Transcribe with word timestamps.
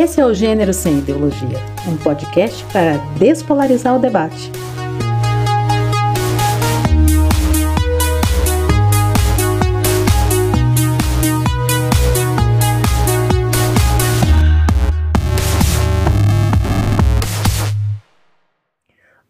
Esse 0.00 0.20
é 0.20 0.24
o 0.24 0.32
Gênero 0.32 0.72
Sem 0.72 1.00
Ideologia, 1.00 1.58
um 1.88 1.96
podcast 1.96 2.64
para 2.72 2.98
despolarizar 3.18 3.96
o 3.96 3.98
debate. 3.98 4.48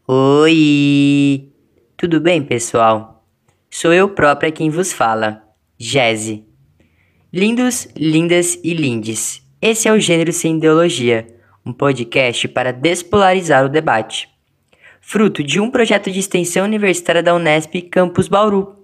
Oi! 0.07 1.51
Tudo 1.97 2.21
bem, 2.21 2.43
pessoal? 2.43 3.27
Sou 3.71 3.95
eu 3.95 4.11
própria 4.11 4.53
quem 4.53 4.69
vos 4.69 4.93
fala, 4.93 5.43
Jeze. 5.79 6.45
Lindos, 7.33 7.89
lindas 7.97 8.61
e 8.63 8.75
lindes. 8.75 9.48
Esse 9.61 9.89
é 9.89 9.93
o 9.93 9.99
Gênero 9.99 10.33
Sem 10.33 10.57
Ideologia, 10.57 11.27
um 11.67 11.73
podcast 11.73 12.47
para 12.47 12.73
despolarizar 12.73 13.65
o 13.65 13.69
debate. 13.69 14.29
Fruto 15.01 15.43
de 15.43 15.59
um 15.59 15.69
projeto 15.69 16.13
de 16.13 16.21
extensão 16.21 16.65
universitária 16.65 17.25
da 17.25 17.35
Unesp 17.35 17.75
Campus 17.91 18.29
Bauru. 18.29 18.77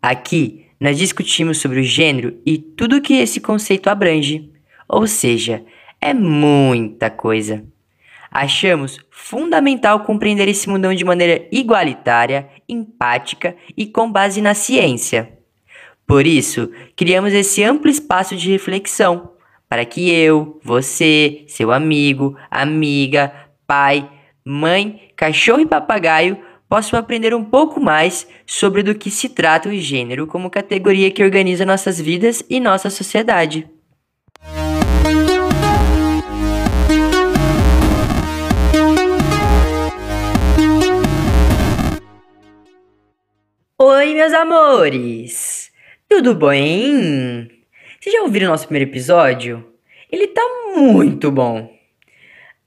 Aqui, 0.00 0.64
nós 0.80 0.96
discutimos 0.96 1.58
sobre 1.58 1.80
o 1.80 1.82
gênero 1.82 2.40
e 2.46 2.56
tudo 2.56 3.02
que 3.02 3.12
esse 3.18 3.38
conceito 3.38 3.90
abrange, 3.90 4.50
ou 4.88 5.06
seja, 5.06 5.62
é 6.00 6.14
muita 6.14 7.10
coisa. 7.10 7.62
Achamos 8.30 8.98
fundamental 9.10 10.04
compreender 10.04 10.48
esse 10.48 10.70
mundão 10.70 10.94
de 10.94 11.04
maneira 11.04 11.46
igualitária, 11.52 12.48
empática 12.66 13.54
e 13.76 13.84
com 13.84 14.10
base 14.10 14.40
na 14.40 14.54
ciência. 14.54 15.38
Por 16.06 16.26
isso, 16.26 16.70
criamos 16.96 17.34
esse 17.34 17.62
amplo 17.62 17.90
espaço 17.90 18.34
de 18.34 18.50
reflexão 18.50 19.31
para 19.72 19.86
que 19.86 20.10
eu, 20.10 20.60
você, 20.62 21.44
seu 21.48 21.72
amigo, 21.72 22.36
amiga, 22.50 23.32
pai, 23.66 24.06
mãe, 24.44 25.00
cachorro 25.16 25.60
e 25.60 25.66
papagaio 25.66 26.36
possam 26.68 26.98
aprender 26.98 27.32
um 27.32 27.42
pouco 27.42 27.80
mais 27.80 28.28
sobre 28.44 28.82
do 28.82 28.94
que 28.94 29.10
se 29.10 29.30
trata 29.30 29.70
o 29.70 29.74
gênero 29.74 30.26
como 30.26 30.50
categoria 30.50 31.10
que 31.10 31.24
organiza 31.24 31.64
nossas 31.64 31.98
vidas 31.98 32.44
e 32.50 32.60
nossa 32.60 32.90
sociedade. 32.90 33.66
Oi, 43.78 44.12
meus 44.12 44.34
amores! 44.34 45.72
Tudo 46.10 46.34
bem? 46.34 47.61
Vocês 48.02 48.16
já 48.16 48.22
ouviram 48.22 48.48
o 48.48 48.50
nosso 48.50 48.66
primeiro 48.66 48.90
episódio? 48.90 49.64
Ele 50.10 50.26
tá 50.26 50.42
muito 50.74 51.30
bom! 51.30 51.72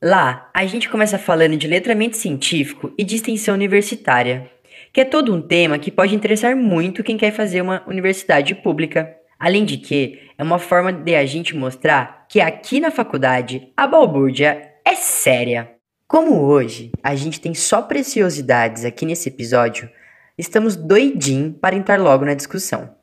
Lá, 0.01 0.49
a 0.53 0.65
gente 0.65 0.87
começa 0.87 1.19
falando 1.19 1.57
de 1.57 1.67
letramento 1.67 2.15
científico 2.15 2.93
e 2.97 3.03
de 3.03 3.17
extensão 3.17 3.53
universitária, 3.53 4.49
que 4.93 5.01
é 5.01 5.03
todo 5.03 5.35
um 5.35 5.41
tema 5.41 5.77
que 5.77 5.91
pode 5.91 6.15
interessar 6.15 6.55
muito 6.55 7.03
quem 7.03 7.17
quer 7.17 7.31
fazer 7.31 7.59
uma 7.59 7.83
universidade 7.85 8.55
pública. 8.55 9.13
Além 9.37 9.65
de 9.65 9.75
que, 9.75 10.21
é 10.37 10.41
uma 10.41 10.57
forma 10.57 10.93
de 10.93 11.15
a 11.15 11.25
gente 11.25 11.53
mostrar 11.53 12.25
que 12.29 12.39
aqui 12.39 12.79
na 12.79 12.89
faculdade 12.89 13.73
a 13.75 13.85
balbúrdia 13.85 14.71
é 14.85 14.95
séria. 14.95 15.69
Como 16.07 16.43
hoje 16.43 16.93
a 17.03 17.13
gente 17.13 17.41
tem 17.41 17.53
só 17.53 17.81
preciosidades 17.81 18.85
aqui 18.85 19.05
nesse 19.05 19.27
episódio, 19.27 19.89
Estamos 20.37 20.77
doidinho 20.77 21.53
para 21.53 21.75
entrar 21.75 21.99
logo 21.99 22.25
na 22.25 22.33
discussão. 22.33 22.93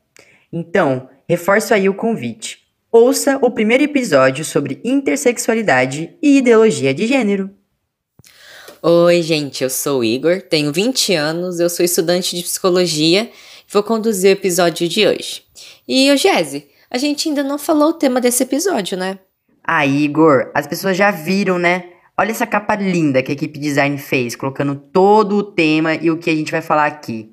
Então, 0.51 1.09
reforço 1.33 1.73
aí 1.73 1.89
o 1.89 1.95
convite. 1.95 2.59
Ouça 2.91 3.39
o 3.41 3.49
primeiro 3.49 3.83
episódio 3.83 4.45
sobre 4.45 4.79
intersexualidade 4.83 6.15
e 6.21 6.37
ideologia 6.37 6.93
de 6.93 7.07
gênero. 7.07 7.49
Oi, 8.83 9.19
gente, 9.23 9.63
eu 9.63 9.69
sou 9.69 10.01
o 10.01 10.03
Igor, 10.03 10.43
tenho 10.43 10.71
20 10.71 11.15
anos, 11.15 11.59
eu 11.59 11.71
sou 11.71 11.83
estudante 11.83 12.35
de 12.35 12.43
psicologia 12.43 13.31
e 13.67 13.73
vou 13.73 13.81
conduzir 13.81 14.29
o 14.29 14.33
episódio 14.33 14.87
de 14.87 15.07
hoje. 15.07 15.41
E, 15.87 16.11
ô 16.11 16.15
Jesse, 16.15 16.67
a 16.87 16.99
gente 16.99 17.27
ainda 17.27 17.41
não 17.41 17.57
falou 17.57 17.89
o 17.89 17.93
tema 17.93 18.21
desse 18.21 18.43
episódio, 18.43 18.95
né? 18.95 19.17
Ah, 19.63 19.87
Igor, 19.87 20.51
as 20.53 20.67
pessoas 20.67 20.95
já 20.95 21.09
viram, 21.09 21.57
né? 21.57 21.85
Olha 22.15 22.29
essa 22.29 22.45
capa 22.45 22.75
linda 22.75 23.23
que 23.23 23.31
a 23.31 23.33
equipe 23.33 23.57
design 23.57 23.97
fez, 23.97 24.35
colocando 24.35 24.75
todo 24.75 25.37
o 25.37 25.43
tema 25.43 25.95
e 25.95 26.11
o 26.11 26.17
que 26.19 26.29
a 26.29 26.35
gente 26.35 26.51
vai 26.51 26.61
falar 26.61 26.85
aqui. 26.85 27.31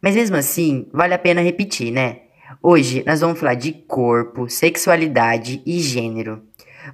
Mas 0.00 0.14
mesmo 0.14 0.36
assim, 0.36 0.86
vale 0.92 1.12
a 1.12 1.18
pena 1.18 1.40
repetir, 1.40 1.90
né? 1.90 2.25
Hoje 2.68 3.04
nós 3.06 3.20
vamos 3.20 3.38
falar 3.38 3.54
de 3.54 3.70
corpo, 3.70 4.50
sexualidade 4.50 5.62
e 5.64 5.78
gênero. 5.78 6.42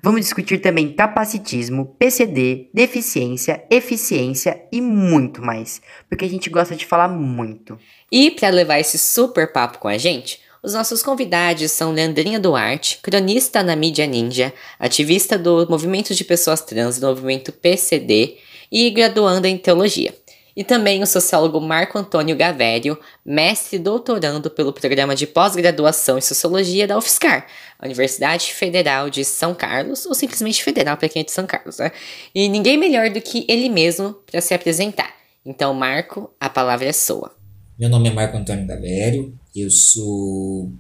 Vamos 0.03 0.21
discutir 0.21 0.59
também 0.59 0.93
capacitismo, 0.93 1.97
PCD, 1.99 2.69
deficiência, 2.75 3.65
eficiência 3.71 4.66
e 4.71 4.82
muito 4.82 5.41
mais, 5.41 5.81
porque 6.11 6.27
a 6.27 6.28
gente 6.28 6.50
gosta 6.50 6.77
de 6.77 6.84
falar 6.84 7.09
muito. 7.09 7.78
E 8.12 8.31
para 8.32 8.50
levar 8.50 8.81
esse 8.81 8.99
super 8.99 9.50
papo 9.50 9.78
com 9.78 9.88
a 9.88 9.97
gente, 9.97 10.41
os 10.62 10.75
nossos 10.75 11.03
convidados 11.03 11.71
são 11.71 11.91
Leandrinha 11.91 12.38
Duarte, 12.38 12.99
cronista 13.03 13.62
na 13.62 13.75
mídia 13.75 14.06
ninja, 14.06 14.53
ativista 14.78 15.38
do 15.38 15.66
movimento 15.71 16.15
de 16.15 16.22
pessoas 16.22 16.61
trans 16.61 16.99
do 16.99 17.06
movimento 17.06 17.50
PCD 17.50 18.37
e 18.71 18.91
graduanda 18.91 19.49
em 19.49 19.56
teologia. 19.56 20.15
E 20.56 20.62
também 20.62 21.02
o 21.02 21.06
sociólogo 21.06 21.60
Marco 21.60 21.98
Antônio 21.98 22.36
Gavério, 22.36 22.98
mestre 23.24 23.76
e 23.76 23.78
doutorando 23.78 24.50
pelo 24.50 24.72
programa 24.72 25.14
de 25.14 25.26
pós-graduação 25.26 26.18
em 26.18 26.20
sociologia 26.20 26.86
da 26.86 26.98
UFSCar, 26.98 27.46
Universidade 27.82 28.52
Federal 28.52 29.08
de 29.08 29.24
São 29.24 29.54
Carlos, 29.54 30.06
ou 30.06 30.14
simplesmente 30.14 30.62
Federal 30.62 30.96
para 30.96 31.08
quem 31.08 31.20
é 31.20 31.24
de 31.24 31.32
São 31.32 31.46
Carlos, 31.46 31.78
né? 31.78 31.90
E 32.34 32.48
ninguém 32.48 32.76
melhor 32.76 33.10
do 33.10 33.20
que 33.20 33.44
ele 33.48 33.68
mesmo 33.68 34.14
para 34.30 34.40
se 34.40 34.54
apresentar. 34.54 35.12
Então, 35.44 35.74
Marco, 35.74 36.30
a 36.38 36.48
palavra 36.48 36.86
é 36.86 36.92
sua. 36.92 37.34
Meu 37.78 37.88
nome 37.88 38.08
é 38.08 38.12
Marco 38.12 38.36
Antônio 38.36 38.66
Gavério, 38.66 39.34
eu 39.56 39.70
sou 39.70 40.70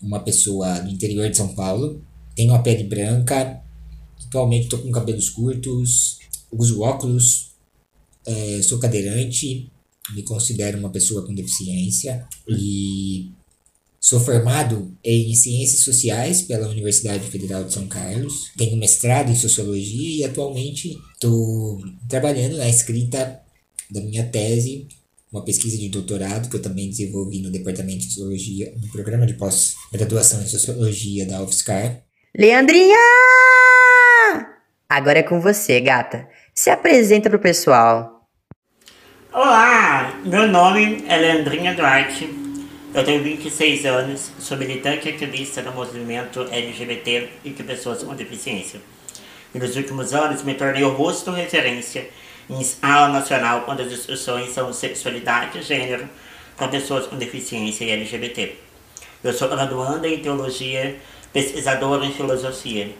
uma 0.00 0.20
pessoa 0.20 0.80
do 0.80 0.90
interior 0.90 1.28
de 1.28 1.36
São 1.36 1.48
Paulo, 1.54 2.02
tenho 2.34 2.54
a 2.54 2.58
pele 2.58 2.84
branca, 2.84 3.60
atualmente 4.26 4.64
estou 4.64 4.78
com 4.78 4.90
cabelos 4.90 5.30
curtos, 5.30 6.18
uso 6.52 6.82
óculos, 6.82 7.51
é, 8.26 8.60
sou 8.62 8.78
cadeirante, 8.78 9.70
me 10.14 10.22
considero 10.22 10.78
uma 10.78 10.90
pessoa 10.90 11.26
com 11.26 11.34
deficiência 11.34 12.26
e 12.48 13.30
sou 14.00 14.18
formado 14.18 14.96
em 15.04 15.32
Ciências 15.34 15.84
Sociais 15.84 16.42
pela 16.42 16.68
Universidade 16.68 17.28
Federal 17.30 17.64
de 17.64 17.72
São 17.72 17.86
Carlos, 17.86 18.50
tenho 18.56 18.76
mestrado 18.76 19.30
em 19.30 19.36
Sociologia 19.36 20.18
e 20.18 20.24
atualmente 20.24 20.98
estou 21.14 21.80
trabalhando 22.08 22.56
na 22.56 22.68
escrita 22.68 23.40
da 23.90 24.00
minha 24.00 24.24
tese 24.24 24.88
uma 25.32 25.44
pesquisa 25.44 25.78
de 25.78 25.88
doutorado 25.88 26.50
que 26.50 26.56
eu 26.56 26.62
também 26.62 26.90
desenvolvi 26.90 27.40
no 27.40 27.50
Departamento 27.50 28.00
de 28.00 28.12
Sociologia, 28.12 28.74
no 28.80 28.88
programa 28.90 29.24
de 29.24 29.34
pós-graduação 29.34 30.42
em 30.42 30.46
Sociologia 30.46 31.24
da 31.24 31.42
UFSCar. 31.42 32.02
Leandrinha! 32.36 32.96
Agora 34.88 35.20
é 35.20 35.22
com 35.22 35.40
você, 35.40 35.80
gata. 35.80 36.28
Se 36.54 36.68
apresenta 36.68 37.30
pro 37.30 37.38
pessoal. 37.38 38.28
Olá, 39.32 40.20
meu 40.22 40.46
nome 40.46 41.02
é 41.08 41.16
Leandrinha 41.16 41.72
Duarte. 41.72 42.28
Eu 42.92 43.02
tenho 43.02 43.22
26 43.22 43.86
anos, 43.86 44.30
sou 44.38 44.58
militante 44.58 45.08
e 45.08 45.14
ativista 45.14 45.62
no 45.62 45.72
movimento 45.72 46.46
LGBT 46.50 47.30
e 47.42 47.50
de 47.50 47.62
pessoas 47.62 48.02
com 48.02 48.14
deficiência. 48.14 48.82
E 49.54 49.58
nos 49.58 49.76
últimos 49.76 50.12
anos 50.12 50.42
me 50.42 50.52
tornei 50.52 50.84
o 50.84 50.90
rosto 50.90 51.30
referência 51.30 52.10
em 52.50 52.60
escala 52.60 53.08
nacional 53.08 53.62
quando 53.62 53.80
as 53.80 53.90
instruções 53.90 54.52
são 54.52 54.70
sexualidade 54.74 55.58
e 55.58 55.62
gênero 55.62 56.06
para 56.58 56.68
pessoas 56.68 57.06
com 57.06 57.16
deficiência 57.16 57.86
e 57.86 57.92
LGBT. 57.92 58.56
Eu 59.24 59.32
sou 59.32 59.48
graduanda 59.48 60.06
em 60.06 60.18
teologia, 60.18 60.98
pesquisadora 61.32 62.04
em 62.04 62.12
filosofia. 62.12 62.94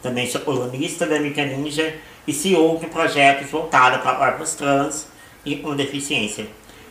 Também 0.00 0.30
sou 0.30 0.40
colunista 0.42 1.04
da 1.04 1.18
Mica 1.18 1.44
Ninja 1.44 1.94
e 2.26 2.32
CEO 2.32 2.78
de 2.78 2.86
projetos 2.86 3.50
voltados 3.50 4.00
para 4.00 4.16
corpos 4.16 4.54
trans 4.54 5.06
e 5.44 5.56
com 5.56 5.74
deficiência. 5.74 6.46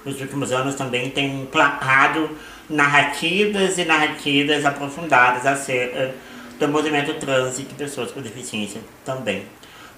Nos 0.05 0.19
últimos 0.19 0.51
anos 0.51 0.75
também 0.75 1.09
tenho 1.09 1.45
placado 1.47 2.29
narrativas 2.69 3.77
e 3.77 3.85
narrativas 3.85 4.65
aprofundadas 4.65 5.45
acerca 5.45 6.13
do 6.59 6.67
movimento 6.67 7.13
trans 7.15 7.59
e 7.59 7.63
de 7.63 7.73
pessoas 7.73 8.11
com 8.11 8.21
deficiência 8.21 8.81
também 9.05 9.45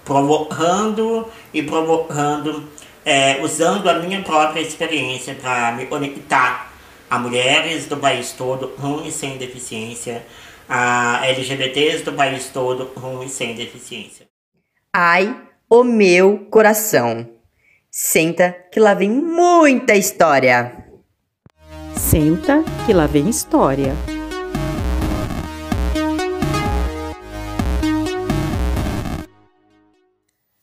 provocando 0.04 1.26
e 1.52 1.62
provocando, 1.62 2.68
é, 3.04 3.40
usando 3.42 3.88
a 3.88 3.94
minha 3.94 4.22
própria 4.22 4.60
experiência 4.60 5.34
para 5.34 5.72
me 5.72 5.86
conectar 5.86 6.72
a 7.10 7.18
mulheres 7.18 7.86
do 7.86 7.96
país 7.96 8.32
todo 8.32 8.68
com 8.68 9.02
e 9.04 9.10
sem 9.10 9.36
deficiência, 9.38 10.24
a 10.68 11.26
LGBTs 11.26 12.04
do 12.04 12.12
país 12.12 12.50
todo 12.52 12.86
com 12.86 13.22
e 13.22 13.28
sem 13.28 13.54
deficiência. 13.54 14.23
Ai, 14.96 15.36
o 15.68 15.82
meu 15.82 16.46
coração. 16.48 17.28
Senta 17.90 18.52
que 18.70 18.78
lá 18.78 18.94
vem 18.94 19.10
muita 19.10 19.96
história. 19.96 20.86
Senta 21.96 22.62
que 22.86 22.92
lá 22.92 23.04
vem 23.04 23.28
história. 23.28 23.92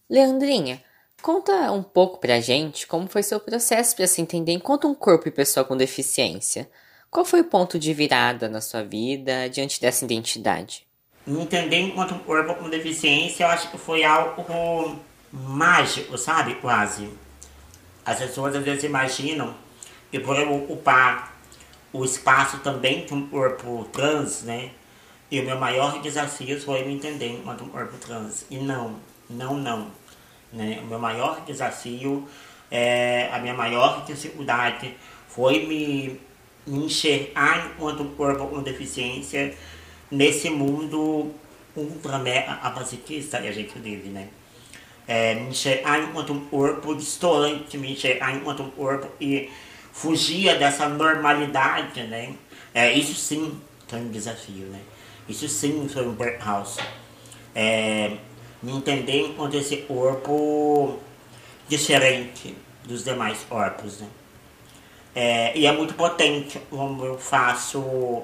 Leandrinha, 0.09 0.81
conta 1.21 1.69
um 1.73 1.83
pouco 1.83 2.21
pra 2.21 2.39
gente 2.39 2.87
como 2.87 3.09
foi 3.09 3.23
seu 3.23 3.37
processo 3.37 3.97
para 3.97 4.07
se 4.07 4.21
entender 4.21 4.53
enquanto 4.53 4.87
um 4.87 4.95
corpo 4.95 5.27
e 5.27 5.31
pessoa 5.31 5.65
com 5.65 5.75
deficiência. 5.75 6.71
Qual 7.09 7.25
foi 7.25 7.41
o 7.41 7.49
ponto 7.49 7.77
de 7.77 7.93
virada 7.93 8.47
na 8.47 8.61
sua 8.61 8.81
vida 8.81 9.49
diante 9.49 9.81
dessa 9.81 10.05
identidade? 10.05 10.89
Me 11.25 11.41
entender 11.41 11.79
enquanto 11.79 12.15
um 12.15 12.19
corpo 12.19 12.55
com 12.55 12.69
deficiência, 12.69 13.43
eu 13.43 13.49
acho 13.49 13.69
que 13.69 13.77
foi 13.77 14.03
algo 14.03 14.99
mágico, 15.31 16.17
sabe? 16.17 16.55
Quase. 16.55 17.09
As 18.05 18.17
pessoas 18.17 18.55
às 18.55 18.63
vezes 18.63 18.83
imaginam 18.83 19.53
que 20.09 20.19
por 20.19 20.35
eu 20.35 20.53
ocupar 20.55 21.31
o 21.93 22.03
espaço 22.03 22.57
também 22.59 23.05
de 23.05 23.13
um 23.13 23.27
corpo 23.27 23.87
trans, 23.91 24.43
né? 24.43 24.71
E 25.29 25.39
o 25.39 25.45
meu 25.45 25.57
maior 25.57 26.01
desafio 26.01 26.59
foi 26.59 26.83
me 26.83 26.93
entender 26.93 27.29
enquanto 27.29 27.63
um 27.63 27.69
corpo 27.69 27.97
trans. 27.97 28.45
E 28.49 28.57
não, 28.57 28.95
não, 29.29 29.55
não. 29.55 29.87
Né? 30.51 30.79
O 30.83 30.87
meu 30.87 30.99
maior 30.99 31.41
desafio, 31.45 32.27
é, 32.69 33.29
a 33.31 33.39
minha 33.39 33.53
maior 33.53 34.03
dificuldade 34.05 34.93
foi 35.29 35.65
me, 35.65 36.19
me 36.67 36.85
enxergar 36.85 37.67
enquanto 37.67 38.03
um 38.03 38.13
corpo 38.15 38.47
com 38.47 38.61
deficiência 38.61 39.55
nesse 40.11 40.49
mundo 40.49 41.31
ultra 41.75 42.19
mega 42.19 42.55
capacitista 42.55 43.39
que 43.41 43.47
a 43.47 43.51
gente 43.51 43.77
vive, 43.79 44.09
né? 44.09 44.27
É, 45.07 45.35
me 45.35 45.49
enxergar 45.49 45.99
enquanto 45.99 46.33
um 46.33 46.45
corpo 46.45 46.93
distante, 46.95 47.77
me 47.77 47.93
enxergar 47.93 48.35
enquanto 48.35 48.63
um 48.63 48.69
corpo 48.69 49.07
e 49.19 49.49
fugia 49.91 50.55
dessa 50.55 50.87
normalidade, 50.87 52.03
né? 52.03 52.33
É, 52.73 52.91
isso 52.93 53.15
sim 53.15 53.59
foi 53.87 53.99
um 53.99 54.09
desafio, 54.09 54.67
né? 54.67 54.79
Isso 55.27 55.47
sim 55.47 55.87
foi 55.89 56.07
um 56.07 56.15
percalço. 56.15 56.79
É, 57.55 58.17
me 58.61 58.71
entender 58.73 59.21
enquanto 59.21 59.55
esse 59.55 59.77
corpo 59.77 60.99
diferente 61.67 62.55
dos 62.83 63.03
demais 63.03 63.39
corpos, 63.47 63.99
né? 63.99 64.07
É, 65.13 65.57
e 65.57 65.65
é 65.65 65.71
muito 65.71 65.93
potente 65.93 66.59
como 66.69 67.03
eu 67.03 67.17
faço 67.17 68.23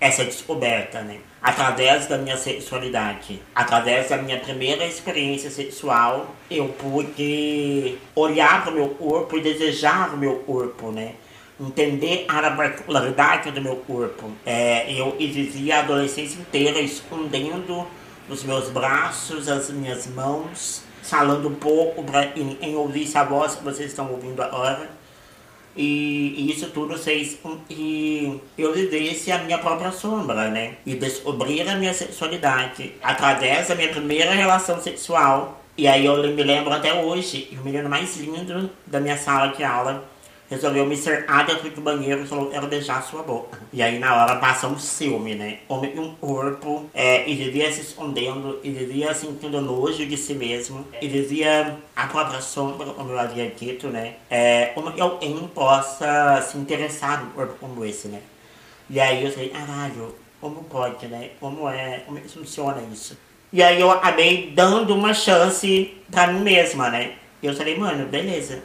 essa 0.00 0.24
descoberta, 0.24 1.02
né? 1.02 1.18
Através 1.40 2.06
da 2.06 2.18
minha 2.18 2.36
sexualidade, 2.36 3.40
através 3.54 4.08
da 4.08 4.16
minha 4.16 4.38
primeira 4.38 4.84
experiência 4.84 5.50
sexual, 5.50 6.34
eu 6.50 6.68
pude 6.68 7.96
olhar 8.14 8.62
para 8.62 8.72
o 8.72 8.74
meu 8.74 8.88
corpo 8.90 9.36
e 9.36 9.40
desejar 9.40 10.14
o 10.14 10.16
meu 10.16 10.36
corpo, 10.40 10.90
né? 10.90 11.14
Entender 11.60 12.24
a 12.28 12.50
particularidade 12.50 13.50
do 13.50 13.60
meu 13.60 13.76
corpo. 13.76 14.30
É, 14.46 14.92
eu 14.92 15.16
vivia 15.18 15.76
a 15.76 15.78
adolescência 15.80 16.40
inteira 16.40 16.80
escondendo 16.80 17.86
os 18.28 18.44
meus 18.44 18.68
braços, 18.68 19.48
as 19.48 19.70
minhas 19.70 20.06
mãos, 20.06 20.82
falando 21.02 21.50
pouco 21.50 22.02
para 22.04 22.32
ouvir 22.76 23.04
essa 23.04 23.24
voz 23.24 23.56
que 23.56 23.64
vocês 23.64 23.90
estão 23.90 24.10
ouvindo 24.10 24.40
agora 24.42 24.97
e, 25.78 26.34
e 26.36 26.50
isso 26.50 26.68
tudo 26.70 26.98
fez 26.98 27.38
com 27.40 27.56
que 27.68 28.40
eu 28.58 28.74
vivesse 28.74 29.30
a 29.30 29.38
minha 29.38 29.58
própria 29.58 29.92
sombra, 29.92 30.50
né? 30.50 30.74
E 30.84 30.96
descobrir 30.96 31.68
a 31.68 31.76
minha 31.76 31.94
sexualidade 31.94 32.94
através 33.00 33.68
da 33.68 33.76
minha 33.76 33.88
primeira 33.88 34.32
relação 34.32 34.82
sexual. 34.82 35.62
E 35.76 35.86
aí 35.86 36.04
eu 36.04 36.16
me 36.34 36.42
lembro 36.42 36.72
até 36.72 36.92
hoje, 36.92 37.56
o 37.58 37.64
menino 37.64 37.88
mais 37.88 38.16
lindo 38.16 38.68
da 38.84 38.98
minha 38.98 39.16
sala 39.16 39.52
de 39.52 39.62
aula 39.62 40.04
resolveu 40.48 40.86
me 40.86 40.96
cercar 40.96 41.46
dentro 41.46 41.70
do 41.70 41.80
banheiro 41.80 42.22
e 42.22 42.26
falou, 42.26 42.50
quero 42.50 42.66
beijar 42.66 43.02
sua 43.02 43.22
boca. 43.22 43.58
E 43.72 43.82
aí 43.82 43.98
na 43.98 44.14
hora 44.14 44.36
passa 44.36 44.66
um 44.66 44.78
ciúme, 44.78 45.34
né? 45.34 45.58
Homem 45.68 45.98
um 45.98 46.14
corpo, 46.14 46.88
é, 46.94 47.28
e 47.28 47.34
vivia 47.34 47.70
se 47.70 47.82
escondendo, 47.82 48.58
e 48.62 48.70
vivia 48.70 49.12
sentindo 49.14 49.60
nojo 49.60 50.06
de 50.06 50.16
si 50.16 50.34
mesmo, 50.34 50.86
e 51.00 51.06
vivia 51.06 51.76
a 51.94 52.06
própria 52.06 52.40
sombra, 52.40 52.86
como 52.86 53.10
eu 53.10 53.18
havia 53.18 53.50
dito, 53.50 53.88
né? 53.88 54.14
É, 54.30 54.66
como 54.74 54.92
que 54.92 55.00
alguém 55.00 55.36
possa 55.54 56.40
se 56.42 56.56
interessar 56.56 57.22
num 57.22 57.30
corpo 57.30 57.54
como 57.60 57.84
esse, 57.84 58.08
né? 58.08 58.20
E 58.88 58.98
aí 58.98 59.24
eu 59.24 59.30
falei, 59.30 59.50
caralho, 59.50 60.14
como 60.40 60.64
pode, 60.64 61.06
né? 61.08 61.30
Como 61.38 61.68
é, 61.68 61.98
como 62.06 62.18
é 62.18 62.22
funciona 62.22 62.82
isso? 62.92 63.18
E 63.52 63.62
aí 63.62 63.80
eu 63.80 63.90
acabei 63.90 64.50
dando 64.54 64.94
uma 64.94 65.12
chance 65.12 65.94
pra 66.10 66.26
mim 66.26 66.40
mesma, 66.40 66.90
né? 66.90 67.14
E 67.42 67.46
eu 67.46 67.54
falei, 67.54 67.76
mano, 67.76 68.06
beleza. 68.06 68.62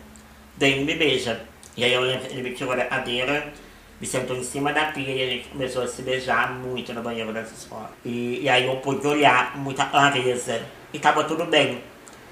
Daí 0.58 0.84
me 0.84 0.96
beija. 0.96 1.53
E 1.76 1.84
aí 1.84 1.94
eu 1.94 2.06
ele 2.06 2.42
me 2.42 2.54
tirou 2.54 2.76
da 2.76 2.86
cadeira, 2.86 3.52
me 4.00 4.08
sentou 4.08 4.36
em 4.36 4.44
cima 4.44 4.72
da 4.74 4.86
pia 4.86 5.10
e 5.10 5.24
a 5.24 5.30
gente 5.30 5.48
começou 5.50 5.84
a 5.84 5.88
se 5.88 6.02
beijar 6.02 6.54
muito 6.54 6.94
no 6.94 7.02
banheiro 7.02 7.34
dessa 7.34 7.54
escola. 7.54 7.92
E, 8.06 8.42
e 8.42 8.50
aí 8.50 8.66
eu 8.66 8.76
pude 8.78 9.06
olhar 9.08 9.58
muita 9.58 9.86
clareza. 9.86 10.62
E 10.94 11.00
tava 11.00 11.24
tudo 11.24 11.46
bem 11.46 11.82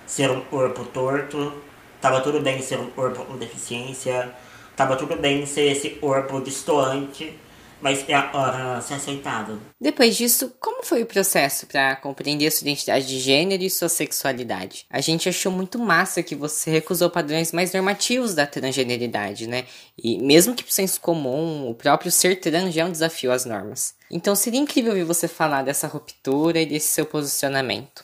ser 0.05 0.29
um 0.29 0.41
corpo 0.41 0.83
torto, 0.85 1.53
tava 1.99 2.21
tudo 2.21 2.39
bem 2.41 2.61
ser 2.61 2.77
um 2.79 2.89
corpo 2.91 3.25
com 3.25 3.37
deficiência, 3.37 4.29
tava 4.75 4.95
tudo 4.95 5.15
bem 5.15 5.45
ser 5.45 5.71
esse 5.71 5.91
corpo 5.91 6.41
distoante 6.41 7.33
mas 7.81 8.07
é 8.07 8.15
hora 8.15 8.79
ser 8.81 8.95
aceitado. 8.95 9.59
Depois 9.79 10.15
disso, 10.15 10.53
como 10.59 10.83
foi 10.83 11.01
o 11.01 11.05
processo 11.05 11.65
para 11.65 11.95
compreender 11.95 12.51
sua 12.51 12.65
identidade 12.65 13.07
de 13.07 13.19
gênero 13.19 13.63
e 13.63 13.69
sua 13.69 13.89
sexualidade? 13.89 14.85
A 14.89 15.01
gente 15.01 15.27
achou 15.27 15.51
muito 15.51 15.79
massa 15.79 16.23
que 16.23 16.35
você 16.35 16.69
recusou 16.69 17.09
padrões 17.09 17.51
mais 17.51 17.73
normativos 17.73 18.35
da 18.35 18.45
transgeneridade, 18.45 19.47
né? 19.47 19.65
E 19.97 20.17
mesmo 20.19 20.55
que 20.55 20.63
pro 20.63 20.73
senso 20.73 21.01
comum, 21.01 21.69
o 21.69 21.73
próprio 21.73 22.11
ser 22.11 22.39
trans 22.39 22.73
já 22.73 22.83
é 22.83 22.85
um 22.85 22.91
desafio 22.91 23.31
às 23.31 23.45
normas. 23.45 23.95
Então 24.09 24.35
seria 24.35 24.59
incrível 24.59 24.91
ouvir 24.91 25.03
você 25.03 25.27
falar 25.27 25.63
dessa 25.63 25.87
ruptura 25.87 26.61
e 26.61 26.65
desse 26.65 26.87
seu 26.87 27.05
posicionamento. 27.05 28.03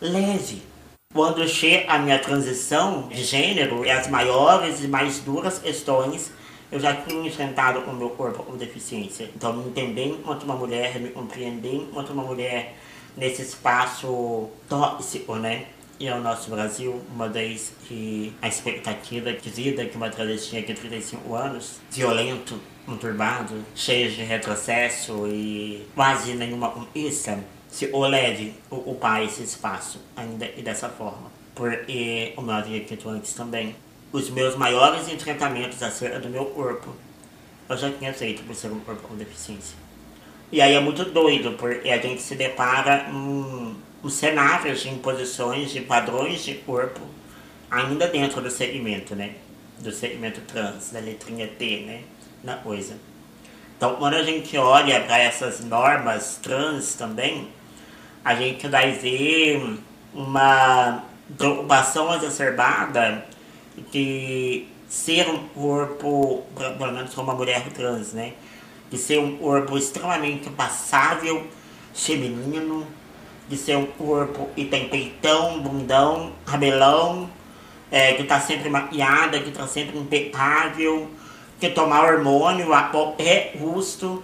Leve. 0.00 0.62
Quando 1.12 1.46
chega 1.46 1.92
a 1.92 1.98
minha 1.98 2.18
transição 2.18 3.08
de 3.08 3.22
gênero, 3.22 3.84
é 3.84 3.92
as 3.92 4.08
maiores 4.08 4.82
e 4.82 4.88
mais 4.88 5.18
duras 5.18 5.58
questões 5.58 6.30
eu 6.72 6.80
já 6.80 6.96
tinha 6.96 7.28
enfrentado 7.28 7.80
o 7.80 7.94
meu 7.94 8.08
corpo 8.10 8.42
com 8.42 8.56
deficiência. 8.56 9.30
Então, 9.36 9.52
me 9.52 9.68
entender 9.68 10.06
enquanto 10.06 10.44
uma 10.44 10.56
mulher, 10.56 10.98
me 10.98 11.10
compreender 11.10 11.74
enquanto 11.74 12.10
uma 12.10 12.22
mulher 12.22 12.74
nesse 13.14 13.42
espaço 13.42 14.48
tóxico, 14.66 15.36
né? 15.36 15.66
E 16.00 16.08
é 16.08 16.14
o 16.14 16.20
nosso 16.20 16.50
Brasil, 16.50 16.98
uma 17.14 17.28
vez 17.28 17.74
que 17.86 18.34
a 18.40 18.48
expectativa 18.48 19.34
de 19.34 19.50
vida 19.50 19.84
que 19.84 19.96
uma 19.96 20.08
travesti 20.08 20.62
de 20.62 20.72
35 20.72 21.34
anos, 21.34 21.78
violento, 21.90 22.58
conturbado, 22.86 23.62
cheio 23.74 24.10
de 24.10 24.22
retrocesso 24.22 25.28
e 25.28 25.86
quase 25.94 26.32
nenhuma 26.32 26.70
conquista, 26.70 27.38
se 27.70 27.90
o 27.92 28.00
leve 28.00 28.54
ocupar 28.70 29.22
esse 29.22 29.42
espaço 29.42 30.00
ainda 30.16 30.50
e 30.56 30.62
dessa 30.62 30.88
forma. 30.88 31.30
Porque, 31.54 32.32
como 32.34 32.50
eu 32.50 32.54
havia 32.54 32.80
dito 32.80 33.10
antes 33.10 33.34
também, 33.34 33.76
os 34.12 34.28
meus 34.28 34.54
maiores 34.54 35.08
enfrentamentos 35.08 35.82
acerca 35.82 36.20
do 36.20 36.28
meu 36.28 36.44
corpo, 36.46 36.94
eu 37.68 37.76
já 37.76 37.90
tinha 37.90 38.12
feito 38.12 38.42
por 38.42 38.54
ser 38.54 38.68
um 38.68 38.80
corpo 38.80 39.08
com 39.08 39.16
deficiência. 39.16 39.76
E 40.50 40.60
aí 40.60 40.74
é 40.74 40.80
muito 40.80 41.04
doido, 41.06 41.52
porque 41.52 41.88
a 41.88 41.96
gente 41.98 42.20
se 42.20 42.34
depara 42.34 43.06
em 43.10 44.10
cenários 44.10 44.82
de 44.82 44.90
imposições 44.90 45.70
de 45.70 45.80
padrões 45.80 46.44
de 46.44 46.54
corpo 46.54 47.00
ainda 47.70 48.06
dentro 48.06 48.42
do 48.42 48.50
segmento, 48.50 49.16
né? 49.16 49.36
Do 49.78 49.90
segmento 49.90 50.42
trans, 50.42 50.90
da 50.90 51.00
letrinha 51.00 51.48
T, 51.48 51.84
né? 51.86 52.02
Na 52.44 52.56
coisa. 52.56 52.96
Então, 53.78 53.96
quando 53.96 54.14
a 54.14 54.22
gente 54.22 54.56
olha 54.58 55.00
para 55.00 55.18
essas 55.18 55.60
normas 55.60 56.38
trans 56.42 56.94
também, 56.94 57.48
a 58.22 58.34
gente 58.34 58.68
vai 58.68 58.92
ver 58.92 59.78
uma 60.12 61.02
preocupação 61.38 62.14
exacerbada 62.14 63.26
de 63.90 64.66
ser 64.88 65.28
um 65.28 65.48
corpo, 65.48 66.44
pelo 66.54 66.92
menos 66.92 67.14
como 67.14 67.30
uma 67.30 67.36
mulher 67.36 67.62
trans, 67.72 68.12
né? 68.12 68.34
De 68.90 68.98
ser 68.98 69.18
um 69.18 69.38
corpo 69.38 69.78
extremamente 69.78 70.50
passável, 70.50 71.46
feminino, 71.94 72.86
de 73.48 73.56
ser 73.56 73.76
um 73.76 73.86
corpo 73.86 74.48
que 74.54 74.66
tem 74.66 74.88
peitão, 74.88 75.60
bundão, 75.60 76.32
cabelão, 76.44 77.30
é, 77.90 78.12
que 78.14 78.24
tá 78.24 78.40
sempre 78.40 78.68
maquiada, 78.68 79.40
que 79.40 79.50
tá 79.50 79.66
sempre 79.66 79.98
impecável, 79.98 81.10
que 81.58 81.70
tomar 81.70 82.04
hormônio 82.04 82.72
a 82.72 82.84
qualquer 82.84 83.52
custo. 83.52 84.22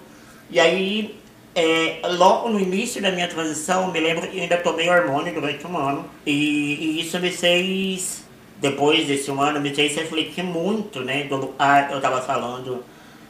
E 0.50 0.60
aí, 0.60 1.18
é, 1.54 2.00
logo 2.16 2.50
no 2.50 2.60
início 2.60 3.00
da 3.00 3.10
minha 3.10 3.28
transição, 3.28 3.90
me 3.90 4.00
lembro 4.00 4.28
que 4.28 4.40
ainda 4.40 4.58
tomei 4.58 4.88
hormônio 4.88 5.32
durante 5.32 5.66
um 5.66 5.76
ano. 5.76 6.04
E, 6.26 6.32
e 6.32 7.00
isso 7.00 7.18
me 7.18 7.30
fez 7.30 8.27
depois 8.60 9.06
desse 9.06 9.30
um 9.30 9.40
ano, 9.40 9.60
me 9.60 9.74
fez 9.74 9.94
refletir 9.94 10.42
muito, 10.42 11.00
né, 11.00 11.24
do 11.24 11.36
lugar 11.36 11.90
eu 11.90 11.96
estava 11.96 12.20
falando 12.20 12.84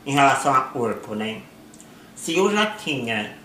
em 0.07 0.13
relação 0.13 0.55
ao 0.55 0.65
corpo, 0.71 1.15
né. 1.15 1.43
Se 2.15 2.37
eu 2.37 2.51
já 2.51 2.67
tinha 2.67 3.37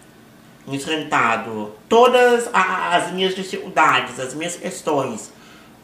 enfrentado 0.67 1.73
todas 1.89 2.49
as 2.53 3.11
minhas 3.11 3.35
dificuldades, 3.35 4.19
as 4.19 4.33
minhas 4.33 4.55
questões, 4.55 5.31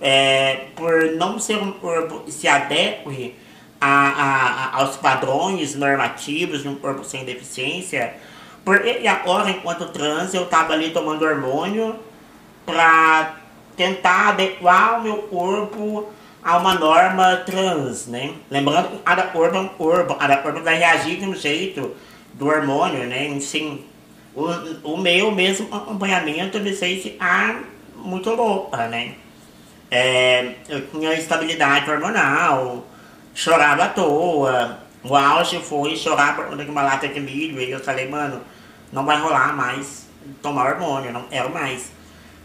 é, 0.01 0.68
por 0.75 1.12
não 1.18 1.38
ser 1.38 1.58
um 1.58 1.74
corpo 1.74 2.22
que 2.22 2.32
se 2.32 2.48
adeque 2.48 3.36
a, 3.79 4.72
a, 4.72 4.82
aos 4.82 4.96
padrões 4.96 5.75
normativos 5.75 6.62
de 6.62 6.70
um 6.70 6.75
corpo 6.75 7.03
sem 7.03 7.25
deficiência, 7.25 8.15
porque 8.63 9.08
agora, 9.08 9.50
enquanto 9.50 9.89
trans, 9.89 10.34
eu 10.34 10.44
estava 10.44 10.74
ali 10.74 10.91
tomando 10.91 11.25
hormônio 11.25 11.96
para 12.65 13.38
tentar 13.79 14.31
adequar 14.31 15.00
o 15.00 15.03
meu 15.03 15.17
corpo 15.19 16.09
a 16.43 16.57
uma 16.57 16.74
norma 16.74 17.38
trans, 17.45 18.07
né? 18.07 18.33
Lembrando 18.51 18.89
que 18.89 18.98
cada 19.03 19.24
corpo 19.24 19.55
é 19.55 19.59
um 19.62 19.69
corpo, 19.69 20.15
cada 20.15 20.36
corpo 20.36 20.59
vai 20.62 20.77
reagir 20.77 21.17
de 21.17 21.25
um 21.25 21.33
jeito 21.33 21.95
do 22.33 22.48
hormônio, 22.48 23.05
né? 23.05 23.27
Enfim, 23.27 23.86
o, 24.36 24.48
o 24.83 24.98
meu 24.98 25.31
mesmo 25.31 25.74
acompanhamento 25.74 26.59
me 26.59 26.74
fez 26.75 27.13
ah, 27.21 27.62
muito 27.95 28.29
louca, 28.31 28.89
né? 28.89 29.15
É, 29.89 30.55
eu 30.67 30.86
tinha 30.88 31.13
estabilidade 31.13 31.89
hormonal, 31.89 32.86
chorava 33.33 33.86
à 33.86 33.88
toa. 33.88 34.79
O 35.01 35.15
auge 35.15 35.57
foi 35.59 35.95
chorar 35.95 36.36
por 36.36 36.59
uma 36.59 36.81
lata 36.81 37.07
de 37.07 37.19
milho. 37.21 37.62
E 37.62 37.71
eu 37.71 37.79
falei, 37.79 38.09
mano, 38.09 38.41
não 38.91 39.05
vai 39.05 39.17
rolar 39.17 39.55
mais 39.55 40.05
tomar 40.41 40.74
hormônio, 40.74 41.13
não 41.13 41.24
quero 41.24 41.50
mais. 41.50 41.98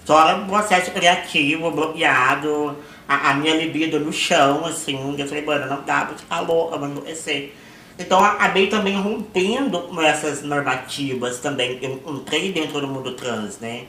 Só 0.04 0.36
um 0.36 0.46
processo 0.46 0.90
criativo, 0.90 1.70
bloqueado, 1.70 2.76
a, 3.08 3.30
a, 3.30 3.34
minha 3.34 3.56
libido 3.56 3.98
no 3.98 4.12
chão, 4.12 4.64
assim. 4.66 5.14
Eu 5.18 5.26
falei, 5.26 5.44
mano, 5.44 5.66
não 5.66 5.82
dá 5.82 6.04
pra 6.04 6.16
ficar 6.16 6.40
louca, 6.40 6.76
vou 6.76 6.88
enlouquecer. 6.88 7.54
Então 7.98 8.22
acabei 8.22 8.66
também 8.66 8.96
rompendo 8.96 9.80
com 9.82 10.00
essas 10.02 10.42
normativas 10.42 11.38
também. 11.38 11.78
Eu 11.80 12.02
entrei 12.06 12.52
dentro 12.52 12.80
do 12.80 12.88
mundo 12.88 13.12
trans, 13.12 13.58
né? 13.58 13.84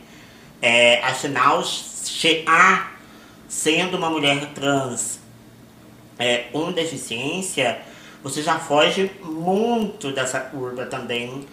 É, 0.61 1.03
afinal, 1.03 1.63
chegar 1.63 2.99
sendo 3.47 3.97
uma 3.97 4.09
mulher 4.09 4.53
trans 4.53 5.19
é, 6.17 6.37
com 6.51 6.71
deficiência, 6.71 7.79
você 8.23 8.41
já 8.41 8.57
foge 8.57 9.11
muito 9.21 10.11
dessa 10.11 10.39
curva 10.39 10.85
também. 10.85 11.45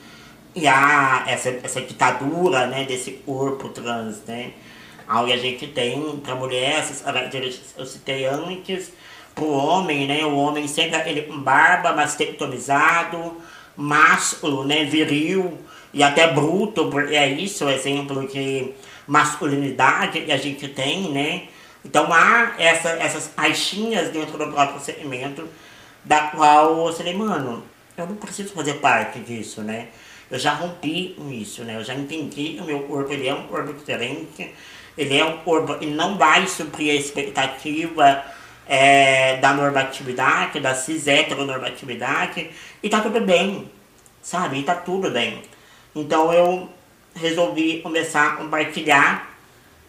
E 0.55 0.67
há 0.67 1.25
essa, 1.27 1.49
essa 1.63 1.81
ditadura 1.81 2.67
né, 2.67 2.85
desse 2.85 3.13
corpo 3.13 3.69
trans, 3.71 4.23
né? 4.27 4.53
Onde 5.09 5.33
a 5.33 5.37
gente 5.37 5.67
tem 5.67 6.17
para 6.19 6.35
mulher, 6.35 6.85
eu 7.77 7.87
citei 7.87 8.27
antes, 8.27 8.93
pro 9.35 9.49
homem, 9.49 10.07
né? 10.07 10.25
O 10.25 10.37
homem 10.37 10.69
sempre 10.69 10.97
aquele 10.97 11.23
com 11.23 11.41
barba, 11.41 11.93
mastectomizado, 11.93 13.37
másculo, 13.77 14.65
né? 14.65 14.85
Viril 14.85 15.59
e 15.93 16.03
até 16.03 16.33
bruto, 16.33 16.91
é 17.11 17.29
isso 17.29 17.67
o 17.67 17.71
exemplo 17.71 18.27
de 18.27 18.73
masculinidade 19.07 20.23
que 20.23 20.33
a 20.33 20.37
gente 20.37 20.69
tem, 20.69 21.11
né? 21.11 21.49
Então 21.85 22.13
há 22.13 22.55
essa, 22.59 22.91
essas 22.91 23.31
caixinhas 23.35 24.11
dentro 24.11 24.39
do 24.39 24.53
próprio 24.53 24.81
segmento, 24.81 25.49
da 26.05 26.29
qual 26.29 26.87
eu 26.87 26.93
falei, 26.93 27.15
mano, 27.15 27.63
eu 27.97 28.07
não 28.07 28.17
preciso 28.17 28.53
fazer 28.55 28.75
parte 28.75 29.19
disso, 29.21 29.63
né? 29.63 29.89
Eu 30.33 30.39
já 30.39 30.55
rompi 30.55 31.15
com 31.15 31.31
isso, 31.31 31.63
né? 31.63 31.77
Eu 31.77 31.85
já 31.85 31.93
entendi 31.93 32.55
que 32.55 32.61
o 32.63 32.65
meu 32.65 32.81
corpo 32.85 33.13
ele 33.13 33.29
é 33.29 33.35
um 33.35 33.47
corpo 33.49 33.75
diferente, 33.75 34.51
ele 34.97 35.19
é 35.19 35.23
um 35.23 35.37
corpo 35.39 35.75
que 35.75 35.85
não 35.85 36.17
vai 36.17 36.49
suprir 36.49 36.91
a 36.91 36.95
expectativa 36.95 38.25
é, 38.67 39.37
da 39.37 39.53
normatividade, 39.53 40.59
da 40.59 40.75
cis 40.75 41.07
heteronormatividade, 41.07 42.51
e 42.83 42.89
tá 42.89 43.03
tudo 43.03 43.21
bem, 43.21 43.71
sabe? 44.23 44.61
E 44.61 44.63
tá 44.63 44.75
tudo 44.75 45.11
bem. 45.11 45.43
Então 45.95 46.33
eu 46.33 46.67
resolvi 47.15 47.83
começar 47.83 48.29
a 48.29 48.37
compartilhar 48.37 49.37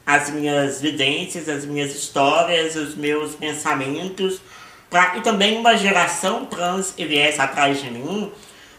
as 0.05 0.29
minhas 0.29 0.81
vivências, 0.81 1.47
as 1.47 1.63
minhas 1.63 1.95
histórias, 1.95 2.75
os 2.75 2.95
meus 2.95 3.33
pensamentos, 3.33 4.41
pra, 4.89 5.15
e 5.15 5.21
também 5.21 5.57
uma 5.57 5.77
geração 5.77 6.45
trans 6.45 6.91
que 6.91 7.05
viesse 7.05 7.39
atrás 7.39 7.81
de 7.81 7.89
mim, 7.89 8.29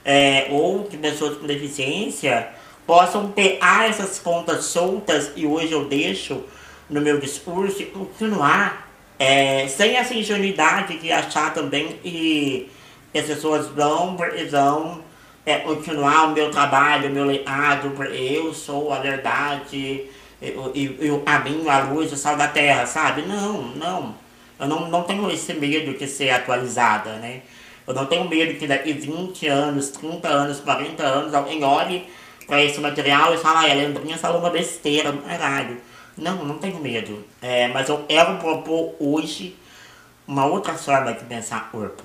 é, 0.04 0.48
ou 0.50 0.86
de 0.88 0.96
pessoas 0.96 1.38
com 1.38 1.46
deficiência, 1.46 2.48
possam 2.86 3.30
pegar 3.30 3.88
essas 3.88 4.18
pontas 4.18 4.66
soltas, 4.66 5.32
e 5.34 5.46
hoje 5.46 5.72
eu 5.72 5.86
deixo 5.86 6.44
no 6.88 7.00
meu 7.00 7.18
discurso, 7.18 7.82
e 7.82 7.86
continuar 7.86 8.90
é, 9.18 9.66
sem 9.68 9.96
essa 9.96 10.14
ingenuidade 10.14 10.98
de 10.98 11.10
achar 11.10 11.54
também 11.54 11.98
que 12.02 12.70
as 13.14 13.24
pessoas 13.24 13.68
vão, 13.68 14.16
vão 14.50 15.02
é, 15.46 15.58
continuar 15.58 16.24
o 16.24 16.32
meu 16.32 16.50
trabalho, 16.50 17.08
o 17.08 17.12
meu 17.12 17.24
legado, 17.24 17.92
eu 18.12 18.52
sou 18.52 18.92
a 18.92 18.98
verdade, 18.98 20.06
eu, 20.42 21.22
a 21.24 21.38
mim, 21.38 21.66
a 21.68 21.80
luz, 21.80 22.12
o 22.12 22.16
sal 22.16 22.36
da 22.36 22.48
terra, 22.48 22.86
sabe? 22.86 23.22
Não, 23.22 23.62
não. 23.68 24.14
Eu 24.58 24.68
não, 24.68 24.88
não 24.88 25.02
tenho 25.02 25.30
esse 25.30 25.52
medo 25.54 25.96
de 25.96 26.06
ser 26.06 26.30
atualizada, 26.30 27.14
né? 27.14 27.42
Eu 27.86 27.94
não 27.94 28.06
tenho 28.06 28.28
medo 28.28 28.58
que 28.58 28.66
daqui 28.66 28.92
20 28.92 29.46
anos, 29.46 29.90
30 29.90 30.28
anos, 30.28 30.60
40 30.60 31.02
anos, 31.02 31.34
alguém 31.34 31.62
olhe 31.62 32.06
para 32.46 32.62
esse 32.62 32.80
material 32.80 33.34
e 33.34 33.38
fale, 33.38 33.68
ah, 33.68 33.72
a 33.72 33.74
Leandrinha 33.74 34.16
falou 34.16 34.40
uma 34.40 34.50
besteira, 34.50 35.12
caralho. 35.12 35.80
Não, 36.16 36.44
não 36.44 36.58
tenho 36.58 36.78
medo. 36.78 37.24
É, 37.42 37.68
mas 37.68 37.88
eu 37.88 38.04
quero 38.06 38.38
propor 38.38 38.94
hoje 38.98 39.56
uma 40.26 40.46
outra 40.46 40.74
forma 40.74 41.12
de 41.12 41.24
pensar 41.24 41.70
corpo. 41.70 42.04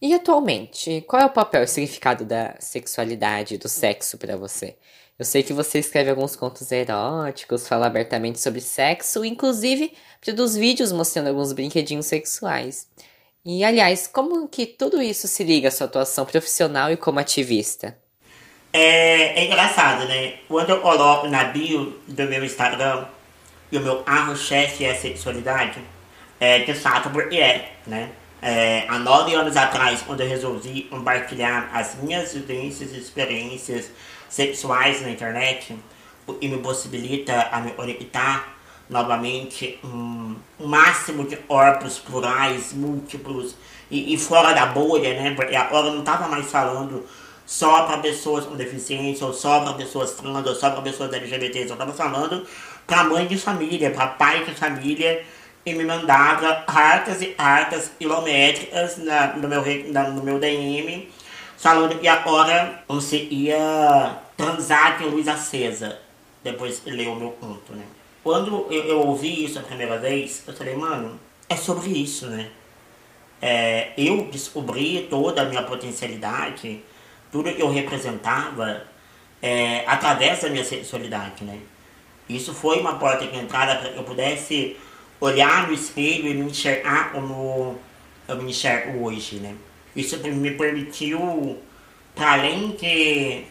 E 0.00 0.14
atualmente, 0.14 1.04
qual 1.06 1.20
é 1.20 1.26
o 1.26 1.30
papel 1.30 1.62
e 1.62 1.68
significado 1.68 2.24
da 2.24 2.54
sexualidade, 2.58 3.58
do 3.58 3.68
sexo 3.68 4.16
para 4.16 4.36
você? 4.36 4.76
Eu 5.18 5.26
sei 5.26 5.42
que 5.42 5.52
você 5.52 5.78
escreve 5.78 6.08
alguns 6.08 6.34
contos 6.34 6.72
eróticos, 6.72 7.68
fala 7.68 7.86
abertamente 7.86 8.40
sobre 8.40 8.62
sexo, 8.62 9.22
inclusive 9.22 9.92
produz 10.18 10.56
vídeos 10.56 10.92
mostrando 10.92 11.26
alguns 11.28 11.52
brinquedinhos 11.52 12.06
sexuais. 12.06 12.88
E, 13.44 13.64
aliás, 13.64 14.06
como 14.06 14.46
que 14.48 14.66
tudo 14.66 15.00
isso 15.00 15.26
se 15.26 15.42
liga 15.42 15.68
à 15.68 15.70
sua 15.70 15.86
atuação 15.86 16.26
profissional 16.26 16.92
e 16.92 16.96
como 16.96 17.18
ativista? 17.18 17.96
É, 18.72 19.40
é 19.40 19.46
engraçado, 19.46 20.06
né? 20.06 20.34
Quando 20.46 20.70
eu 20.70 20.80
coloco 20.80 21.26
na 21.26 21.44
bio 21.44 21.98
do 22.06 22.22
meu 22.24 22.44
Instagram 22.44 23.06
e 23.72 23.78
o 23.78 23.80
meu 23.80 24.02
carro-chefe 24.02 24.84
é 24.84 24.94
sexualidade, 24.94 25.80
é 26.38 26.60
de 26.60 26.74
fato 26.74 27.10
porque 27.10 27.36
é, 27.36 27.72
né? 27.86 28.10
É, 28.42 28.84
há 28.88 28.98
nove 28.98 29.34
anos 29.34 29.56
atrás, 29.56 30.02
quando 30.02 30.20
eu 30.20 30.28
resolvi 30.28 30.82
compartilhar 30.82 31.70
as 31.74 31.96
minhas 31.96 32.32
vivências 32.32 32.92
e 32.92 32.98
experiências 32.98 33.90
sexuais 34.28 35.02
na 35.02 35.10
internet, 35.10 35.76
e 36.40 36.48
me 36.48 36.58
possibilita 36.58 37.48
a 37.50 37.60
me 37.60 37.72
conectar 37.72 38.59
novamente 38.90 39.78
um, 39.84 40.34
máximo 40.58 41.24
de 41.24 41.36
corpos 41.36 41.98
plurais, 41.98 42.72
múltiplos 42.72 43.54
e, 43.90 44.12
e, 44.12 44.18
fora 44.18 44.52
da 44.52 44.66
bolha, 44.66 45.14
né? 45.14 45.34
Porque 45.34 45.54
agora 45.54 45.90
não 45.90 46.00
estava 46.00 46.28
mais 46.28 46.50
falando 46.50 47.06
só 47.46 47.84
para 47.84 47.98
pessoas 47.98 48.44
com 48.44 48.56
deficiência, 48.56 49.26
ou 49.26 49.32
só 49.32 49.60
para 49.60 49.74
pessoas 49.74 50.12
trans, 50.14 50.46
ou 50.46 50.54
só 50.54 50.70
para 50.70 50.82
pessoas 50.82 51.12
LGBTs, 51.12 51.68
eu 51.68 51.72
estava 51.72 51.92
falando 51.92 52.44
para 52.86 53.04
mãe 53.04 53.26
de 53.26 53.38
família, 53.38 53.90
para 53.90 54.08
pai 54.08 54.44
de 54.44 54.54
família 54.54 55.24
e 55.64 55.74
me 55.74 55.84
mandava 55.84 56.62
cartas 56.62 57.22
e 57.22 57.26
cartas 57.26 57.90
quilométricas 57.98 58.98
na, 58.98 59.36
no, 59.36 59.48
meu, 59.48 59.62
na, 59.92 60.10
no 60.10 60.22
meu 60.22 60.38
DM, 60.38 61.08
falando 61.56 61.98
que 61.98 62.08
agora 62.08 62.82
você 62.88 63.28
ia 63.30 64.18
transar 64.36 64.98
com 64.98 65.04
luz 65.04 65.28
acesa, 65.28 65.98
depois 66.42 66.82
de 66.84 66.90
ler 66.90 67.08
o 67.08 67.14
meu 67.14 67.30
conto, 67.32 67.72
né? 67.72 67.84
Quando 68.22 68.66
eu, 68.70 68.84
eu, 68.84 69.00
ouvi 69.00 69.44
isso 69.44 69.58
a 69.58 69.62
primeira 69.62 69.98
vez, 69.98 70.42
eu 70.46 70.52
falei, 70.52 70.76
mano, 70.76 71.18
é 71.48 71.56
sobre 71.56 71.90
isso, 71.90 72.26
né? 72.26 72.50
É, 73.40 73.92
eu 73.96 74.26
descobri 74.30 75.06
toda 75.08 75.42
a 75.42 75.44
minha 75.46 75.62
potencialidade, 75.62 76.82
tudo 77.32 77.52
que 77.52 77.62
eu 77.62 77.70
representava, 77.70 78.84
é, 79.40 79.84
através 79.86 80.42
da 80.42 80.50
minha 80.50 80.64
sexualidade, 80.64 81.44
né? 81.44 81.58
Isso 82.28 82.52
foi 82.52 82.78
uma 82.78 82.98
porta 82.98 83.26
de 83.26 83.36
entrada 83.36 83.76
para 83.76 83.90
que 83.90 83.98
eu 83.98 84.04
pudesse 84.04 84.76
olhar 85.20 85.66
no 85.66 85.74
espelho 85.74 86.28
e 86.28 86.34
me 86.34 86.50
enxergar 86.50 87.12
como 87.12 87.78
eu 88.28 88.36
me 88.36 88.50
enxergo 88.50 89.04
hoje, 89.04 89.36
né? 89.36 89.54
Isso 89.96 90.16
me 90.18 90.50
permitiu, 90.52 91.58
para 92.14 92.34
além 92.34 92.70
de 92.72 93.44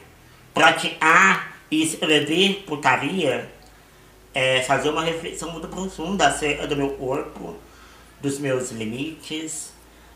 praticar 0.54 1.58
e 1.70 1.84
escrever 1.84 2.64
putaria, 2.66 3.52
é, 4.34 4.62
fazer 4.62 4.90
uma 4.90 5.04
reflexão 5.04 5.52
muito 5.52 5.68
profunda 5.68 6.28
acerca 6.28 6.68
do 6.68 6.76
meu 6.76 6.92
corpo, 6.92 7.56
dos 8.22 8.38
meus 8.38 8.72
limites, 8.72 9.74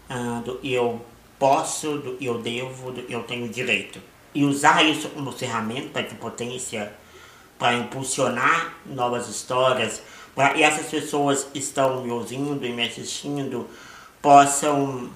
uh, 0.09 0.41
do 0.41 0.57
que 0.57 0.73
eu 0.73 1.03
posso, 1.39 1.97
do 1.97 2.15
que 2.15 2.25
eu 2.25 2.39
devo, 2.39 2.91
do 2.91 3.03
que 3.03 3.13
eu 3.13 3.23
tenho 3.23 3.47
direito. 3.49 3.99
E 4.33 4.43
usar 4.43 4.83
isso 4.83 5.09
como 5.09 5.31
ferramenta 5.31 6.01
de 6.01 6.15
potência 6.15 6.93
para 7.57 7.75
impulsionar 7.75 8.73
novas 8.85 9.29
histórias, 9.29 10.01
para 10.35 10.49
que 10.49 10.63
essas 10.63 10.87
pessoas 10.87 11.43
que 11.43 11.59
estão 11.59 12.03
me 12.03 12.11
ouvindo 12.11 12.65
e 12.65 12.71
me 12.71 12.83
assistindo 12.83 13.69
possam, 14.21 15.09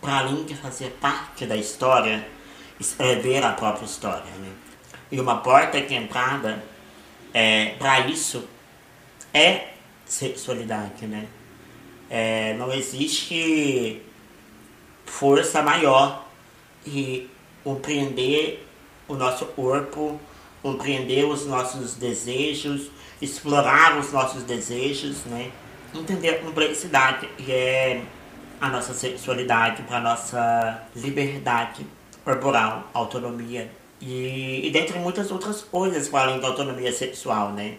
para 0.00 0.18
além 0.18 0.44
de 0.44 0.54
fazer 0.54 0.96
parte 1.00 1.44
da 1.44 1.56
história, 1.56 2.26
escrever 2.80 3.44
a 3.44 3.52
própria 3.52 3.84
história. 3.84 4.30
Né? 4.38 4.52
E 5.12 5.20
uma 5.20 5.36
porta 5.36 5.80
de 5.80 5.94
entrada 5.94 6.62
é, 7.32 7.74
para 7.78 8.00
isso 8.00 8.44
é 9.32 9.68
sexualidade. 10.04 11.06
Né? 11.06 11.26
É, 12.08 12.54
não 12.54 12.72
existe 12.72 14.02
força 15.06 15.62
maior 15.62 16.26
que 16.84 17.30
compreender 17.64 18.66
o 19.06 19.14
nosso 19.14 19.46
corpo, 19.46 20.20
compreender 20.62 21.24
os 21.24 21.46
nossos 21.46 21.94
desejos 21.94 22.90
explorar 23.20 23.98
os 23.98 24.12
nossos 24.12 24.42
desejos, 24.44 25.24
né? 25.24 25.50
Entender 25.94 26.30
a 26.30 26.38
complexidade 26.40 27.26
que 27.36 27.50
é 27.50 28.02
a 28.60 28.68
nossa 28.68 28.92
sexualidade, 28.92 29.82
para 29.82 29.98
a 29.98 30.00
nossa 30.00 30.82
liberdade 30.94 31.86
corporal, 32.24 32.88
autonomia 32.92 33.70
e, 34.00 34.66
e 34.66 34.70
dentre 34.70 34.98
muitas 34.98 35.30
outras 35.30 35.62
coisas 35.62 36.12
além 36.14 36.40
da 36.40 36.48
autonomia 36.48 36.92
sexual, 36.92 37.52
né? 37.52 37.78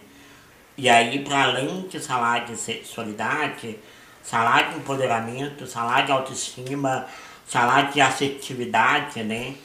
E 0.76 0.88
aí, 0.88 1.22
para 1.24 1.44
além 1.44 1.86
de 1.88 1.98
falar 2.00 2.46
de 2.46 2.56
sexualidade, 2.56 3.78
falar 4.22 4.70
de 4.70 4.78
empoderamento, 4.78 5.66
falar 5.66 6.06
de 6.06 6.12
autoestima, 6.12 7.06
falar 7.46 7.90
de 7.90 8.00
afetividade, 8.00 9.22
né? 9.22 9.56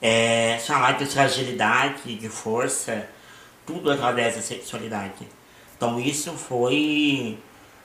É, 0.00 0.58
falar 0.66 0.92
de 0.92 1.06
fragilidade, 1.06 2.16
de 2.16 2.28
força, 2.28 3.08
tudo 3.64 3.90
através 3.90 4.36
da 4.36 4.42
sexualidade. 4.42 5.26
Então 5.76 5.98
isso 6.00 6.32
foi 6.32 7.38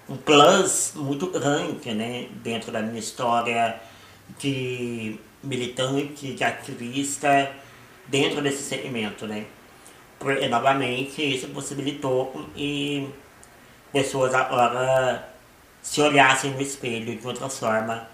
um 0.10 0.18
plus 0.18 0.94
muito 0.96 1.28
grande, 1.28 1.94
né? 1.94 2.28
Dentro 2.44 2.72
da 2.72 2.82
minha 2.82 3.00
história 3.00 3.80
de 4.40 5.18
militante, 5.44 6.34
de 6.34 6.44
ativista, 6.44 7.52
dentro 8.12 8.42
desse 8.42 8.62
segmento, 8.62 9.26
né? 9.26 9.46
Porque, 10.20 10.48
novamente, 10.48 11.24
isso 11.24 11.48
possibilitou 11.48 12.32
que 12.54 13.10
pessoas 13.92 14.36
agora 14.36 15.34
se 15.82 16.00
olhassem 16.02 16.52
no 16.52 16.62
espelho 16.62 17.16
de 17.16 17.26
outra 17.26 17.50
forma, 17.50 18.08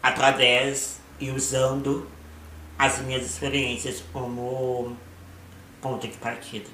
através 0.00 1.00
e 1.18 1.30
usando 1.30 2.08
as 2.78 3.00
minhas 3.00 3.24
experiências 3.24 4.02
como 4.12 4.96
ponto 5.80 6.06
de 6.06 6.16
partida. 6.18 6.68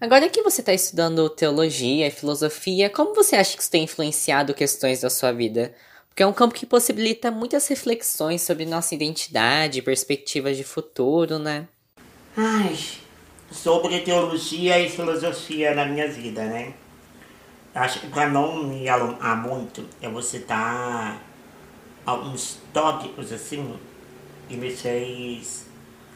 Agora 0.00 0.28
que 0.28 0.42
você 0.42 0.60
está 0.60 0.74
estudando 0.74 1.30
teologia 1.30 2.06
e 2.06 2.10
filosofia, 2.10 2.90
como 2.90 3.14
você 3.14 3.36
acha 3.36 3.56
que 3.56 3.62
isso 3.62 3.70
tem 3.70 3.84
influenciado 3.84 4.52
questões 4.52 5.00
da 5.00 5.08
sua 5.08 5.32
vida? 5.32 5.74
Porque 6.16 6.22
é 6.22 6.26
um 6.26 6.32
campo 6.32 6.54
que 6.54 6.64
possibilita 6.64 7.30
muitas 7.30 7.68
reflexões 7.68 8.40
sobre 8.40 8.64
nossa 8.64 8.94
identidade, 8.94 9.82
perspectivas 9.82 10.56
de 10.56 10.64
futuro, 10.64 11.38
né? 11.38 11.68
Ai, 12.34 12.74
sobre 13.50 14.00
teologia 14.00 14.78
e 14.78 14.88
filosofia 14.88 15.74
na 15.74 15.84
minha 15.84 16.08
vida, 16.08 16.42
né? 16.46 16.72
Acho 17.74 18.00
que 18.00 18.06
para 18.06 18.30
não 18.30 18.64
me 18.64 18.88
alongar 18.88 19.36
muito, 19.46 19.84
eu 20.00 20.10
vou 20.10 20.22
citar 20.22 21.22
alguns 22.06 22.60
tópicos 22.72 23.30
assim 23.30 23.78
que 24.48 24.56
me 24.56 24.70
fez 24.70 25.66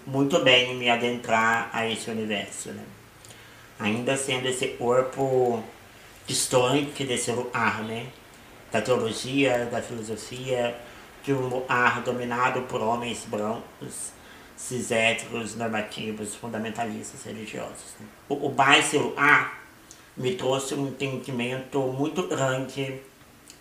muito 0.07 0.39
bem 0.39 0.77
me 0.77 0.89
adentrar 0.89 1.69
a 1.75 1.87
esse 1.87 2.11
universo, 2.11 2.71
né? 2.71 2.85
Ainda 3.79 4.17
sendo 4.17 4.49
esse 4.49 4.67
corpo 4.69 5.63
distante 6.27 7.05
desse 7.05 7.31
lugar, 7.33 7.83
né? 7.83 8.07
Da 8.71 8.81
teologia, 8.81 9.69
da 9.71 9.83
filosofia, 9.83 10.77
de 11.25 11.33
um 11.33 11.49
lugar 11.49 12.03
dominado 12.03 12.63
por 12.63 12.81
homens 12.81 13.27
brancos, 13.27 14.13
cis 14.57 14.91
normativos, 15.57 16.35
fundamentalistas 16.35 17.25
religiosos. 17.25 17.95
Né? 17.99 18.07
O, 18.29 18.47
o 18.47 18.49
bairro 18.51 19.15
A 19.17 19.53
me 20.17 20.35
trouxe 20.35 20.75
um 20.75 20.89
entendimento 20.89 21.79
muito 21.81 22.27
grande. 22.27 23.01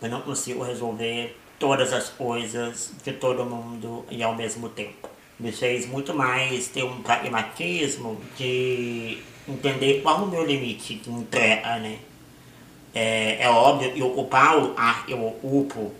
Eu 0.02 0.10
não 0.10 0.22
consigo 0.22 0.64
resolver 0.64 1.38
todas 1.58 1.92
as 1.94 2.10
coisas 2.10 2.92
de 3.04 3.14
todo 3.14 3.46
mundo 3.46 4.06
e 4.10 4.24
ao 4.24 4.36
mesmo 4.36 4.70
tempo. 4.70 5.10
Me 5.40 5.52
fez 5.52 5.86
muito 5.86 6.14
mais 6.14 6.68
ter 6.68 6.84
um 6.84 7.02
pragmatismo 7.02 8.20
de 8.38 9.20
entender 9.48 10.02
qual 10.02 10.24
o 10.24 10.28
meu 10.28 10.46
limite 10.46 10.96
de 10.96 11.10
entrega, 11.10 11.80
né? 11.80 12.00
É, 12.94 13.44
é 13.44 13.50
óbvio, 13.50 13.92
eu 13.96 14.08
ocupar 14.08 14.58
o 14.58 14.74
ar 14.76 15.06
eu 15.08 15.26
ocupo 15.26 15.92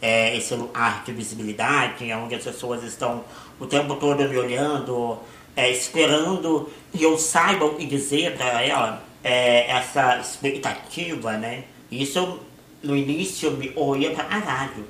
é, 0.00 0.36
esse 0.36 0.54
lugar 0.54 1.04
de 1.04 1.12
visibilidade, 1.12 2.10
onde 2.12 2.34
as 2.34 2.44
pessoas 2.44 2.82
estão 2.82 3.24
o 3.58 3.66
tempo 3.66 3.96
todo 3.96 4.26
me 4.28 4.36
olhando, 4.36 5.18
é, 5.56 5.70
esperando 5.70 6.70
que 6.92 7.02
eu 7.02 7.18
saiba 7.18 7.68
que 7.74 7.84
dizer 7.84 8.36
para 8.36 8.62
ela 8.62 9.02
é, 9.22 9.70
essa 9.70 10.18
expectativa, 10.18 11.32
né? 11.32 11.64
Isso 11.90 12.40
no 12.82 12.96
início 12.96 13.50
me 13.50 13.72
oia 13.74 14.10
para 14.12 14.24
caralho. 14.24 14.84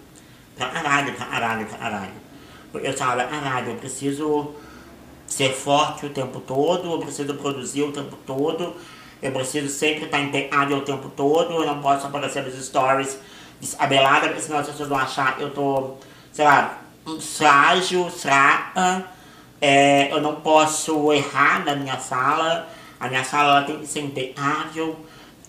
Para 0.57 0.69
caralho, 0.69 1.15
para 1.15 1.27
caralho, 1.27 1.67
para 1.67 1.79
caralho. 1.79 2.29
Eu 2.75 2.93
falava, 2.93 3.25
caralho, 3.25 3.71
eu 3.71 3.77
preciso 3.77 4.55
ser 5.27 5.53
forte 5.53 6.07
o 6.07 6.11
tempo 6.11 6.41
todo, 6.41 6.93
eu 6.93 6.99
preciso 6.99 7.35
produzir 7.35 7.83
o 7.83 7.93
tempo 7.93 8.17
todo, 8.27 8.75
eu 9.23 9.33
preciso 9.33 9.69
sempre 9.69 10.05
estar 10.05 10.21
empenhado 10.21 10.77
o 10.77 10.81
tempo 10.81 11.09
todo, 11.11 11.55
eu 11.55 11.67
não 11.67 11.81
posso 11.81 12.07
aparecer 12.07 12.45
nos 12.45 12.55
stories 12.65 13.19
desabelada, 13.61 14.29
porque 14.29 14.43
senão 14.43 14.59
as 14.59 14.67
pessoas 14.67 14.89
vão 14.89 14.99
achar 14.99 15.37
que 15.37 15.43
eu 15.43 15.51
tô, 15.51 15.95
sei 16.33 16.45
lá, 16.45 16.79
frágil, 17.21 18.09
fraca, 18.11 19.05
é, 19.61 20.13
eu 20.13 20.21
não 20.21 20.37
posso 20.37 21.13
errar 21.13 21.65
na 21.65 21.75
minha 21.75 21.99
sala, 21.99 22.69
a 23.01 23.09
minha 23.09 23.25
sala 23.25 23.63
tem 23.63 23.79
que 23.79 23.87
ser 23.87 24.01
impecável, 24.01 24.97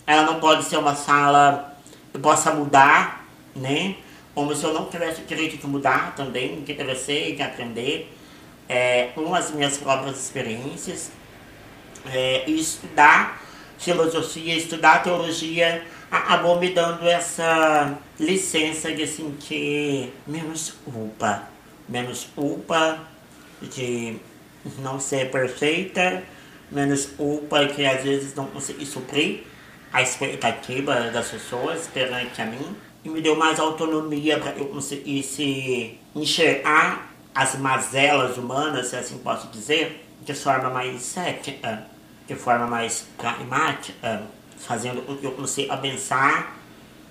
ela 0.06 0.22
não 0.22 0.40
pode 0.40 0.64
ser 0.64 0.78
uma 0.78 0.94
sala 0.94 1.76
que 2.12 2.18
possa 2.18 2.52
mudar, 2.52 3.24
né? 3.54 3.96
Como 4.34 4.54
se 4.54 4.64
eu 4.64 4.72
não 4.72 4.86
tivesse 4.86 5.22
o 5.22 5.24
direito 5.24 5.56
de 5.58 5.66
mudar 5.66 6.14
também, 6.16 6.60
de 6.62 6.74
crescer, 6.74 7.36
de 7.36 7.42
aprender, 7.42 8.16
é, 8.68 9.10
com 9.14 9.32
as 9.34 9.50
minhas 9.50 9.76
próprias 9.78 10.18
experiências, 10.18 11.12
é, 12.06 12.44
e 12.48 12.58
estudar 12.58 13.39
filosofia, 13.80 14.54
estudar 14.56 15.02
teologia, 15.02 15.82
acabou 16.10 16.60
me 16.60 16.70
dando 16.70 17.08
essa 17.08 17.98
licença 18.18 18.92
de 18.92 19.06
sentir 19.06 20.12
menos 20.26 20.74
culpa, 20.84 21.44
menos 21.88 22.28
culpa 22.34 22.98
de 23.62 24.16
não 24.78 25.00
ser 25.00 25.30
perfeita, 25.30 26.22
menos 26.70 27.06
culpa 27.06 27.66
que 27.66 27.84
às 27.84 28.04
vezes 28.04 28.34
não 28.34 28.46
consegui 28.46 28.84
suprir 28.84 29.44
a 29.92 30.02
expectativa 30.02 31.10
das 31.10 31.28
pessoas 31.28 31.88
perante 31.92 32.40
a 32.40 32.46
mim 32.46 32.76
e 33.02 33.08
me 33.08 33.22
deu 33.22 33.34
mais 33.34 33.58
autonomia 33.58 34.38
para 34.38 34.52
eu 34.52 34.66
conseguisse 34.66 35.98
enxergar 36.14 37.10
as 37.34 37.56
mazelas 37.56 38.36
humanas, 38.36 38.88
se 38.88 38.96
assim 38.96 39.18
posso 39.18 39.48
dizer, 39.48 40.04
de 40.22 40.34
forma 40.34 40.68
mais 40.68 41.00
cética, 41.00 41.86
de 42.30 42.36
forma 42.36 42.64
mais 42.64 43.08
pragmática, 43.18 44.22
fazendo 44.56 45.04
com 45.04 45.16
que 45.16 45.26
eu 45.26 45.32
consiga 45.32 45.76
pensar 45.76 46.56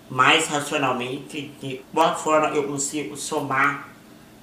mais 0.10 0.47
racionalmente 0.47 1.51
de 1.62 1.82
qual 1.93 2.17
forma 2.17 2.47
eu 2.55 2.63
consigo 2.63 3.17
somar 3.17 3.89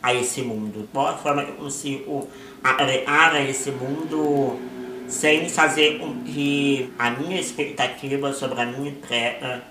a 0.03 0.13
esse 0.13 0.43
mundo, 0.43 0.87
qual 0.93 1.17
forma 1.19 1.43
eu 1.43 1.55
consigo 1.55 2.29
agregar 2.63 3.33
a 3.33 3.41
esse 3.41 3.71
mundo 3.71 4.61
sem 5.09 5.49
fazer 5.49 5.99
com 5.99 6.23
que 6.25 6.93
a 6.99 7.11
minha 7.11 7.41
expectativa 7.41 8.31
sobre 8.35 8.61
a 8.61 8.67
minha 8.67 8.91
entrega 8.91 9.63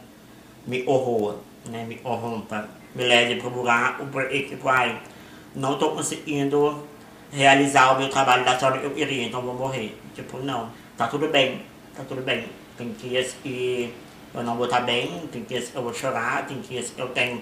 me 0.66 0.84
horror, 0.88 1.36
né, 1.70 1.86
me 1.88 1.98
corrompa, 1.98 2.68
me 2.96 3.04
leve 3.04 3.36
para 3.36 3.48
o 3.48 3.56
lugar 3.56 4.02
o 4.02 4.08
porquê 4.08 4.42
que 4.42 4.56
vai, 4.56 5.00
não 5.56 5.74
estou 5.74 5.92
conseguindo 5.92 6.84
realizar 7.32 7.94
o 7.94 8.00
meu 8.00 8.10
trabalho 8.10 8.44
da 8.44 8.58
forma 8.58 8.80
que 8.80 8.86
eu 8.86 8.92
queria, 8.92 9.26
então 9.26 9.42
vou 9.42 9.54
morrer. 9.54 9.96
Tipo, 10.16 10.40
não, 10.40 10.72
tá 10.98 11.08
tudo 11.08 11.28
bem, 11.28 11.62
tá 11.96 12.04
tudo 12.04 12.22
bem. 12.22 12.46
Tem 12.78 12.92
dias 12.92 13.36
que 13.42 13.94
eu 14.34 14.44
não 14.44 14.56
vou 14.56 14.66
estar 14.66 14.82
bem, 14.82 15.28
tem 15.32 15.44
dias 15.44 15.70
que 15.70 15.76
eu 15.76 15.84
vou 15.84 15.94
chorar, 15.94 16.46
tem 16.46 16.60
dias 16.60 16.90
que 16.90 17.02
eu 17.02 17.08
tenho 17.10 17.42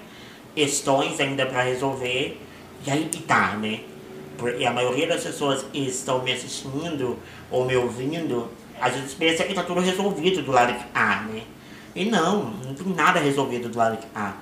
questões 0.56 1.20
ainda 1.20 1.46
para 1.46 1.64
resolver. 1.64 2.40
E 2.86 2.92
aí 2.92 3.06
que 3.06 3.24
tá, 3.24 3.56
né? 3.56 3.82
Porque 4.38 4.66
a 4.66 4.72
maioria 4.72 5.08
das 5.08 5.24
pessoas 5.24 5.64
que 5.72 5.80
estão 5.80 6.22
me 6.22 6.32
assistindo 6.32 7.18
ou 7.50 7.66
me 7.66 7.76
ouvindo, 7.76 8.50
às 8.80 8.94
vezes 8.94 9.14
pensa 9.14 9.44
que 9.44 9.54
tá 9.54 9.64
tudo 9.64 9.80
resolvido 9.80 10.42
do 10.42 10.52
lado 10.52 10.74
de 10.74 10.86
A, 10.94 11.22
né? 11.22 11.44
E 11.96 12.06
não, 12.06 12.46
não 12.46 12.74
tem 12.74 12.88
nada 12.88 13.20
resolvido 13.20 13.70
do 13.70 13.78
lado 13.78 14.00
de 14.00 14.08
A. 14.16 14.34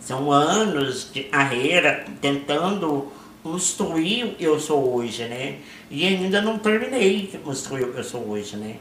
São 0.00 0.30
anos 0.30 1.10
de 1.12 1.24
carreira 1.24 2.04
tentando 2.20 3.10
construir 3.52 4.24
o 4.24 4.34
que 4.34 4.44
eu 4.44 4.60
sou 4.60 4.94
hoje, 4.94 5.24
né? 5.24 5.56
E 5.90 6.06
ainda 6.06 6.42
não 6.42 6.58
terminei 6.58 7.26
de 7.26 7.38
construir 7.38 7.84
o 7.84 7.92
que 7.92 7.98
eu 7.98 8.04
sou 8.04 8.28
hoje, 8.28 8.56
né? 8.56 8.76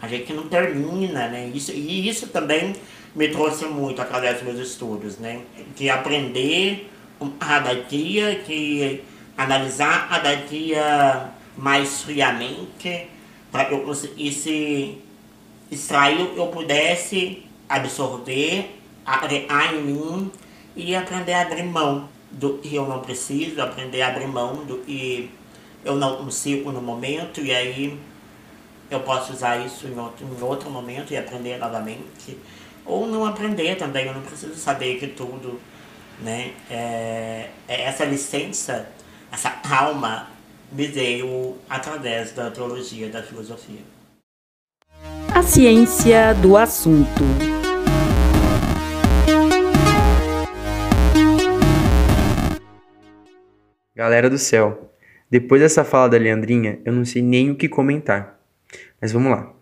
A 0.00 0.06
gente 0.06 0.32
não 0.32 0.48
termina, 0.48 1.28
né? 1.28 1.50
Isso, 1.52 1.72
e 1.72 2.08
isso 2.08 2.28
também 2.28 2.72
me 3.16 3.28
trouxe 3.28 3.64
muito 3.64 4.00
através 4.00 4.36
dos 4.36 4.44
meus 4.44 4.68
estudos, 4.68 5.18
né? 5.18 5.40
De 5.76 5.90
aprender 5.90 6.88
cada 7.38 7.74
dia, 7.74 8.40
de 8.46 9.00
analisar 9.36 10.08
cada 10.08 10.34
dia 10.36 11.30
mais 11.56 12.02
friamente, 12.02 13.08
para 13.50 13.64
que 13.64 13.74
eu 13.74 13.80
conseguisse 13.80 14.98
extrair 15.70 16.22
o 16.22 16.26
que 16.28 16.38
eu 16.38 16.46
pudesse 16.46 17.44
absorver, 17.68 18.70
agregar 19.04 19.74
em 19.74 19.82
mim 19.82 20.30
e 20.76 20.94
aprender 20.94 21.32
a 21.32 21.42
abrir 21.42 21.64
mão 21.64 22.08
do 22.32 22.58
que 22.58 22.74
eu 22.74 22.86
não 22.86 23.00
preciso, 23.00 23.60
aprender 23.60 24.02
a 24.02 24.08
abrir 24.08 24.26
mão 24.26 24.64
do 24.64 24.78
que 24.78 25.30
eu 25.84 25.96
não 25.96 26.16
consigo 26.16 26.72
no 26.72 26.80
momento, 26.80 27.40
e 27.40 27.52
aí 27.52 27.98
eu 28.90 29.00
posso 29.00 29.32
usar 29.32 29.64
isso 29.64 29.86
em 29.86 29.98
outro, 29.98 30.26
em 30.26 30.42
outro 30.42 30.70
momento 30.70 31.12
e 31.12 31.16
aprender 31.16 31.58
novamente. 31.58 32.38
Ou 32.84 33.06
não 33.06 33.24
aprender 33.24 33.76
também, 33.76 34.06
eu 34.06 34.14
não 34.14 34.22
preciso 34.22 34.54
saber 34.54 34.98
que 34.98 35.06
tudo, 35.06 35.60
né? 36.20 36.52
É, 36.70 37.48
é 37.68 37.82
essa 37.82 38.04
licença, 38.04 38.88
essa 39.30 39.60
alma 39.70 40.28
me 40.70 40.86
veio 40.86 41.56
através 41.68 42.32
da 42.32 42.50
teologia, 42.50 43.08
da 43.08 43.22
filosofia. 43.22 43.82
A 45.34 45.42
ciência 45.42 46.34
do 46.34 46.56
assunto. 46.56 47.61
Galera 53.94 54.30
do 54.30 54.38
céu, 54.38 54.90
depois 55.30 55.60
dessa 55.60 55.84
fala 55.84 56.08
da 56.08 56.16
Leandrinha, 56.16 56.80
eu 56.82 56.94
não 56.94 57.04
sei 57.04 57.20
nem 57.20 57.50
o 57.50 57.54
que 57.54 57.68
comentar. 57.68 58.40
Mas 58.98 59.12
vamos 59.12 59.30
lá. 59.30 59.52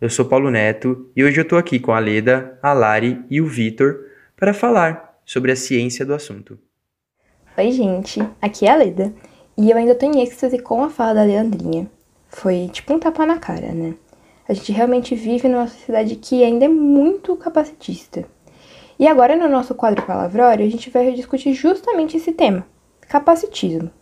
Eu 0.00 0.08
sou 0.08 0.24
Paulo 0.24 0.50
Neto 0.50 1.10
e 1.14 1.22
hoje 1.22 1.38
eu 1.38 1.46
tô 1.46 1.54
aqui 1.58 1.78
com 1.78 1.92
a 1.92 1.98
Leda, 1.98 2.58
a 2.62 2.72
Lari 2.72 3.22
e 3.28 3.42
o 3.42 3.46
Vitor 3.46 4.06
para 4.34 4.54
falar 4.54 5.20
sobre 5.26 5.52
a 5.52 5.56
ciência 5.56 6.06
do 6.06 6.14
assunto. 6.14 6.58
Oi, 7.58 7.72
gente, 7.72 8.26
aqui 8.40 8.66
é 8.66 8.70
a 8.70 8.76
Leda 8.76 9.12
e 9.54 9.70
eu 9.70 9.76
ainda 9.76 9.94
tô 9.94 10.06
em 10.06 10.22
êxtase 10.22 10.58
com 10.60 10.82
a 10.82 10.88
fala 10.88 11.16
da 11.16 11.24
Leandrinha. 11.24 11.86
Foi 12.30 12.70
tipo 12.72 12.94
um 12.94 12.98
tapa 12.98 13.26
na 13.26 13.38
cara, 13.38 13.70
né? 13.72 13.92
A 14.48 14.54
gente 14.54 14.72
realmente 14.72 15.14
vive 15.14 15.46
numa 15.46 15.68
sociedade 15.68 16.16
que 16.16 16.42
ainda 16.42 16.64
é 16.64 16.68
muito 16.68 17.36
capacitista. 17.36 18.24
E 18.98 19.06
agora, 19.06 19.36
no 19.36 19.46
nosso 19.46 19.74
quadro 19.74 20.06
palavrório, 20.06 20.64
a 20.64 20.70
gente 20.70 20.88
vai 20.88 21.12
discutir 21.12 21.52
justamente 21.52 22.16
esse 22.16 22.32
tema 22.32 22.64
capacitismo. 23.14 23.92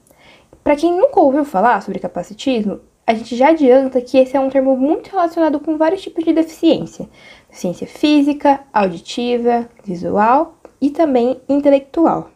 Para 0.64 0.74
quem 0.74 0.96
nunca 0.96 1.20
ouviu 1.20 1.44
falar 1.44 1.82
sobre 1.82 1.98
capacitismo, 1.98 2.80
a 3.06 3.12
gente 3.12 3.36
já 3.36 3.48
adianta 3.48 4.00
que 4.00 4.16
esse 4.16 4.34
é 4.34 4.40
um 4.40 4.48
termo 4.48 4.74
muito 4.74 5.10
relacionado 5.10 5.60
com 5.60 5.76
vários 5.76 6.00
tipos 6.00 6.24
de 6.24 6.32
deficiência: 6.32 7.06
ciência 7.50 7.86
física, 7.86 8.60
auditiva, 8.72 9.68
visual 9.84 10.56
e 10.80 10.88
também 10.88 11.38
intelectual. 11.46 12.30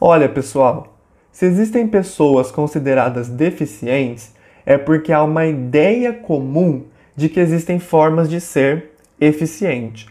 Olha, 0.00 0.28
pessoal, 0.28 0.96
se 1.32 1.46
existem 1.46 1.88
pessoas 1.88 2.52
consideradas 2.52 3.28
deficientes, 3.28 4.32
é 4.64 4.78
porque 4.78 5.12
há 5.12 5.24
uma 5.24 5.46
ideia 5.46 6.12
comum 6.12 6.84
de 7.16 7.28
que 7.28 7.40
existem 7.40 7.80
formas 7.80 8.30
de 8.30 8.40
ser 8.40 8.92
eficiente. 9.20 10.06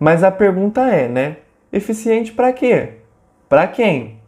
Mas 0.00 0.24
a 0.24 0.30
pergunta 0.30 0.80
é, 0.88 1.06
né? 1.06 1.36
Eficiente 1.70 2.32
para 2.32 2.54
quê? 2.54 2.97
Para 3.48 3.66
quem? 3.66 4.18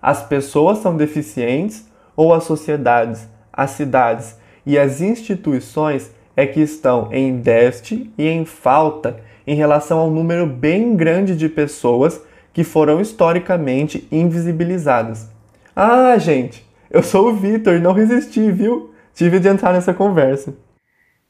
As 0.00 0.22
pessoas 0.22 0.78
são 0.78 0.96
deficientes 0.96 1.88
ou 2.16 2.32
as 2.32 2.44
sociedades, 2.44 3.28
as 3.52 3.70
cidades 3.72 4.36
e 4.64 4.78
as 4.78 5.00
instituições 5.00 6.10
é 6.36 6.46
que 6.46 6.60
estão 6.60 7.08
em 7.12 7.36
déficit 7.38 8.10
e 8.16 8.28
em 8.28 8.44
falta 8.44 9.20
em 9.46 9.54
relação 9.54 9.98
ao 9.98 10.10
número 10.10 10.46
bem 10.46 10.96
grande 10.96 11.36
de 11.36 11.48
pessoas 11.48 12.22
que 12.52 12.64
foram 12.64 13.00
historicamente 13.00 14.06
invisibilizadas. 14.10 15.28
Ah, 15.74 16.16
gente, 16.18 16.64
eu 16.90 17.02
sou 17.02 17.28
o 17.28 17.34
Vitor 17.34 17.74
e 17.74 17.80
não 17.80 17.92
resisti, 17.92 18.50
viu? 18.50 18.92
Tive 19.14 19.38
de 19.38 19.48
entrar 19.48 19.72
nessa 19.72 19.92
conversa. 19.92 20.54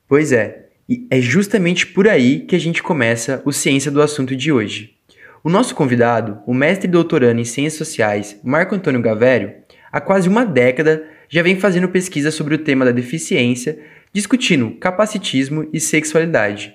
Pois 0.07 0.33
é, 0.33 0.69
e 0.89 1.07
é 1.11 1.21
justamente 1.21 1.87
por 1.87 2.09
aí 2.09 2.41
que 2.41 2.57
a 2.57 2.61
gente 2.61 2.83
começa 2.83 3.43
o 3.45 3.53
Ciência 3.53 3.91
do 3.91 4.03
Assunto 4.03 4.35
de 4.37 4.53
hoje. 4.53 5.00
O 5.43 5.49
nosso 5.49 5.75
convidado, 5.75 6.39
o 6.47 6.53
mestre 6.53 6.87
e 6.87 6.91
doutorando 6.91 7.41
em 7.41 7.45
Ciências 7.45 7.79
Sociais, 7.89 8.39
Marco 8.45 8.75
Antônio 8.75 9.01
Gavério, 9.01 9.55
há 9.91 9.99
quase 9.99 10.29
uma 10.29 10.45
década 10.45 11.03
já 11.31 11.43
vem 11.43 11.59
fazendo 11.59 11.89
pesquisa 11.89 12.31
sobre 12.31 12.55
o 12.55 12.59
tema 12.59 12.85
da 12.85 12.91
deficiência, 12.91 13.79
discutindo 14.13 14.73
capacitismo 14.73 15.67
e 15.73 15.81
sexualidade. 15.81 16.75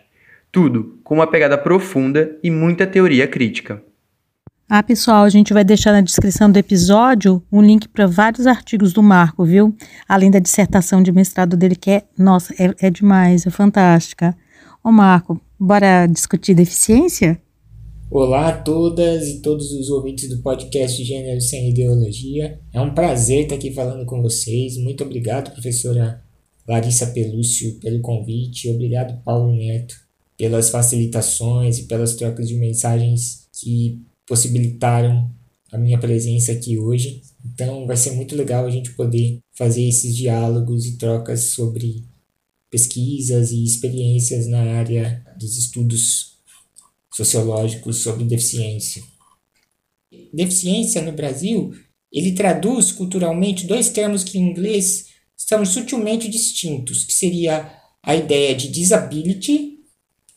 Tudo 0.51 0.99
com 1.03 1.13
uma 1.13 1.27
pegada 1.27 1.57
profunda 1.59 2.37
e 2.41 2.49
muita 2.49 2.87
teoria 2.87 3.27
crítica. 3.27 3.83
Ah, 4.67 4.81
pessoal, 4.81 5.25
a 5.25 5.29
gente 5.29 5.53
vai 5.53 5.63
deixar 5.63 5.91
na 5.91 6.01
descrição 6.01 6.51
do 6.51 6.57
episódio 6.57 7.43
um 7.51 7.61
link 7.61 7.87
para 7.87 8.07
vários 8.07 8.47
artigos 8.47 8.93
do 8.93 9.03
Marco, 9.03 9.45
viu? 9.45 9.75
Além 10.09 10.31
da 10.31 10.39
dissertação 10.39 11.03
de 11.03 11.11
mestrado 11.11 11.55
dele, 11.55 11.75
que 11.75 11.91
é, 11.91 12.03
nossa, 12.17 12.51
é, 12.57 12.73
é 12.79 12.89
demais, 12.89 13.45
é 13.45 13.51
fantástica. 13.51 14.35
Ô, 14.83 14.91
Marco, 14.91 15.39
bora 15.59 16.07
discutir 16.07 16.55
deficiência? 16.55 17.39
Olá 18.11 18.49
a 18.49 18.61
todas 18.61 19.27
e 19.27 19.41
todos 19.41 19.71
os 19.71 19.89
ouvintes 19.89 20.29
do 20.29 20.37
podcast 20.37 21.03
Gênero 21.03 21.41
Sem 21.41 21.71
Ideologia. 21.71 22.59
É 22.71 22.79
um 22.79 22.93
prazer 22.93 23.43
estar 23.43 23.55
aqui 23.55 23.71
falando 23.73 24.05
com 24.05 24.21
vocês. 24.21 24.77
Muito 24.77 25.03
obrigado, 25.03 25.51
professora 25.51 26.23
Larissa 26.67 27.07
Pelúcio, 27.07 27.79
pelo 27.79 28.01
convite. 28.01 28.69
Obrigado, 28.69 29.21
Paulo 29.23 29.51
Neto, 29.55 29.95
pelas 30.37 30.69
facilitações 30.69 31.79
e 31.79 31.83
pelas 31.87 32.15
trocas 32.15 32.47
de 32.47 32.53
mensagens 32.55 33.47
que 33.51 33.99
possibilitaram 34.27 35.31
a 35.71 35.77
minha 35.77 35.99
presença 35.99 36.51
aqui 36.51 36.77
hoje. 36.77 37.23
Então, 37.43 37.87
vai 37.87 37.97
ser 37.97 38.11
muito 38.11 38.35
legal 38.35 38.67
a 38.67 38.71
gente 38.71 38.93
poder 38.93 39.39
fazer 39.57 39.83
esses 39.83 40.15
diálogos 40.15 40.85
e 40.85 40.97
trocas 40.97 41.45
sobre 41.45 42.05
pesquisas 42.69 43.51
e 43.51 43.63
experiências 43.63 44.45
na 44.45 44.61
área 44.61 45.25
dos 45.39 45.57
estudos 45.57 46.34
sociológicos 47.15 48.03
sobre 48.03 48.25
deficiência. 48.25 49.01
Deficiência 50.33 51.01
no 51.01 51.13
Brasil, 51.13 51.73
ele 52.11 52.33
traduz 52.33 52.91
culturalmente 52.91 53.65
dois 53.65 53.89
termos 53.89 54.23
que 54.23 54.37
em 54.37 54.49
inglês 54.49 55.07
são 55.35 55.65
sutilmente 55.65 56.27
distintos, 56.27 57.05
que 57.05 57.13
seria 57.13 57.71
a 58.03 58.15
ideia 58.15 58.53
de 58.53 58.67
disability, 58.67 59.79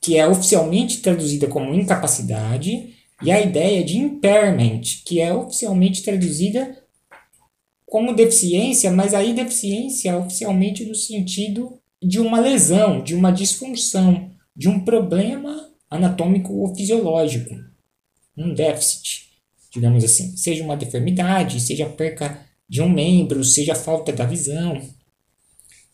que 0.00 0.16
é 0.16 0.26
oficialmente 0.26 0.98
traduzida 0.98 1.48
como 1.48 1.74
incapacidade, 1.74 2.94
e 3.22 3.32
a 3.32 3.40
ideia 3.40 3.82
de 3.82 3.98
impairment, 3.98 4.82
que 5.04 5.20
é 5.20 5.34
oficialmente 5.34 6.04
traduzida 6.04 6.80
como 7.84 8.14
deficiência, 8.14 8.92
mas 8.92 9.14
aí 9.14 9.32
deficiência 9.32 10.16
oficialmente 10.16 10.84
no 10.84 10.94
sentido 10.94 11.80
de 12.00 12.20
uma 12.20 12.38
lesão, 12.38 13.02
de 13.02 13.16
uma 13.16 13.32
disfunção, 13.32 14.30
de 14.54 14.68
um 14.68 14.84
problema 14.84 15.67
anatômico 15.90 16.53
ou 16.53 16.74
fisiológico, 16.74 17.55
um 18.37 18.55
déficit, 18.55 19.29
digamos 19.72 20.05
assim, 20.05 20.37
seja 20.37 20.62
uma 20.62 20.77
deformidade, 20.77 21.61
seja 21.61 21.87
perca 21.87 22.40
de 22.68 22.83
um 22.83 22.88
membro, 22.88 23.42
seja 23.42 23.74
falta 23.74 24.12
da 24.12 24.24
visão. 24.24 24.81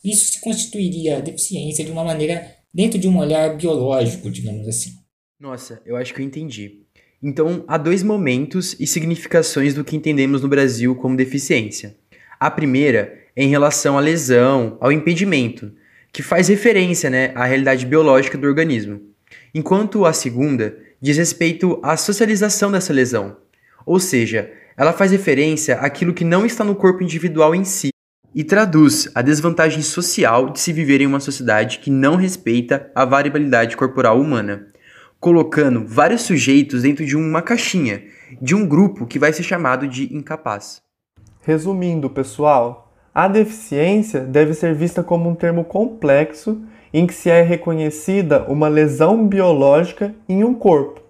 Isso 0.05 0.33
se 0.33 0.41
constituiria 0.41 1.23
deficiência 1.23 1.85
de 1.85 1.91
uma 1.91 2.05
maneira 2.05 2.51
dentro 2.73 2.99
de 2.99 3.09
um 3.09 3.17
olhar 3.17 3.57
biológico, 3.57 4.31
digamos 4.31 4.69
assim. 4.69 4.93
Nossa, 5.39 5.81
eu 5.87 5.97
acho 5.97 6.13
que 6.13 6.21
eu 6.21 6.27
entendi. 6.27 6.81
Então, 7.23 7.65
há 7.67 7.79
dois 7.79 8.03
momentos 8.03 8.77
e 8.79 8.87
significações 8.87 9.73
do 9.73 9.85
que 9.85 9.97
entendemos 9.97 10.43
no 10.43 10.49
Brasil 10.49 10.95
como 10.95 11.17
deficiência. 11.17 11.97
A 12.39 12.51
primeira 12.51 13.19
é 13.35 13.45
em 13.45 13.49
relação 13.49 13.97
à 13.97 14.01
lesão, 14.01 14.77
ao 14.81 14.93
impedimento, 14.93 15.73
que 16.13 16.23
faz 16.23 16.49
referência 16.49 17.09
né, 17.09 17.33
à 17.35 17.47
realidade 17.47 17.87
biológica 17.87 18.37
do 18.37 18.47
organismo 18.47 19.14
enquanto 19.55 20.05
a 20.05 20.13
segunda 20.13 20.77
diz 21.01 21.17
respeito 21.17 21.79
à 21.83 21.97
socialização 21.97 22.73
dessa 22.73 22.93
lesão, 22.93 23.37
ou 23.87 24.01
seja, 24.01 24.51
ela 24.77 24.93
faz 24.93 25.13
referência 25.13 25.77
àquilo 25.77 26.13
que 26.13 26.25
não 26.25 26.45
está 26.45 26.65
no 26.65 26.75
corpo 26.75 27.03
individual 27.03 27.55
em 27.55 27.65
si 27.65 27.91
e 28.35 28.43
traduz 28.43 29.09
a 29.15 29.23
desvantagem 29.23 29.81
social 29.81 30.51
de 30.51 30.59
se 30.59 30.73
viver 30.73 31.01
em 31.01 31.07
uma 31.07 31.21
sociedade 31.21 31.79
que 31.79 31.91
não 31.91 32.17
respeita 32.17 32.91
a 32.95 33.05
variabilidade 33.05 33.77
corporal 33.77 34.21
humana, 34.21 34.67
colocando 35.21 35.87
vários 35.87 36.23
sujeitos 36.23 36.83
dentro 36.83 37.07
de 37.07 37.17
uma 37.17 37.41
caixinha, 37.41 38.03
de 38.43 38.55
um 38.55 38.67
grupo 38.67 39.07
que 39.07 39.19
vai 39.21 39.33
ser 39.33 39.45
chamado 39.45 39.87
de 39.87 40.13
incapaz. 40.13 40.83
Resumindo, 41.43 42.11
pessoal, 42.11 42.93
a 43.15 43.29
deficiência 43.29 44.21
deve 44.21 44.55
ser 44.55 44.75
vista 44.75 45.05
como 45.05 45.31
um 45.31 45.35
termo 45.37 45.63
complexo 45.65 46.61
em 46.95 47.09
que 47.09 47.13
se 47.13 47.29
é 47.29 47.43
reconhecida 47.43 48.45
uma 48.45 48.69
lesão 48.69 49.27
biológica 49.27 50.15
em 50.29 50.45
um 50.45 50.55
corpo, 50.55 51.01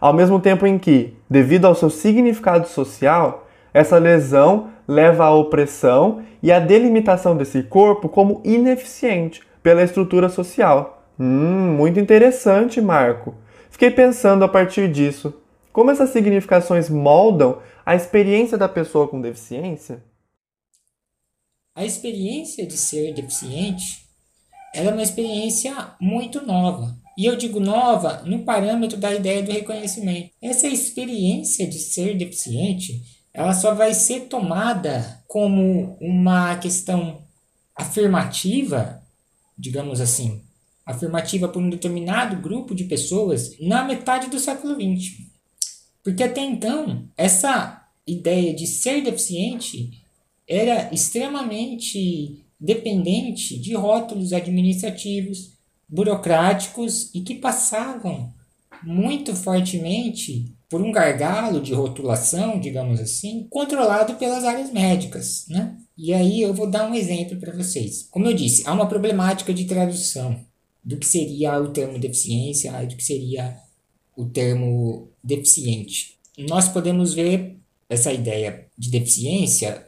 ao 0.00 0.12
mesmo 0.12 0.38
tempo 0.38 0.64
em 0.64 0.78
que, 0.78 1.16
devido 1.28 1.64
ao 1.64 1.74
seu 1.74 1.90
significado 1.90 2.68
social, 2.68 3.48
essa 3.74 3.98
lesão 3.98 4.68
leva 4.86 5.24
à 5.24 5.34
opressão 5.34 6.22
e 6.40 6.52
à 6.52 6.60
delimitação 6.60 7.36
desse 7.36 7.64
corpo 7.64 8.08
como 8.08 8.40
ineficiente 8.44 9.42
pela 9.60 9.82
estrutura 9.82 10.28
social. 10.28 11.02
Hum, 11.18 11.74
muito 11.76 11.98
interessante, 11.98 12.80
Marco. 12.80 13.34
Fiquei 13.68 13.90
pensando 13.90 14.44
a 14.44 14.48
partir 14.48 14.88
disso, 14.88 15.34
como 15.72 15.90
essas 15.90 16.10
significações 16.10 16.88
moldam 16.88 17.58
a 17.84 17.96
experiência 17.96 18.56
da 18.56 18.68
pessoa 18.68 19.08
com 19.08 19.20
deficiência? 19.20 20.04
A 21.74 21.84
experiência 21.84 22.64
de 22.64 22.76
ser 22.76 23.12
deficiente 23.12 24.01
ela 24.74 24.90
é 24.90 24.92
uma 24.92 25.02
experiência 25.02 25.94
muito 26.00 26.44
nova. 26.44 26.96
E 27.16 27.26
eu 27.26 27.36
digo 27.36 27.60
nova 27.60 28.22
no 28.24 28.44
parâmetro 28.44 28.96
da 28.96 29.14
ideia 29.14 29.42
do 29.42 29.52
reconhecimento. 29.52 30.30
Essa 30.40 30.66
experiência 30.66 31.66
de 31.66 31.78
ser 31.78 32.16
deficiente, 32.16 33.02
ela 33.34 33.52
só 33.52 33.74
vai 33.74 33.92
ser 33.92 34.28
tomada 34.28 35.22
como 35.28 35.96
uma 36.00 36.56
questão 36.56 37.22
afirmativa 37.76 39.02
digamos 39.62 40.00
assim, 40.00 40.42
afirmativa 40.84 41.48
por 41.48 41.62
um 41.62 41.70
determinado 41.70 42.36
grupo 42.36 42.74
de 42.74 42.84
pessoas 42.84 43.56
na 43.60 43.84
metade 43.84 44.28
do 44.28 44.40
século 44.40 44.74
XX. 44.74 45.18
Porque 46.02 46.24
até 46.24 46.40
então, 46.40 47.08
essa 47.16 47.86
ideia 48.04 48.52
de 48.52 48.66
ser 48.66 49.02
deficiente 49.02 49.90
era 50.48 50.92
extremamente 50.92 52.44
dependente 52.62 53.58
de 53.58 53.74
rótulos 53.74 54.32
administrativos, 54.32 55.54
burocráticos 55.88 57.10
e 57.12 57.20
que 57.20 57.34
passavam 57.34 58.32
muito 58.84 59.34
fortemente 59.34 60.54
por 60.70 60.80
um 60.80 60.92
gargalo 60.92 61.60
de 61.60 61.74
rotulação, 61.74 62.58
digamos 62.58 63.00
assim, 63.00 63.46
controlado 63.50 64.14
pelas 64.14 64.44
áreas 64.44 64.72
médicas, 64.72 65.44
né? 65.48 65.76
E 65.98 66.14
aí 66.14 66.40
eu 66.40 66.54
vou 66.54 66.70
dar 66.70 66.88
um 66.88 66.94
exemplo 66.94 67.38
para 67.38 67.54
vocês. 67.54 68.06
Como 68.10 68.26
eu 68.26 68.32
disse, 68.32 68.62
há 68.66 68.72
uma 68.72 68.88
problemática 68.88 69.52
de 69.52 69.64
tradução 69.64 70.40
do 70.82 70.96
que 70.96 71.06
seria 71.06 71.60
o 71.60 71.68
termo 71.72 71.98
deficiência 71.98 72.82
e 72.82 72.86
do 72.86 72.96
que 72.96 73.04
seria 73.04 73.56
o 74.16 74.24
termo 74.24 75.10
deficiente. 75.22 76.18
Nós 76.38 76.68
podemos 76.68 77.12
ver 77.12 77.58
essa 77.88 78.12
ideia 78.12 78.66
de 78.78 78.90
deficiência 78.90 79.86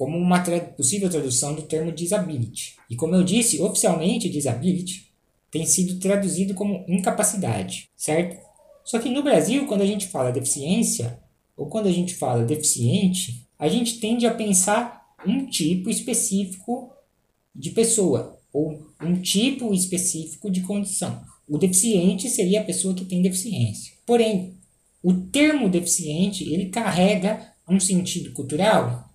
como 0.00 0.16
uma 0.16 0.42
possível 0.78 1.10
tradução 1.10 1.54
do 1.54 1.60
termo 1.60 1.92
disability. 1.92 2.76
E 2.88 2.96
como 2.96 3.14
eu 3.14 3.22
disse, 3.22 3.60
oficialmente 3.60 4.30
disability 4.30 5.12
tem 5.50 5.66
sido 5.66 6.00
traduzido 6.00 6.54
como 6.54 6.86
incapacidade, 6.88 7.90
certo? 7.94 8.40
Só 8.82 8.98
que 8.98 9.10
no 9.10 9.22
Brasil, 9.22 9.66
quando 9.66 9.82
a 9.82 9.86
gente 9.86 10.06
fala 10.06 10.32
deficiência 10.32 11.20
ou 11.54 11.66
quando 11.66 11.86
a 11.86 11.92
gente 11.92 12.14
fala 12.14 12.46
deficiente, 12.46 13.46
a 13.58 13.68
gente 13.68 14.00
tende 14.00 14.26
a 14.26 14.32
pensar 14.32 15.02
um 15.26 15.44
tipo 15.44 15.90
específico 15.90 16.90
de 17.54 17.68
pessoa 17.72 18.38
ou 18.54 18.82
um 19.02 19.20
tipo 19.20 19.74
específico 19.74 20.50
de 20.50 20.62
condição. 20.62 21.22
O 21.46 21.58
deficiente 21.58 22.30
seria 22.30 22.62
a 22.62 22.64
pessoa 22.64 22.94
que 22.94 23.04
tem 23.04 23.20
deficiência. 23.20 23.92
Porém, 24.06 24.54
o 25.02 25.12
termo 25.12 25.68
deficiente 25.68 26.50
ele 26.50 26.70
carrega 26.70 27.52
um 27.68 27.78
sentido 27.78 28.32
cultural 28.32 29.09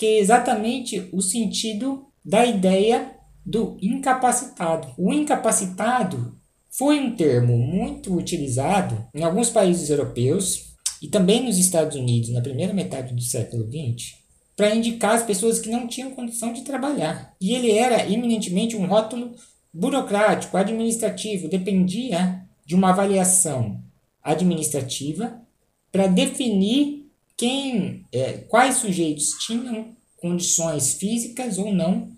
que 0.00 0.06
é 0.06 0.18
exatamente 0.18 1.10
o 1.12 1.20
sentido 1.20 2.06
da 2.24 2.46
ideia 2.46 3.16
do 3.44 3.76
incapacitado. 3.82 4.88
O 4.96 5.12
incapacitado 5.12 6.40
foi 6.70 6.98
um 6.98 7.14
termo 7.14 7.58
muito 7.58 8.16
utilizado 8.16 9.06
em 9.14 9.22
alguns 9.22 9.50
países 9.50 9.90
europeus 9.90 10.74
e 11.02 11.08
também 11.08 11.44
nos 11.44 11.58
Estados 11.58 11.98
Unidos 11.98 12.30
na 12.30 12.40
primeira 12.40 12.72
metade 12.72 13.12
do 13.12 13.20
século 13.20 13.68
XX 13.70 14.14
para 14.56 14.74
indicar 14.74 15.16
as 15.16 15.22
pessoas 15.22 15.58
que 15.58 15.68
não 15.68 15.86
tinham 15.86 16.12
condição 16.12 16.50
de 16.50 16.62
trabalhar. 16.62 17.34
E 17.38 17.52
ele 17.54 17.70
era 17.70 18.10
eminentemente 18.10 18.76
um 18.76 18.86
rótulo 18.86 19.34
burocrático, 19.70 20.56
administrativo, 20.56 21.46
dependia 21.46 22.40
de 22.64 22.74
uma 22.74 22.88
avaliação 22.88 23.82
administrativa 24.22 25.42
para 25.92 26.06
definir 26.06 26.99
quem, 27.40 28.04
é, 28.12 28.34
quais 28.34 28.74
sujeitos 28.74 29.30
tinham 29.46 29.96
condições 30.18 30.92
físicas 30.92 31.56
ou 31.56 31.72
não 31.72 32.12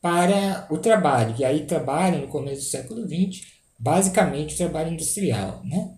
para 0.00 0.66
o 0.70 0.78
trabalho. 0.78 1.34
E 1.38 1.44
aí 1.44 1.66
trabalho 1.66 2.22
no 2.22 2.28
começo 2.28 2.62
do 2.62 2.68
século 2.68 3.06
XX, 3.06 3.42
basicamente 3.78 4.54
o 4.54 4.56
trabalho 4.56 4.94
industrial, 4.94 5.62
né? 5.62 5.90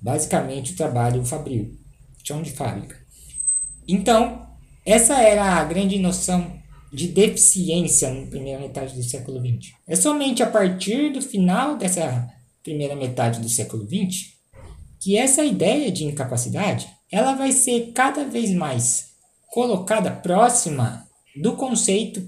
basicamente 0.00 0.74
o 0.74 0.76
trabalho 0.76 1.24
fabril, 1.24 1.76
chão 2.24 2.40
de 2.40 2.52
fábrica. 2.52 2.96
Então, 3.88 4.46
essa 4.86 5.20
era 5.20 5.56
a 5.56 5.64
grande 5.64 5.98
noção 5.98 6.56
de 6.92 7.08
deficiência 7.08 8.14
na 8.14 8.26
primeira 8.26 8.60
metade 8.60 8.94
do 8.94 9.02
século 9.02 9.40
XX. 9.40 9.72
É 9.88 9.96
somente 9.96 10.40
a 10.40 10.48
partir 10.48 11.12
do 11.12 11.20
final 11.20 11.76
dessa 11.76 12.28
primeira 12.62 12.94
metade 12.94 13.40
do 13.40 13.48
século 13.48 13.88
XX 13.88 14.34
que 15.00 15.16
essa 15.16 15.44
ideia 15.44 15.90
de 15.90 16.04
incapacidade 16.04 16.86
ela 17.10 17.34
vai 17.34 17.52
ser 17.52 17.92
cada 17.92 18.24
vez 18.24 18.52
mais 18.52 19.10
colocada 19.48 20.10
próxima 20.10 21.08
do 21.36 21.56
conceito, 21.56 22.22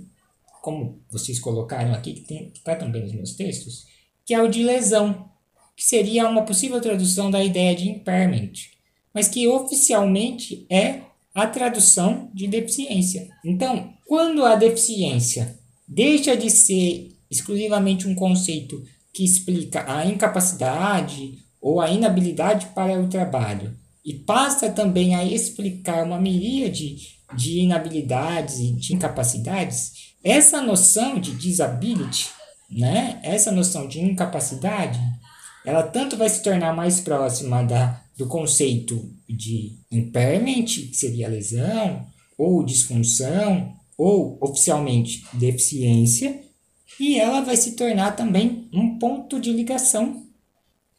como 0.60 1.00
vocês 1.10 1.38
colocaram 1.38 1.92
aqui, 1.92 2.14
que 2.14 2.52
está 2.54 2.74
também 2.74 3.02
nos 3.02 3.12
meus 3.12 3.34
textos, 3.34 3.86
que 4.24 4.34
é 4.34 4.42
o 4.42 4.48
de 4.48 4.62
lesão, 4.62 5.30
que 5.76 5.84
seria 5.84 6.28
uma 6.28 6.42
possível 6.42 6.80
tradução 6.80 7.30
da 7.30 7.42
ideia 7.42 7.74
de 7.74 7.88
impairment, 7.88 8.52
mas 9.14 9.28
que 9.28 9.48
oficialmente 9.48 10.66
é 10.68 11.02
a 11.34 11.46
tradução 11.46 12.30
de 12.34 12.46
deficiência. 12.46 13.28
Então, 13.44 13.92
quando 14.06 14.44
a 14.44 14.54
deficiência 14.54 15.58
deixa 15.88 16.36
de 16.36 16.50
ser 16.50 17.16
exclusivamente 17.30 18.06
um 18.06 18.14
conceito 18.14 18.82
que 19.12 19.24
explica 19.24 19.90
a 19.90 20.06
incapacidade 20.06 21.38
ou 21.60 21.80
a 21.80 21.90
inabilidade 21.90 22.66
para 22.74 23.00
o 23.00 23.08
trabalho 23.08 23.76
e 24.04 24.14
passa 24.14 24.70
também 24.70 25.14
a 25.14 25.24
explicar 25.24 26.04
uma 26.04 26.20
miríade 26.20 26.96
de 27.34 27.60
inabilidades 27.60 28.58
e 28.58 28.72
de 28.72 28.94
incapacidades, 28.94 30.12
essa 30.22 30.60
noção 30.60 31.18
de 31.18 31.34
disability, 31.34 32.30
né, 32.70 33.20
essa 33.22 33.50
noção 33.50 33.86
de 33.86 34.00
incapacidade, 34.00 35.00
ela 35.64 35.82
tanto 35.82 36.16
vai 36.16 36.28
se 36.28 36.42
tornar 36.42 36.74
mais 36.74 37.00
próxima 37.00 37.62
da 37.62 38.02
do 38.16 38.26
conceito 38.26 39.10
de 39.28 39.78
impairment, 39.90 40.64
que 40.64 40.94
seria 40.94 41.28
lesão, 41.28 42.06
ou 42.36 42.62
disfunção, 42.62 43.74
ou 43.96 44.38
oficialmente 44.40 45.24
deficiência, 45.34 46.40
e 47.00 47.18
ela 47.18 47.40
vai 47.40 47.56
se 47.56 47.72
tornar 47.72 48.12
também 48.12 48.68
um 48.72 48.98
ponto 48.98 49.40
de 49.40 49.52
ligação 49.52 50.26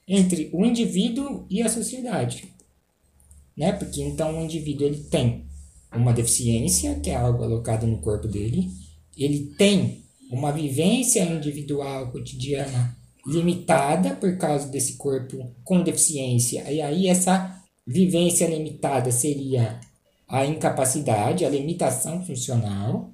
entre 0.07 0.49
o 0.53 0.65
indivíduo 0.65 1.45
e 1.49 1.61
a 1.61 1.69
sociedade. 1.69 2.52
Né? 3.55 3.71
Porque 3.73 4.01
então 4.01 4.39
o 4.39 4.43
indivíduo 4.43 4.87
ele 4.87 5.03
tem 5.03 5.45
uma 5.95 6.13
deficiência, 6.13 6.99
que 6.99 7.09
é 7.09 7.15
algo 7.15 7.43
alocado 7.43 7.85
no 7.85 7.99
corpo 7.99 8.27
dele, 8.27 8.69
ele 9.15 9.53
tem 9.57 10.03
uma 10.31 10.51
vivência 10.51 11.23
individual 11.23 12.11
cotidiana 12.11 12.97
limitada 13.25 14.15
por 14.15 14.37
causa 14.37 14.67
desse 14.67 14.97
corpo 14.97 15.53
com 15.63 15.83
deficiência. 15.83 16.69
E 16.71 16.81
aí 16.81 17.07
essa 17.07 17.61
vivência 17.85 18.47
limitada 18.47 19.11
seria 19.11 19.79
a 20.27 20.45
incapacidade, 20.45 21.45
a 21.45 21.49
limitação 21.49 22.25
funcional. 22.25 23.11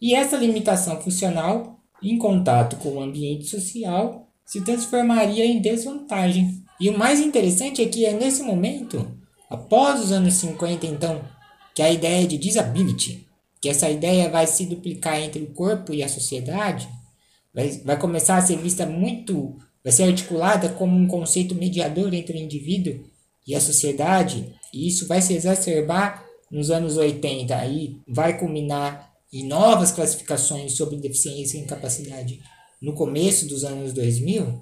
E 0.00 0.14
essa 0.14 0.36
limitação 0.36 1.00
funcional, 1.00 1.80
em 2.02 2.18
contato 2.18 2.76
com 2.76 2.90
o 2.90 3.00
ambiente 3.00 3.46
social, 3.46 4.28
se 4.44 4.60
transformaria 4.60 5.44
em 5.44 5.60
desvantagem. 5.60 6.62
E 6.80 6.88
o 6.88 6.98
mais 6.98 7.20
interessante 7.20 7.82
é 7.82 7.86
que 7.86 8.04
é 8.04 8.12
nesse 8.12 8.42
momento, 8.42 9.17
após 9.48 10.00
os 10.00 10.12
anos 10.12 10.34
50, 10.34 10.86
então, 10.86 11.22
que 11.74 11.82
a 11.82 11.90
ideia 11.90 12.26
de 12.26 12.38
disability, 12.38 13.26
que 13.60 13.68
essa 13.68 13.88
ideia 13.90 14.28
vai 14.28 14.46
se 14.46 14.66
duplicar 14.66 15.20
entre 15.20 15.42
o 15.42 15.52
corpo 15.52 15.92
e 15.92 16.02
a 16.02 16.08
sociedade, 16.08 16.88
vai, 17.54 17.68
vai 17.84 17.98
começar 17.98 18.36
a 18.36 18.42
ser 18.42 18.56
vista 18.58 18.86
muito, 18.86 19.56
vai 19.82 19.92
ser 19.92 20.04
articulada 20.04 20.68
como 20.70 20.96
um 20.96 21.06
conceito 21.06 21.54
mediador 21.54 22.12
entre 22.14 22.36
o 22.36 22.40
indivíduo 22.40 23.04
e 23.46 23.54
a 23.54 23.60
sociedade, 23.60 24.54
e 24.72 24.86
isso 24.86 25.06
vai 25.06 25.22
se 25.22 25.34
exacerbar 25.34 26.24
nos 26.50 26.70
anos 26.70 26.96
80 26.96 27.66
e 27.66 28.00
vai 28.06 28.38
culminar 28.38 29.12
em 29.32 29.46
novas 29.46 29.90
classificações 29.90 30.72
sobre 30.72 30.96
deficiência 30.96 31.58
e 31.58 31.60
incapacidade 31.60 32.40
no 32.80 32.94
começo 32.94 33.46
dos 33.46 33.64
anos 33.64 33.92
2000, 33.92 34.60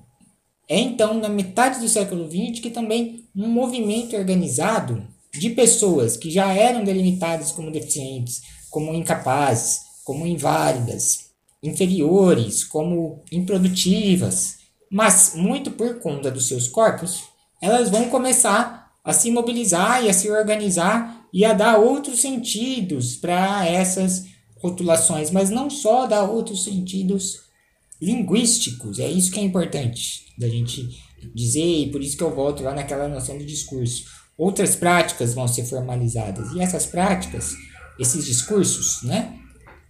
é 0.68 0.78
então 0.78 1.14
na 1.14 1.28
metade 1.28 1.80
do 1.80 1.88
século 1.88 2.28
XX 2.28 2.60
que 2.60 2.70
também 2.70 3.24
um 3.34 3.48
movimento 3.48 4.16
organizado 4.16 5.06
de 5.32 5.50
pessoas 5.50 6.16
que 6.16 6.30
já 6.30 6.52
eram 6.52 6.84
delimitadas 6.84 7.52
como 7.52 7.70
deficientes, 7.70 8.42
como 8.70 8.94
incapazes, 8.94 9.80
como 10.04 10.26
inválidas, 10.26 11.26
inferiores, 11.62 12.64
como 12.64 13.22
improdutivas, 13.30 14.56
mas 14.90 15.32
muito 15.34 15.70
por 15.70 16.00
conta 16.00 16.30
dos 16.30 16.48
seus 16.48 16.68
corpos, 16.68 17.24
elas 17.60 17.90
vão 17.90 18.08
começar 18.08 18.92
a 19.04 19.12
se 19.12 19.30
mobilizar 19.30 20.04
e 20.04 20.10
a 20.10 20.14
se 20.14 20.30
organizar 20.30 21.26
e 21.32 21.44
a 21.44 21.52
dar 21.52 21.78
outros 21.78 22.20
sentidos 22.20 23.16
para 23.16 23.66
essas 23.66 24.24
rotulações, 24.60 25.30
mas 25.30 25.50
não 25.50 25.68
só 25.68 26.06
dar 26.06 26.24
outros 26.24 26.64
sentidos 26.64 27.45
linguísticos, 28.00 28.98
é 28.98 29.08
isso 29.10 29.30
que 29.30 29.40
é 29.40 29.42
importante 29.42 30.26
da 30.38 30.48
gente 30.48 30.88
dizer, 31.34 31.86
e 31.86 31.90
por 31.90 32.02
isso 32.02 32.16
que 32.16 32.22
eu 32.22 32.34
volto 32.34 32.62
lá 32.62 32.74
naquela 32.74 33.08
noção 33.08 33.38
de 33.38 33.44
discurso. 33.44 34.04
Outras 34.36 34.76
práticas 34.76 35.34
vão 35.34 35.48
ser 35.48 35.64
formalizadas, 35.64 36.52
e 36.52 36.60
essas 36.60 36.86
práticas, 36.86 37.54
esses 37.98 38.24
discursos, 38.24 39.02
né, 39.02 39.38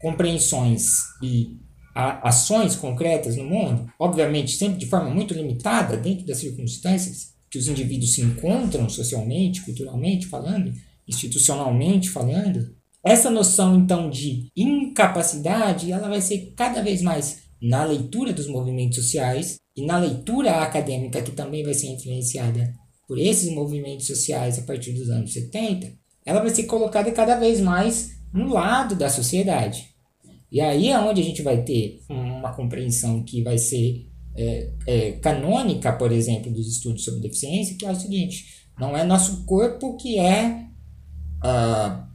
compreensões 0.00 0.98
e 1.22 1.58
ações 1.94 2.76
concretas 2.76 3.36
no 3.36 3.44
mundo, 3.44 3.90
obviamente 3.98 4.56
sempre 4.56 4.78
de 4.78 4.86
forma 4.86 5.10
muito 5.10 5.32
limitada 5.32 5.96
dentro 5.96 6.26
das 6.26 6.38
circunstâncias 6.38 7.34
que 7.50 7.58
os 7.58 7.68
indivíduos 7.68 8.14
se 8.14 8.20
encontram 8.20 8.88
socialmente, 8.88 9.62
culturalmente 9.62 10.26
falando, 10.26 10.72
institucionalmente 11.08 12.10
falando, 12.10 12.74
essa 13.02 13.30
noção 13.30 13.76
então 13.76 14.10
de 14.10 14.50
incapacidade, 14.54 15.90
ela 15.90 16.08
vai 16.08 16.20
ser 16.20 16.52
cada 16.56 16.82
vez 16.82 17.00
mais 17.00 17.45
na 17.60 17.84
leitura 17.84 18.32
dos 18.32 18.46
movimentos 18.46 18.96
sociais 18.96 19.58
e 19.76 19.84
na 19.84 19.98
leitura 19.98 20.62
acadêmica, 20.62 21.22
que 21.22 21.32
também 21.32 21.62
vai 21.62 21.74
ser 21.74 21.88
influenciada 21.88 22.74
por 23.06 23.18
esses 23.18 23.50
movimentos 23.52 24.06
sociais 24.06 24.58
a 24.58 24.62
partir 24.62 24.92
dos 24.92 25.08
anos 25.10 25.32
70, 25.32 25.92
ela 26.24 26.40
vai 26.40 26.50
ser 26.50 26.64
colocada 26.64 27.10
cada 27.12 27.38
vez 27.38 27.60
mais 27.60 28.16
no 28.32 28.48
lado 28.52 28.96
da 28.96 29.08
sociedade. 29.08 29.94
E 30.50 30.60
aí 30.60 30.88
é 30.88 30.98
onde 30.98 31.20
a 31.20 31.24
gente 31.24 31.42
vai 31.42 31.62
ter 31.62 32.00
uma 32.08 32.52
compreensão 32.52 33.22
que 33.22 33.42
vai 33.42 33.58
ser 33.58 34.06
é, 34.36 34.70
é, 34.86 35.12
canônica, 35.12 35.92
por 35.92 36.12
exemplo, 36.12 36.52
dos 36.52 36.66
estudos 36.68 37.04
sobre 37.04 37.20
deficiência, 37.20 37.76
que 37.76 37.86
é 37.86 37.90
o 37.90 37.94
seguinte: 37.94 38.66
não 38.78 38.96
é 38.96 39.04
nosso 39.04 39.44
corpo 39.44 39.96
que 39.96 40.18
é 40.18 40.66
ah, 41.42 42.08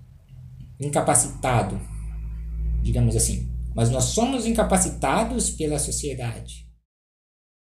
incapacitado, 0.79 1.79
digamos 2.81 3.15
assim, 3.15 3.50
mas 3.75 3.89
nós 3.89 4.05
somos 4.05 4.45
incapacitados 4.45 5.49
pela 5.49 5.79
sociedade. 5.79 6.67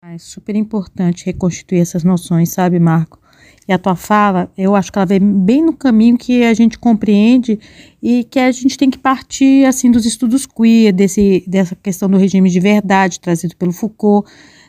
É 0.04 0.16
super 0.16 0.54
importante 0.54 1.26
reconstituir 1.26 1.80
essas 1.80 2.04
noções, 2.04 2.50
sabe, 2.50 2.78
Marco? 2.78 3.18
E 3.66 3.72
a 3.72 3.78
tua 3.78 3.94
fala, 3.94 4.50
eu 4.56 4.74
acho 4.74 4.90
que 4.90 4.98
ela 4.98 5.04
vem 5.04 5.20
bem 5.20 5.62
no 5.62 5.74
caminho 5.74 6.16
que 6.16 6.42
a 6.44 6.54
gente 6.54 6.78
compreende 6.78 7.58
e 8.02 8.24
que 8.24 8.38
a 8.38 8.50
gente 8.50 8.78
tem 8.78 8.88
que 8.88 8.96
partir 8.96 9.66
assim 9.66 9.90
dos 9.90 10.06
estudos 10.06 10.46
queer, 10.46 10.92
desse, 10.92 11.44
dessa 11.46 11.76
questão 11.76 12.08
do 12.08 12.16
regime 12.16 12.48
de 12.48 12.60
verdade 12.60 13.20
trazido 13.20 13.54
pelo 13.56 13.72
Foucault, 13.72 14.26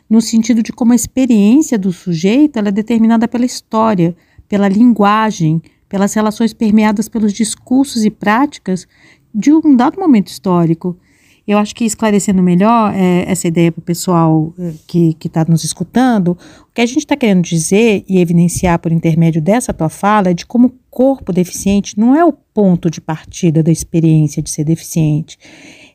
no 0.08 0.20
sentido 0.20 0.62
de 0.62 0.72
como 0.72 0.92
a 0.92 0.96
experiência 0.96 1.78
do 1.78 1.92
sujeito 1.92 2.58
é 2.58 2.70
determinada 2.70 3.26
pela 3.26 3.46
história, 3.46 4.14
pela 4.46 4.68
linguagem, 4.68 5.62
pelas 5.88 6.12
relações 6.12 6.52
permeadas 6.52 7.08
pelos 7.08 7.32
discursos 7.32 8.04
e 8.04 8.10
práticas 8.10 8.86
de 9.34 9.52
um 9.52 9.74
dado 9.74 9.98
momento 9.98 10.28
histórico. 10.28 10.98
Eu 11.46 11.58
acho 11.58 11.74
que 11.74 11.84
esclarecendo 11.84 12.42
melhor 12.42 12.94
é, 12.94 13.24
essa 13.30 13.48
ideia 13.48 13.72
para 13.72 13.80
o 13.80 13.84
pessoal 13.84 14.54
é, 14.58 14.72
que 14.86 15.16
está 15.24 15.44
nos 15.48 15.64
escutando, 15.64 16.36
o 16.62 16.72
que 16.74 16.80
a 16.80 16.86
gente 16.86 16.98
está 16.98 17.16
querendo 17.16 17.42
dizer 17.42 18.04
e 18.08 18.18
evidenciar 18.20 18.78
por 18.78 18.92
intermédio 18.92 19.42
dessa 19.42 19.72
tua 19.72 19.88
fala 19.88 20.30
é 20.30 20.34
de 20.34 20.46
como 20.46 20.68
o 20.68 20.72
corpo 20.90 21.32
deficiente 21.32 21.98
não 21.98 22.14
é 22.14 22.24
o 22.24 22.32
ponto 22.32 22.90
de 22.90 23.00
partida 23.00 23.62
da 23.62 23.72
experiência 23.72 24.42
de 24.42 24.50
ser 24.50 24.64
deficiente. 24.64 25.38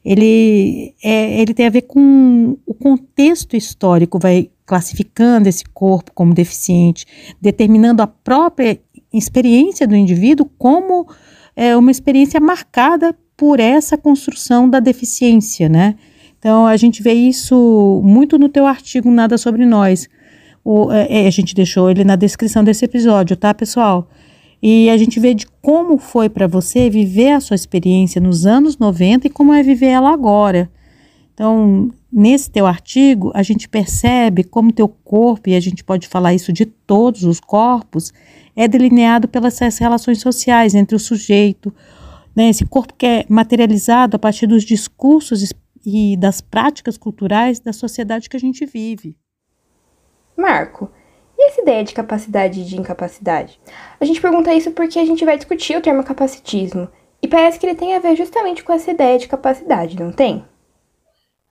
Ele, 0.04 0.94
é, 1.04 1.42
ele 1.42 1.54
tem 1.54 1.66
a 1.66 1.72
ver 1.72 1.84
com 1.84 2.58
o 2.66 2.74
contexto 2.74 3.56
histórico, 3.56 4.20
vai 4.20 4.50
classificando 4.66 5.50
esse 5.50 5.64
corpo 5.66 6.12
como 6.14 6.34
deficiente, 6.34 7.06
determinando 7.42 8.02
a 8.02 8.08
própria 8.08 8.80
experiência 9.12 9.88
do 9.88 9.96
indivíduo 9.96 10.50
como 10.58 11.08
é, 11.56 11.76
uma 11.76 11.92
experiência 11.92 12.40
marcada 12.40 13.16
por 13.38 13.60
essa 13.60 13.98
construção 13.98 14.70
da 14.70 14.80
deficiência, 14.80 15.68
né? 15.68 15.96
Então 16.40 16.66
a 16.66 16.78
gente 16.78 17.02
vê 17.02 17.14
isso 17.14 18.02
muito 18.04 18.38
no 18.38 18.50
teu 18.50 18.66
artigo 18.68 19.10
Nada 19.10 19.38
sobre 19.38 19.66
Nós. 19.66 20.08
O, 20.64 20.92
é, 20.92 21.24
é, 21.24 21.28
a 21.28 21.32
gente 21.32 21.54
deixou 21.54 21.90
ele 21.90 22.04
na 22.04 22.16
descrição 22.16 22.64
desse 22.64 22.86
episódio, 22.86 23.36
tá, 23.36 23.54
pessoal? 23.54 24.10
E 24.62 24.90
a 24.90 24.98
gente 24.98 25.20
vê 25.20 25.34
de 25.34 25.46
como 25.62 25.98
foi 25.98 26.28
para 26.28 26.48
você 26.48 26.90
viver 26.90 27.32
a 27.34 27.40
sua 27.40 27.56
experiência 27.56 28.20
nos 28.20 28.46
anos 28.46 28.78
90 28.78 29.28
e 29.28 29.30
como 29.30 29.54
é 29.54 29.62
viver 29.62 29.88
ela 29.88 30.12
agora. 30.12 30.70
Então, 31.36 31.92
nesse 32.12 32.50
teu 32.50 32.66
artigo, 32.66 33.30
a 33.36 33.44
gente 33.44 33.68
percebe 33.68 34.44
como 34.44 34.72
teu 34.72 34.88
corpo, 34.88 35.50
e 35.50 35.56
a 35.56 35.60
gente 35.60 35.84
pode 35.84 36.08
falar 36.08 36.34
isso 36.34 36.54
de 36.54 36.66
todos 36.66 37.24
os 37.24 37.42
corpos, 37.42 38.14
é 38.56 38.68
delineado 38.68 39.28
pelas 39.28 39.60
relações 39.78 40.22
sociais 40.22 40.74
entre 40.74 40.96
o 40.96 41.00
sujeito, 41.00 41.74
né, 42.36 42.50
esse 42.50 42.66
corpo 42.66 42.94
que 42.94 43.06
é 43.06 43.26
materializado 43.30 44.16
a 44.16 44.20
partir 44.20 44.48
dos 44.48 44.64
discursos 44.64 45.54
e 45.86 46.18
das 46.18 46.42
práticas 46.42 46.98
culturais 46.98 47.60
da 47.60 47.72
sociedade 47.72 48.30
que 48.30 48.36
a 48.36 48.40
gente 48.40 48.66
vive. 48.66 49.16
Marco, 50.38 50.92
e 51.38 51.48
essa 51.48 51.62
ideia 51.62 51.84
de 51.84 51.94
capacidade 51.94 52.62
e 52.62 52.66
de 52.66 52.78
incapacidade? 52.78 53.60
A 54.00 54.06
gente 54.06 54.20
pergunta 54.20 54.54
isso 54.54 54.72
porque 54.72 55.00
a 55.00 55.06
gente 55.06 55.24
vai 55.24 55.38
discutir 55.38 55.78
o 55.78 55.82
termo 55.82 56.04
capacitismo, 56.04 56.90
e 57.22 57.28
parece 57.28 57.60
que 57.60 57.66
ele 57.66 57.76
tem 57.76 57.96
a 57.96 58.00
ver 58.00 58.16
justamente 58.16 58.64
com 58.64 58.72
essa 58.72 58.92
ideia 58.92 59.18
de 59.18 59.28
capacidade, 59.28 59.98
não 59.98 60.12
tem? 60.12 60.46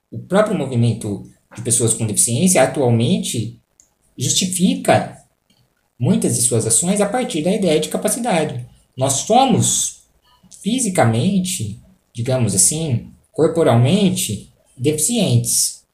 O 0.09 0.21
próprio 0.21 0.57
movimento 0.57 1.25
de 1.53 1.63
pessoas 1.63 1.95
com 1.95 2.07
deficiência 2.07 2.63
atualmente 2.63 3.61
justifica 4.17 5.17
muitas 5.99 6.37
de 6.37 6.43
suas 6.43 6.65
ações 6.65 7.01
a 7.01 7.07
partir 7.07 7.43
da 7.43 7.53
ideia 7.53 7.81
de 7.81 7.89
capacidade. 7.89 8.65
Nós 8.97 9.15
somos 9.15 10.04
fisicamente, 10.65 11.79
digamos 12.11 12.55
assim, 12.55 13.11
corporalmente, 13.31 14.51
deficientes. 14.75 15.85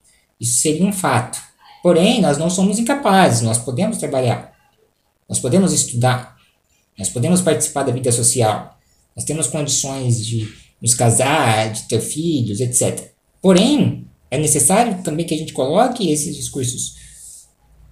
Isso 0.40 0.60
seria 0.62 0.86
um 0.86 0.92
fato. 0.92 1.40
Porém, 1.82 2.20
nós 2.20 2.38
não 2.38 2.48
somos 2.48 2.78
incapazes, 2.78 3.42
nós 3.42 3.58
podemos 3.58 3.98
trabalhar, 3.98 4.54
nós 5.28 5.40
podemos 5.40 5.72
estudar, 5.72 6.36
nós 6.96 7.08
podemos 7.08 7.40
participar 7.40 7.82
da 7.82 7.90
vida 7.90 8.12
social, 8.12 8.78
nós 9.16 9.24
temos 9.24 9.48
condições 9.48 10.24
de 10.24 10.48
nos 10.80 10.94
casar, 10.94 11.72
de 11.72 11.88
ter 11.88 12.00
filhos, 12.00 12.60
etc. 12.60 13.10
Porém, 13.42 14.06
é 14.30 14.38
necessário 14.38 15.02
também 15.02 15.26
que 15.26 15.34
a 15.34 15.38
gente 15.38 15.52
coloque 15.52 16.12
esses 16.12 16.36
discursos 16.36 16.94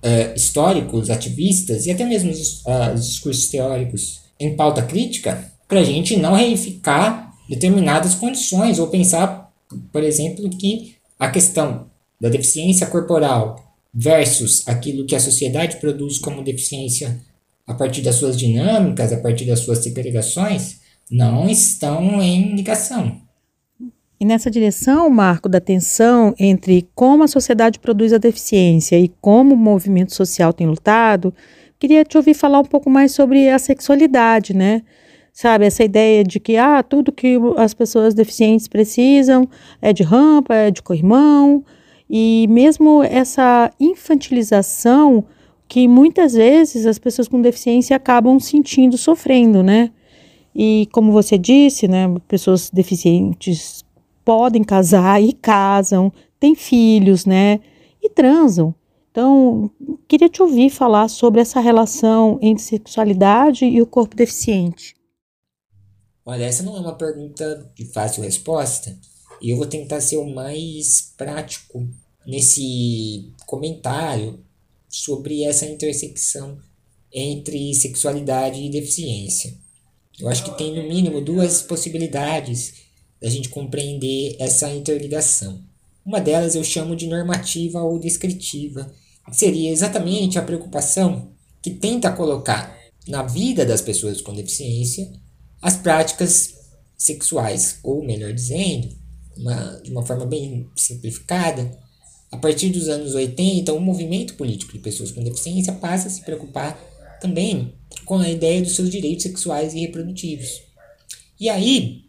uh, 0.04 0.36
históricos, 0.36 1.10
ativistas 1.10 1.86
e 1.86 1.90
até 1.90 2.04
mesmo 2.04 2.30
os, 2.30 2.60
uh, 2.60 2.94
os 2.94 3.08
discursos 3.08 3.48
teóricos 3.48 4.20
em 4.38 4.54
pauta 4.54 4.82
crítica 4.82 5.57
para 5.68 5.80
a 5.80 5.84
gente 5.84 6.16
não 6.16 6.32
reificar 6.32 7.32
determinadas 7.48 8.14
condições 8.14 8.78
ou 8.78 8.88
pensar, 8.88 9.52
por 9.92 10.02
exemplo, 10.02 10.48
que 10.50 10.96
a 11.18 11.30
questão 11.30 11.86
da 12.20 12.28
deficiência 12.28 12.86
corporal 12.86 13.62
versus 13.92 14.66
aquilo 14.66 15.06
que 15.06 15.14
a 15.14 15.20
sociedade 15.20 15.76
produz 15.76 16.18
como 16.18 16.42
deficiência 16.42 17.20
a 17.66 17.74
partir 17.74 18.00
das 18.00 18.14
suas 18.14 18.36
dinâmicas, 18.36 19.12
a 19.12 19.18
partir 19.18 19.44
das 19.44 19.60
suas 19.60 19.78
segregações, 19.78 20.80
não 21.10 21.48
estão 21.48 22.22
em 22.22 22.54
ligação. 22.54 23.20
E 24.20 24.24
nessa 24.24 24.50
direção, 24.50 25.08
Marco, 25.08 25.48
da 25.48 25.60
tensão 25.60 26.34
entre 26.38 26.88
como 26.94 27.22
a 27.22 27.28
sociedade 27.28 27.78
produz 27.78 28.12
a 28.12 28.18
deficiência 28.18 28.98
e 28.98 29.08
como 29.20 29.54
o 29.54 29.58
movimento 29.58 30.14
social 30.14 30.52
tem 30.52 30.66
lutado, 30.66 31.32
queria 31.78 32.04
te 32.04 32.16
ouvir 32.16 32.34
falar 32.34 32.58
um 32.58 32.64
pouco 32.64 32.90
mais 32.90 33.12
sobre 33.12 33.48
a 33.48 33.58
sexualidade, 33.58 34.54
né? 34.54 34.82
Sabe, 35.40 35.66
essa 35.66 35.84
ideia 35.84 36.24
de 36.24 36.40
que 36.40 36.56
ah, 36.56 36.82
tudo 36.82 37.12
que 37.12 37.36
as 37.56 37.72
pessoas 37.72 38.12
deficientes 38.12 38.66
precisam 38.66 39.48
é 39.80 39.92
de 39.92 40.02
rampa, 40.02 40.52
é 40.52 40.68
de 40.68 40.82
corrimão, 40.82 41.64
e 42.10 42.48
mesmo 42.50 43.04
essa 43.04 43.70
infantilização 43.78 45.24
que 45.68 45.86
muitas 45.86 46.32
vezes 46.32 46.86
as 46.86 46.98
pessoas 46.98 47.28
com 47.28 47.40
deficiência 47.40 47.94
acabam 47.94 48.40
sentindo, 48.40 48.98
sofrendo, 48.98 49.62
né? 49.62 49.92
E 50.52 50.88
como 50.90 51.12
você 51.12 51.38
disse, 51.38 51.86
né, 51.86 52.12
pessoas 52.26 52.68
deficientes 52.68 53.84
podem 54.24 54.64
casar 54.64 55.22
e 55.22 55.32
casam, 55.32 56.12
têm 56.40 56.56
filhos, 56.56 57.24
né? 57.24 57.60
E 58.02 58.10
transam. 58.10 58.74
Então, 59.12 59.70
queria 60.08 60.28
te 60.28 60.42
ouvir 60.42 60.68
falar 60.68 61.06
sobre 61.06 61.40
essa 61.40 61.60
relação 61.60 62.40
entre 62.42 62.64
sexualidade 62.64 63.64
e 63.66 63.80
o 63.80 63.86
corpo 63.86 64.16
deficiente. 64.16 64.97
Olha, 66.30 66.44
essa 66.44 66.62
não 66.62 66.76
é 66.76 66.80
uma 66.80 66.94
pergunta 66.94 67.72
de 67.74 67.86
fácil 67.86 68.22
resposta 68.22 68.94
e 69.40 69.48
eu 69.48 69.56
vou 69.56 69.64
tentar 69.64 70.02
ser 70.02 70.18
o 70.18 70.28
mais 70.28 71.14
prático 71.16 71.88
nesse 72.26 73.32
comentário 73.46 74.38
sobre 74.90 75.42
essa 75.44 75.64
intersecção 75.64 76.58
entre 77.10 77.72
sexualidade 77.72 78.60
e 78.60 78.68
deficiência. 78.68 79.56
Eu 80.20 80.28
acho 80.28 80.44
que 80.44 80.58
tem 80.58 80.76
no 80.76 80.86
mínimo 80.86 81.22
duas 81.22 81.62
possibilidades 81.62 82.74
da 83.22 83.30
gente 83.30 83.48
compreender 83.48 84.36
essa 84.38 84.70
interligação. 84.70 85.62
Uma 86.04 86.20
delas 86.20 86.54
eu 86.54 86.62
chamo 86.62 86.94
de 86.94 87.06
normativa 87.06 87.80
ou 87.80 87.98
descritiva, 87.98 88.92
que 89.30 89.34
seria 89.34 89.70
exatamente 89.70 90.38
a 90.38 90.42
preocupação 90.42 91.32
que 91.62 91.70
tenta 91.70 92.12
colocar 92.12 92.78
na 93.06 93.22
vida 93.22 93.64
das 93.64 93.80
pessoas 93.80 94.20
com 94.20 94.34
deficiência 94.34 95.10
as 95.60 95.76
práticas 95.76 96.54
sexuais, 96.96 97.78
ou 97.82 98.04
melhor 98.04 98.32
dizendo, 98.32 98.88
uma, 99.36 99.80
de 99.82 99.90
uma 99.90 100.04
forma 100.04 100.26
bem 100.26 100.68
simplificada, 100.76 101.78
a 102.30 102.36
partir 102.36 102.68
dos 102.68 102.88
anos 102.88 103.14
80, 103.14 103.72
o 103.72 103.80
movimento 103.80 104.34
político 104.34 104.72
de 104.72 104.78
pessoas 104.80 105.10
com 105.10 105.22
deficiência 105.22 105.72
passa 105.72 106.08
a 106.08 106.10
se 106.10 106.22
preocupar 106.22 106.78
também 107.20 107.74
com 108.04 108.18
a 108.18 108.28
ideia 108.28 108.62
dos 108.62 108.74
seus 108.76 108.90
direitos 108.90 109.22
sexuais 109.22 109.74
e 109.74 109.80
reprodutivos. 109.80 110.62
E 111.40 111.48
aí, 111.48 112.04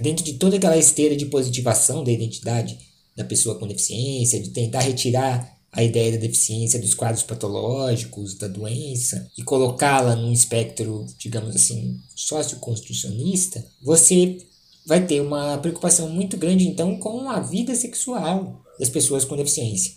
dentro 0.00 0.24
de 0.24 0.34
toda 0.34 0.56
aquela 0.56 0.76
esteira 0.76 1.16
de 1.16 1.26
positivação 1.26 2.02
da 2.02 2.10
identidade 2.10 2.78
da 3.16 3.24
pessoa 3.24 3.58
com 3.58 3.66
deficiência, 3.66 4.40
de 4.40 4.50
tentar 4.50 4.80
retirar 4.80 5.57
a 5.78 5.84
ideia 5.84 6.10
da 6.10 6.18
deficiência 6.18 6.80
dos 6.80 6.92
quadros 6.92 7.22
patológicos, 7.22 8.34
da 8.34 8.48
doença, 8.48 9.30
e 9.38 9.44
colocá-la 9.44 10.16
num 10.16 10.32
espectro, 10.32 11.06
digamos 11.16 11.54
assim, 11.54 12.00
socioconstrucionista, 12.16 13.64
você 13.80 14.38
vai 14.84 15.06
ter 15.06 15.20
uma 15.20 15.56
preocupação 15.58 16.08
muito 16.08 16.36
grande 16.36 16.66
então 16.66 16.96
com 16.98 17.30
a 17.30 17.38
vida 17.38 17.76
sexual, 17.76 18.60
das 18.76 18.88
pessoas 18.88 19.24
com 19.24 19.36
deficiência. 19.36 19.92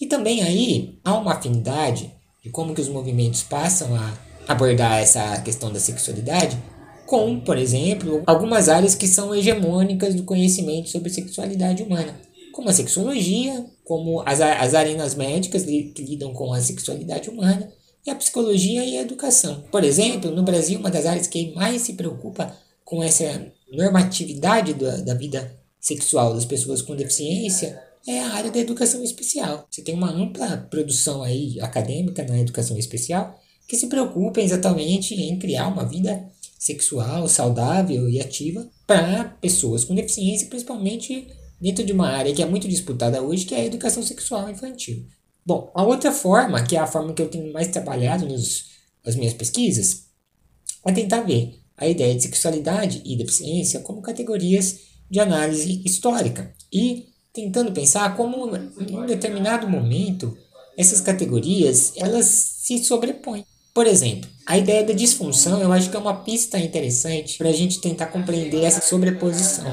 E 0.00 0.06
também 0.06 0.42
aí 0.42 0.98
há 1.04 1.14
uma 1.18 1.34
afinidade 1.34 2.10
de 2.42 2.48
como 2.48 2.74
que 2.74 2.80
os 2.80 2.88
movimentos 2.88 3.42
passam 3.42 3.94
a 3.94 4.18
abordar 4.48 4.98
essa 4.98 5.42
questão 5.42 5.70
da 5.70 5.78
sexualidade 5.78 6.56
com, 7.04 7.38
por 7.38 7.58
exemplo, 7.58 8.22
algumas 8.26 8.70
áreas 8.70 8.94
que 8.94 9.06
são 9.06 9.34
hegemônicas 9.34 10.14
do 10.14 10.22
conhecimento 10.22 10.88
sobre 10.88 11.10
sexualidade 11.10 11.82
humana, 11.82 12.18
como 12.58 12.70
a 12.70 12.72
sexologia, 12.72 13.64
como 13.84 14.20
as, 14.26 14.40
as 14.40 14.74
arenas 14.74 15.14
médicas 15.14 15.64
que 15.64 15.92
lidam 16.02 16.32
com 16.32 16.52
a 16.52 16.60
sexualidade 16.60 17.30
humana, 17.30 17.72
e 18.04 18.10
a 18.10 18.16
psicologia 18.16 18.84
e 18.84 18.98
a 18.98 19.02
educação. 19.02 19.62
Por 19.70 19.84
exemplo, 19.84 20.32
no 20.32 20.42
Brasil, 20.42 20.80
uma 20.80 20.90
das 20.90 21.06
áreas 21.06 21.28
que 21.28 21.54
mais 21.54 21.82
se 21.82 21.92
preocupa 21.92 22.52
com 22.84 23.00
essa 23.00 23.46
normatividade 23.72 24.74
da, 24.74 24.96
da 24.96 25.14
vida 25.14 25.56
sexual 25.80 26.34
das 26.34 26.44
pessoas 26.44 26.82
com 26.82 26.96
deficiência 26.96 27.80
é 28.04 28.18
a 28.18 28.32
área 28.32 28.50
da 28.50 28.58
educação 28.58 29.04
especial. 29.04 29.64
Você 29.70 29.80
tem 29.80 29.94
uma 29.94 30.10
ampla 30.10 30.56
produção 30.68 31.22
aí 31.22 31.60
acadêmica 31.60 32.24
na 32.24 32.40
educação 32.40 32.76
especial 32.76 33.38
que 33.68 33.76
se 33.76 33.86
preocupa 33.86 34.40
exatamente 34.40 35.14
em 35.14 35.38
criar 35.38 35.68
uma 35.68 35.84
vida 35.84 36.28
sexual 36.58 37.28
saudável 37.28 38.08
e 38.08 38.18
ativa 38.18 38.68
para 38.84 39.26
pessoas 39.40 39.84
com 39.84 39.94
deficiência, 39.94 40.48
principalmente 40.48 41.37
dentro 41.60 41.84
de 41.84 41.92
uma 41.92 42.08
área 42.08 42.34
que 42.34 42.42
é 42.42 42.46
muito 42.46 42.68
disputada 42.68 43.22
hoje, 43.22 43.44
que 43.44 43.54
é 43.54 43.60
a 43.60 43.66
educação 43.66 44.02
sexual 44.02 44.48
infantil. 44.50 45.06
Bom, 45.44 45.72
a 45.74 45.82
outra 45.82 46.12
forma, 46.12 46.62
que 46.62 46.76
é 46.76 46.78
a 46.78 46.86
forma 46.86 47.14
que 47.14 47.22
eu 47.22 47.28
tenho 47.28 47.52
mais 47.52 47.68
trabalhado 47.68 48.26
nos, 48.26 48.66
nas 49.04 49.16
minhas 49.16 49.34
pesquisas, 49.34 50.08
é 50.86 50.92
tentar 50.92 51.22
ver 51.22 51.58
a 51.76 51.88
ideia 51.88 52.14
de 52.14 52.22
sexualidade 52.22 53.02
e 53.04 53.16
deficiência 53.16 53.80
como 53.80 54.02
categorias 54.02 54.80
de 55.10 55.20
análise 55.20 55.82
histórica 55.84 56.52
e 56.72 57.08
tentando 57.32 57.72
pensar 57.72 58.16
como 58.16 58.54
em 58.56 58.96
um 58.96 59.06
determinado 59.06 59.68
momento 59.68 60.36
essas 60.76 61.00
categorias 61.00 61.92
elas 61.96 62.26
se 62.26 62.84
sobrepõem. 62.84 63.44
Por 63.72 63.86
exemplo, 63.86 64.28
a 64.44 64.58
ideia 64.58 64.84
da 64.84 64.92
disfunção 64.92 65.60
eu 65.60 65.72
acho 65.72 65.88
que 65.88 65.96
é 65.96 66.00
uma 66.00 66.24
pista 66.24 66.58
interessante 66.58 67.38
para 67.38 67.48
a 67.48 67.52
gente 67.52 67.80
tentar 67.80 68.06
compreender 68.06 68.64
essa 68.64 68.80
sobreposição. 68.80 69.66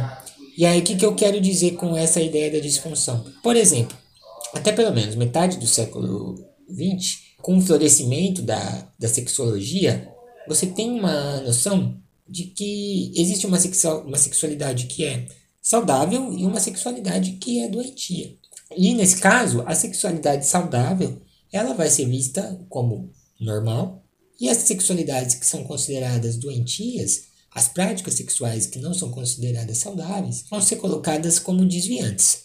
E 0.57 0.65
aí 0.65 0.79
o 0.79 0.83
que, 0.83 0.95
que 0.95 1.05
eu 1.05 1.15
quero 1.15 1.39
dizer 1.41 1.71
com 1.71 1.95
essa 1.95 2.21
ideia 2.21 2.51
da 2.51 2.59
disfunção? 2.59 3.25
Por 3.43 3.55
exemplo, 3.55 3.97
até 4.53 4.71
pelo 4.71 4.93
menos 4.93 5.15
metade 5.15 5.57
do 5.57 5.67
século 5.67 6.35
XX, 6.69 7.19
com 7.41 7.57
o 7.57 7.61
florescimento 7.61 8.41
da, 8.41 8.87
da 8.97 9.07
sexologia, 9.07 10.09
você 10.47 10.67
tem 10.67 10.91
uma 10.91 11.41
noção 11.41 11.97
de 12.27 12.45
que 12.45 13.11
existe 13.15 13.45
uma, 13.45 13.59
sexual, 13.59 14.01
uma 14.01 14.17
sexualidade 14.17 14.87
que 14.87 15.03
é 15.03 15.27
saudável 15.61 16.33
e 16.33 16.45
uma 16.45 16.59
sexualidade 16.59 17.33
que 17.33 17.59
é 17.59 17.67
doentia. 17.67 18.35
E 18.75 18.93
nesse 18.93 19.17
caso, 19.17 19.63
a 19.65 19.75
sexualidade 19.75 20.45
saudável 20.45 21.21
ela 21.51 21.73
vai 21.73 21.89
ser 21.89 22.05
vista 22.05 22.59
como 22.69 23.11
normal 23.39 24.03
e 24.39 24.49
as 24.49 24.57
sexualidades 24.57 25.35
que 25.35 25.45
são 25.45 25.63
consideradas 25.63 26.35
doentias, 26.35 27.25
as 27.55 27.69
práticas 27.69 28.15
sexuais 28.15 28.67
que 28.67 28.79
não 28.79 28.93
são 28.93 29.09
consideradas 29.09 29.77
saudáveis, 29.77 30.43
vão 30.51 30.61
ser 30.61 30.75
colocadas 30.75 31.39
como 31.39 31.65
desviantes. 31.65 32.43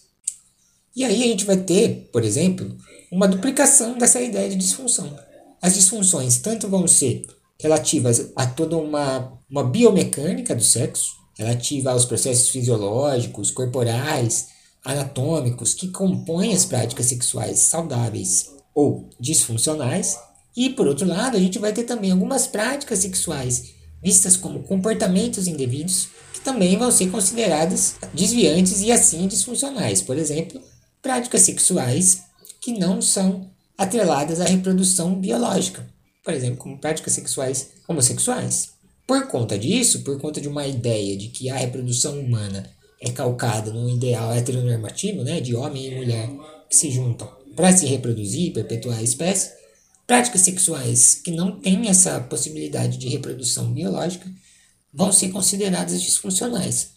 E 0.95 1.05
aí 1.05 1.25
a 1.25 1.27
gente 1.27 1.45
vai 1.45 1.57
ter, 1.57 2.09
por 2.13 2.23
exemplo, 2.23 2.77
uma 3.11 3.27
duplicação 3.27 3.99
dessa 3.99 4.21
ideia 4.21 4.49
de 4.49 4.55
disfunção. 4.55 5.19
As 5.61 5.75
disfunções 5.75 6.39
tanto 6.39 6.69
vão 6.69 6.87
ser 6.87 7.27
relativas 7.61 8.31
a 8.37 8.47
toda 8.47 8.77
uma, 8.77 9.37
uma 9.51 9.65
biomecânica 9.65 10.55
do 10.55 10.63
sexo, 10.63 11.11
relativa 11.37 11.91
aos 11.91 12.05
processos 12.05 12.49
fisiológicos, 12.49 13.51
corporais, 13.51 14.49
anatômicos 14.85 15.75
que 15.75 15.89
compõem 15.89 16.55
as 16.55 16.65
práticas 16.65 17.07
sexuais 17.07 17.59
saudáveis 17.59 18.49
ou 18.73 19.11
disfuncionais, 19.19 20.17
e 20.57 20.71
por 20.71 20.87
outro 20.87 21.07
lado, 21.07 21.37
a 21.37 21.41
gente 21.41 21.59
vai 21.59 21.73
ter 21.73 21.85
também 21.85 22.13
algumas 22.13 22.47
práticas 22.47 23.01
sexuais 23.01 23.80
vistas 24.03 24.37
como 24.37 24.63
comportamentos 24.63 25.47
indevidos 25.47 26.09
que 26.33 26.41
também 26.41 26.77
vão 26.77 26.91
ser 26.91 27.11
consideradas 27.11 27.97
desviantes 28.15 28.81
e 28.81 28.91
assim 28.91 29.27
disfuncionais. 29.27 30.01
Por 30.01 30.17
exemplo, 30.17 30.61
práticas 31.03 31.43
sexuais 31.43 32.23
que 32.61 32.73
não 32.73 33.01
são 33.01 33.51
atreladas 33.77 34.41
à 34.41 34.45
reprodução 34.45 35.15
biológica, 35.15 35.87
por 36.23 36.35
exemplo, 36.35 36.59
como 36.59 36.79
práticas 36.79 37.15
sexuais 37.15 37.71
homossexuais. 37.89 38.71
Por 39.07 39.27
conta 39.27 39.59
disso, 39.59 40.03
por 40.03 40.21
conta 40.21 40.41
de 40.41 40.49
uma 40.49 40.67
ideia 40.67 41.17
de 41.17 41.29
que 41.29 41.51
a 41.51 41.57
reprodução 41.57 42.21
humana 42.21 42.65
é 43.01 43.11
calcada 43.11 43.73
num 43.73 43.89
ideal 43.89 44.33
heteronormativo, 44.33 45.23
né, 45.23 45.41
de 45.41 45.57
homem 45.57 45.87
e 45.87 45.95
mulher 45.97 46.29
que 46.69 46.77
se 46.77 46.91
juntam 46.91 47.29
para 47.57 47.77
se 47.77 47.87
reproduzir 47.87 48.49
e 48.49 48.53
perpetuar 48.53 48.99
a 48.99 49.03
espécie, 49.03 49.53
práticas 50.11 50.41
sexuais 50.41 51.21
que 51.23 51.31
não 51.31 51.53
têm 51.53 51.89
essa 51.89 52.19
possibilidade 52.19 52.99
de 52.99 53.09
reprodução 53.09 53.73
biológica 53.73 54.29
vão 54.93 55.13
ser 55.13 55.29
consideradas 55.29 56.03
disfuncionais. 56.03 56.89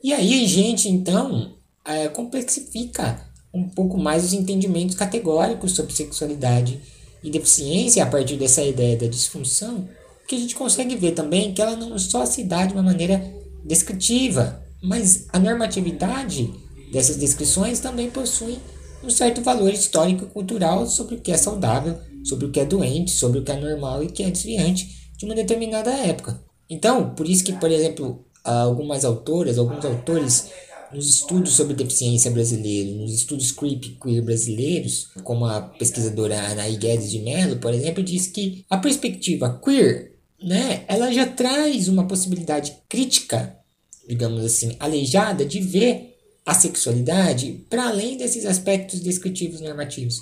E 0.00 0.12
aí 0.12 0.44
a 0.44 0.46
gente, 0.46 0.88
então, 0.88 1.56
é, 1.84 2.06
complexifica 2.06 3.26
um 3.52 3.68
pouco 3.68 3.98
mais 3.98 4.24
os 4.24 4.32
entendimentos 4.32 4.94
categóricos 4.94 5.72
sobre 5.72 5.92
sexualidade 5.92 6.80
e 7.24 7.28
deficiência 7.28 8.04
a 8.04 8.06
partir 8.06 8.36
dessa 8.36 8.62
ideia 8.62 8.96
da 8.96 9.08
disfunção, 9.08 9.88
que 10.28 10.36
a 10.36 10.38
gente 10.38 10.54
consegue 10.54 10.94
ver 10.94 11.10
também 11.10 11.52
que 11.52 11.60
ela 11.60 11.74
não 11.74 11.98
só 11.98 12.24
se 12.24 12.44
dá 12.44 12.66
de 12.66 12.72
uma 12.72 12.84
maneira 12.84 13.20
descritiva, 13.64 14.64
mas 14.80 15.26
a 15.32 15.40
normatividade 15.40 16.54
dessas 16.92 17.16
descrições 17.16 17.80
também 17.80 18.08
possui 18.08 18.60
um 19.02 19.10
certo 19.10 19.42
valor 19.42 19.72
histórico 19.72 20.24
e 20.24 20.28
cultural 20.28 20.86
sobre 20.86 21.16
o 21.16 21.20
que 21.20 21.32
é 21.32 21.36
saudável, 21.36 21.98
sobre 22.24 22.46
o 22.46 22.50
que 22.50 22.60
é 22.60 22.64
doente, 22.64 23.10
sobre 23.10 23.38
o 23.38 23.44
que 23.44 23.52
é 23.52 23.60
normal 23.60 24.02
e 24.02 24.06
o 24.06 24.12
que 24.12 24.22
é 24.22 24.30
desviante 24.30 25.10
de 25.16 25.24
uma 25.24 25.34
determinada 25.34 25.90
época. 25.90 26.42
Então, 26.68 27.14
por 27.14 27.28
isso 27.28 27.44
que, 27.44 27.52
por 27.52 27.70
exemplo, 27.70 28.24
algumas 28.44 29.04
autoras, 29.04 29.58
alguns 29.58 29.84
autores 29.84 30.50
nos 30.92 31.08
estudos 31.08 31.52
sobre 31.52 31.74
deficiência 31.74 32.30
brasileiro, 32.30 32.96
nos 32.96 33.14
estudos 33.14 33.52
creep 33.52 33.98
queer 34.02 34.22
brasileiros, 34.22 35.08
como 35.22 35.44
a 35.44 35.60
pesquisadora 35.60 36.40
Anaí 36.40 36.76
Guedes 36.76 37.10
de 37.10 37.20
Mello, 37.20 37.58
por 37.58 37.72
exemplo, 37.72 38.02
diz 38.02 38.26
que 38.26 38.64
a 38.68 38.76
perspectiva 38.76 39.60
queer, 39.64 40.16
né, 40.42 40.84
ela 40.88 41.12
já 41.12 41.26
traz 41.26 41.86
uma 41.86 42.06
possibilidade 42.06 42.74
crítica, 42.88 43.56
digamos 44.08 44.44
assim, 44.44 44.74
aleijada 44.80 45.44
de 45.44 45.60
ver 45.60 46.16
a 46.44 46.54
sexualidade 46.54 47.64
para 47.68 47.88
além 47.88 48.16
desses 48.16 48.44
aspectos 48.44 49.00
descritivos 49.00 49.60
normativos, 49.60 50.20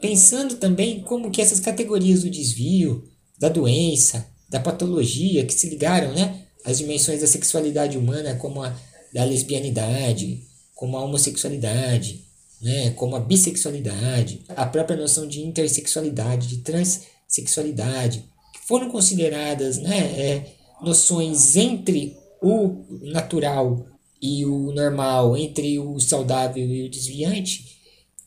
pensando 0.00 0.56
também 0.56 1.00
como 1.00 1.30
que 1.30 1.42
essas 1.42 1.60
categorias 1.60 2.22
do 2.22 2.30
desvio, 2.30 3.04
da 3.38 3.48
doença, 3.48 4.26
da 4.48 4.60
patologia 4.60 5.44
que 5.44 5.54
se 5.54 5.68
ligaram, 5.68 6.12
né, 6.12 6.42
às 6.64 6.78
dimensões 6.78 7.20
da 7.20 7.26
sexualidade 7.26 7.98
humana 7.98 8.34
como 8.36 8.62
a 8.62 8.76
da 9.12 9.24
lesbianidade, 9.24 10.42
como 10.74 10.96
a 10.96 11.04
homossexualidade, 11.04 12.24
né, 12.60 12.90
como 12.90 13.16
a 13.16 13.20
bissexualidade, 13.20 14.42
a 14.48 14.66
própria 14.66 14.96
noção 14.96 15.26
de 15.26 15.40
intersexualidade, 15.40 16.48
de 16.48 16.58
transexualidade, 16.58 18.24
que 18.52 18.66
foram 18.66 18.90
consideradas 18.90 19.78
né, 19.78 19.98
é, 19.98 20.46
noções 20.82 21.56
entre 21.56 22.16
o 22.42 22.84
natural 23.10 23.86
e 24.20 24.44
o 24.44 24.72
normal, 24.72 25.36
entre 25.36 25.78
o 25.78 25.98
saudável 25.98 26.66
e 26.66 26.84
o 26.84 26.90
desviante, 26.90 27.75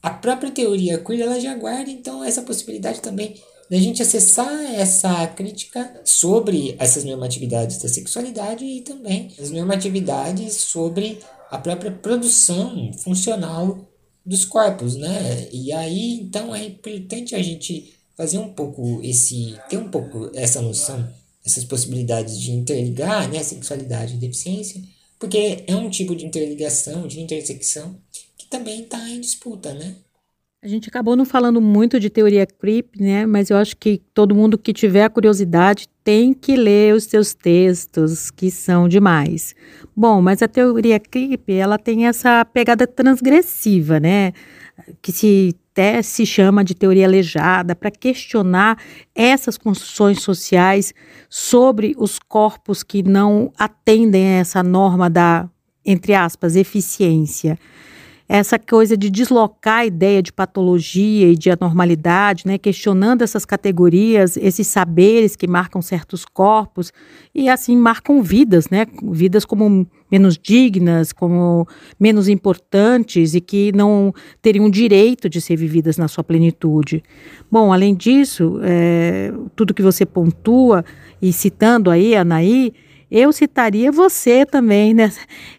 a 0.01 0.09
própria 0.09 0.51
teoria 0.51 0.97
queer 0.97 1.21
ela 1.21 1.39
já 1.39 1.55
guarda 1.55 1.89
então 1.91 2.23
essa 2.23 2.41
possibilidade 2.41 3.01
também 3.01 3.35
da 3.69 3.77
gente 3.77 4.01
acessar 4.01 4.73
essa 4.73 5.27
crítica 5.27 6.01
sobre 6.03 6.75
essas 6.79 7.03
normatividades 7.03 7.77
da 7.77 7.87
sexualidade 7.87 8.65
e 8.65 8.81
também 8.81 9.31
as 9.39 9.51
normatividades 9.51 10.55
sobre 10.55 11.19
a 11.51 11.57
própria 11.57 11.91
produção 11.91 12.91
funcional 12.93 13.87
dos 14.25 14.45
corpos, 14.45 14.95
né? 14.95 15.47
E 15.51 15.71
aí, 15.71 16.13
então, 16.13 16.55
é 16.55 16.63
importante 16.65 17.35
a 17.35 17.41
gente 17.41 17.93
fazer 18.15 18.37
um 18.37 18.53
pouco 18.53 18.99
esse, 19.03 19.55
ter 19.69 19.77
um 19.77 19.89
pouco 19.89 20.29
essa 20.35 20.61
noção, 20.61 21.07
essas 21.45 21.63
possibilidades 21.63 22.39
de 22.39 22.51
interligar, 22.51 23.29
né, 23.31 23.41
sexualidade 23.41 24.15
e 24.15 24.17
deficiência, 24.17 24.81
porque 25.17 25.63
é 25.65 25.75
um 25.75 25.89
tipo 25.89 26.15
de 26.15 26.25
interligação, 26.25 27.07
de 27.07 27.19
intersecção 27.19 27.97
também 28.49 28.81
está 28.81 28.97
em 29.09 29.19
disputa, 29.19 29.73
né? 29.73 29.95
A 30.61 30.67
gente 30.67 30.89
acabou 30.89 31.15
não 31.15 31.23
falando 31.23 31.61
muito 31.61 31.97
de 31.99 32.09
teoria 32.09 32.45
creep, 32.45 32.99
né? 32.99 33.25
Mas 33.25 33.49
eu 33.49 33.55
acho 33.55 33.77
que 33.77 34.01
todo 34.13 34.35
mundo 34.35 34.57
que 34.57 34.73
tiver 34.73 35.05
a 35.05 35.09
curiosidade 35.09 35.87
tem 36.03 36.33
que 36.33 36.57
ler 36.57 36.93
os 36.93 37.05
seus 37.05 37.33
textos, 37.33 38.29
que 38.29 38.51
são 38.51 38.89
demais. 38.89 39.55
Bom, 39.95 40.21
mas 40.21 40.41
a 40.41 40.49
teoria 40.49 40.99
creep, 40.99 41.49
ela 41.49 41.77
tem 41.77 42.07
essa 42.07 42.43
pegada 42.43 42.85
transgressiva, 42.85 44.01
né? 44.01 44.33
Que 45.01 45.13
se 45.13 45.55
até 45.79 46.01
se 46.01 46.25
chama 46.25 46.61
de 46.61 46.75
teoria 46.75 47.05
aleijada 47.05 47.73
para 47.73 47.89
questionar 47.89 48.77
essas 49.15 49.57
construções 49.57 50.21
sociais 50.21 50.93
sobre 51.29 51.95
os 51.97 52.19
corpos 52.19 52.83
que 52.83 53.01
não 53.01 53.53
atendem 53.57 54.25
a 54.25 54.39
essa 54.39 54.61
norma 54.61 55.09
da, 55.09 55.49
entre 55.85 56.13
aspas, 56.13 56.57
eficiência. 56.57 57.57
Essa 58.31 58.59
coisa 58.59 58.95
de 58.95 59.09
deslocar 59.09 59.79
a 59.79 59.85
ideia 59.87 60.21
de 60.21 60.31
patologia 60.31 61.31
e 61.31 61.35
de 61.35 61.49
anormalidade, 61.49 62.43
né, 62.45 62.59
questionando 62.59 63.23
essas 63.23 63.43
categorias, 63.43 64.37
esses 64.37 64.67
saberes 64.67 65.35
que 65.35 65.47
marcam 65.47 65.81
certos 65.81 66.25
corpos 66.25 66.93
e 67.33 67.49
assim 67.49 67.75
marcam 67.75 68.21
vidas, 68.21 68.69
né, 68.69 68.85
vidas 69.01 69.45
como 69.45 69.87
menos 70.11 70.37
dignas, 70.37 71.11
como 71.11 71.67
menos 71.99 72.27
importantes 72.27 73.33
e 73.33 73.41
que 73.41 73.71
não 73.71 74.13
teriam 74.43 74.69
direito 74.69 75.27
de 75.27 75.41
ser 75.41 75.55
vividas 75.55 75.97
na 75.97 76.07
sua 76.07 76.23
plenitude. 76.23 77.03
Bom, 77.51 77.73
além 77.73 77.95
disso, 77.95 78.59
é, 78.61 79.33
tudo 79.55 79.73
que 79.73 79.81
você 79.81 80.05
pontua 80.05 80.85
e 81.19 81.33
citando 81.33 81.89
aí, 81.89 82.15
Anaí, 82.15 82.73
eu 83.11 83.31
citaria 83.31 83.91
você 83.91 84.45
também, 84.45 84.93
né? 84.93 85.11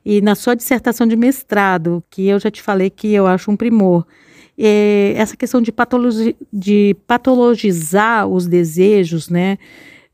E 0.04 0.20
na 0.20 0.34
sua 0.34 0.54
dissertação 0.54 1.06
de 1.06 1.16
mestrado, 1.16 2.02
que 2.10 2.28
eu 2.28 2.38
já 2.38 2.50
te 2.50 2.62
falei 2.62 2.90
que 2.90 3.12
eu 3.12 3.26
acho 3.26 3.50
um 3.50 3.56
primor. 3.56 4.06
Essa 5.16 5.36
questão 5.36 5.62
de, 5.62 5.72
patologi 5.72 6.36
de 6.52 6.94
patologizar 7.06 8.26
os 8.26 8.46
desejos, 8.46 9.28
né? 9.28 9.58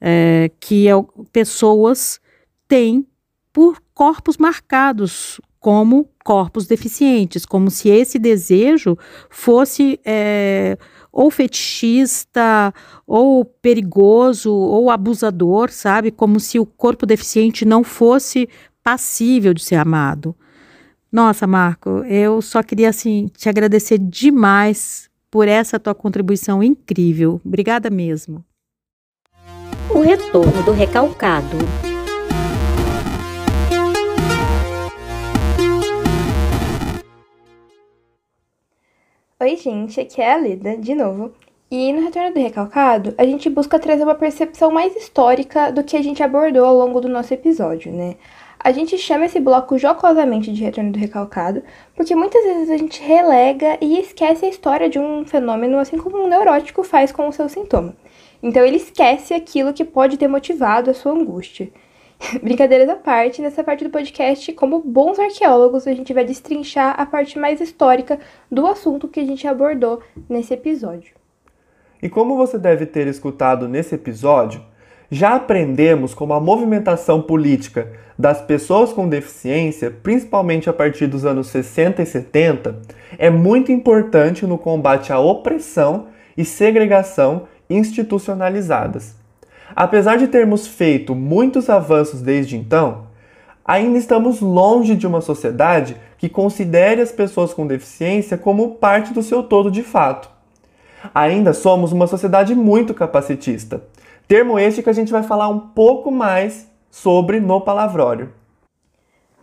É, 0.01 0.51
que 0.61 0.89
é, 0.89 0.93
pessoas 1.32 2.20
têm 2.68 3.07
por 3.53 3.82
corpos 3.95 4.37
marcados 4.37 5.41
como 5.59 6.09
corpos 6.22 6.66
deficientes, 6.66 7.45
como 7.45 7.70
se 7.70 7.89
esse 7.89 8.18
desejo 8.18 8.97
fosse 9.28 9.99
é, 10.05 10.78
ou 11.16 11.30
fetichista, 11.30 12.74
ou 13.06 13.42
perigoso, 13.42 14.52
ou 14.52 14.90
abusador, 14.90 15.70
sabe? 15.70 16.10
Como 16.10 16.38
se 16.38 16.58
o 16.58 16.66
corpo 16.66 17.06
deficiente 17.06 17.64
não 17.64 17.82
fosse 17.82 18.46
passível 18.84 19.54
de 19.54 19.64
ser 19.64 19.76
amado. 19.76 20.36
Nossa, 21.10 21.46
Marco, 21.46 22.04
eu 22.04 22.42
só 22.42 22.62
queria 22.62 22.90
assim 22.90 23.30
te 23.34 23.48
agradecer 23.48 23.96
demais 23.96 25.08
por 25.30 25.48
essa 25.48 25.80
tua 25.80 25.94
contribuição 25.94 26.62
incrível. 26.62 27.40
Obrigada 27.42 27.88
mesmo. 27.88 28.44
O 29.88 30.00
retorno 30.00 30.62
do 30.64 30.72
recalcado. 30.72 31.56
Oi, 39.39 39.55
gente, 39.55 40.01
aqui 40.01 40.22
é 40.22 40.32
a 40.32 40.37
Leda, 40.39 40.78
de 40.78 40.95
novo. 40.95 41.30
E 41.70 41.93
no 41.93 42.01
Retorno 42.01 42.32
do 42.32 42.41
Recalcado, 42.41 43.14
a 43.18 43.24
gente 43.26 43.51
busca 43.51 43.78
trazer 43.78 44.03
uma 44.03 44.14
percepção 44.14 44.70
mais 44.70 44.97
histórica 44.97 45.70
do 45.70 45.84
que 45.84 45.95
a 45.95 46.03
gente 46.03 46.22
abordou 46.22 46.64
ao 46.64 46.74
longo 46.74 47.03
do 47.03 47.09
nosso 47.09 47.34
episódio, 47.34 47.93
né? 47.93 48.16
A 48.59 48.72
gente 48.72 48.97
chama 48.97 49.26
esse 49.26 49.39
bloco 49.39 49.76
jocosamente 49.76 50.51
de 50.51 50.64
Retorno 50.64 50.91
do 50.91 50.99
Recalcado, 50.99 51.62
porque 51.95 52.16
muitas 52.16 52.43
vezes 52.45 52.70
a 52.70 52.78
gente 52.78 53.03
relega 53.03 53.76
e 53.78 53.99
esquece 54.01 54.47
a 54.47 54.49
história 54.49 54.89
de 54.89 54.99
um 54.99 55.26
fenômeno, 55.26 55.76
assim 55.76 55.99
como 55.99 56.16
um 56.16 56.28
neurótico 56.28 56.82
faz 56.82 57.12
com 57.12 57.28
o 57.28 57.32
seu 57.32 57.47
sintoma. 57.47 57.95
Então 58.43 58.64
ele 58.64 58.78
esquece 58.78 59.34
aquilo 59.34 59.74
que 59.74 59.84
pode 59.84 60.16
ter 60.16 60.28
motivado 60.28 60.91
a 60.91 60.95
sua 60.95 61.12
angústia. 61.12 61.70
Brincadeiras 62.42 62.88
à 62.88 62.96
parte, 62.96 63.42
nessa 63.42 63.62
parte 63.62 63.84
do 63.84 63.90
podcast, 63.90 64.52
como 64.52 64.80
bons 64.80 65.18
arqueólogos, 65.18 65.86
a 65.86 65.92
gente 65.92 66.12
vai 66.12 66.24
destrinchar 66.24 66.94
a 66.98 67.06
parte 67.06 67.38
mais 67.38 67.60
histórica 67.60 68.18
do 68.50 68.66
assunto 68.66 69.08
que 69.08 69.20
a 69.20 69.24
gente 69.24 69.46
abordou 69.46 70.02
nesse 70.28 70.54
episódio. 70.54 71.14
E 72.02 72.08
como 72.08 72.36
você 72.36 72.58
deve 72.58 72.86
ter 72.86 73.06
escutado 73.06 73.68
nesse 73.68 73.94
episódio, 73.94 74.62
já 75.10 75.36
aprendemos 75.36 76.14
como 76.14 76.34
a 76.34 76.40
movimentação 76.40 77.22
política 77.22 77.92
das 78.18 78.40
pessoas 78.40 78.92
com 78.92 79.08
deficiência, 79.08 79.90
principalmente 79.90 80.68
a 80.68 80.72
partir 80.72 81.06
dos 81.06 81.24
anos 81.24 81.48
60 81.48 82.02
e 82.02 82.06
70, 82.06 82.80
é 83.18 83.30
muito 83.30 83.70
importante 83.70 84.46
no 84.46 84.58
combate 84.58 85.12
à 85.12 85.18
opressão 85.18 86.08
e 86.36 86.44
segregação 86.44 87.46
institucionalizadas. 87.68 89.16
Apesar 89.77 90.16
de 90.16 90.27
termos 90.27 90.66
feito 90.66 91.14
muitos 91.14 91.68
avanços 91.68 92.22
desde 92.22 92.57
então, 92.57 93.09
ainda 93.62 93.99
estamos 93.99 94.41
longe 94.41 94.97
de 94.97 95.07
uma 95.07 95.20
sociedade 95.20 95.99
que 96.16 96.31
considere 96.31 97.03
as 97.03 97.12
pessoas 97.12 97.53
com 97.53 97.66
deficiência 97.66 98.39
como 98.39 98.77
parte 98.77 99.12
do 99.12 99.22
seu 99.22 99.43
todo 99.43 99.70
de 99.70 99.83
fato. 99.83 100.31
Ainda 101.14 101.53
somos 101.53 101.93
uma 101.93 102.07
sociedade 102.07 102.55
muito 102.55 102.95
capacitista, 102.95 103.85
termo 104.27 104.59
este 104.59 104.83
que 104.83 104.89
a 104.89 104.95
gente 104.95 105.12
vai 105.12 105.22
falar 105.22 105.51
um 105.51 105.61
pouco 105.61 106.11
mais 106.11 106.66
sobre 106.91 107.39
no 107.39 107.61
palavrório. 107.61 108.33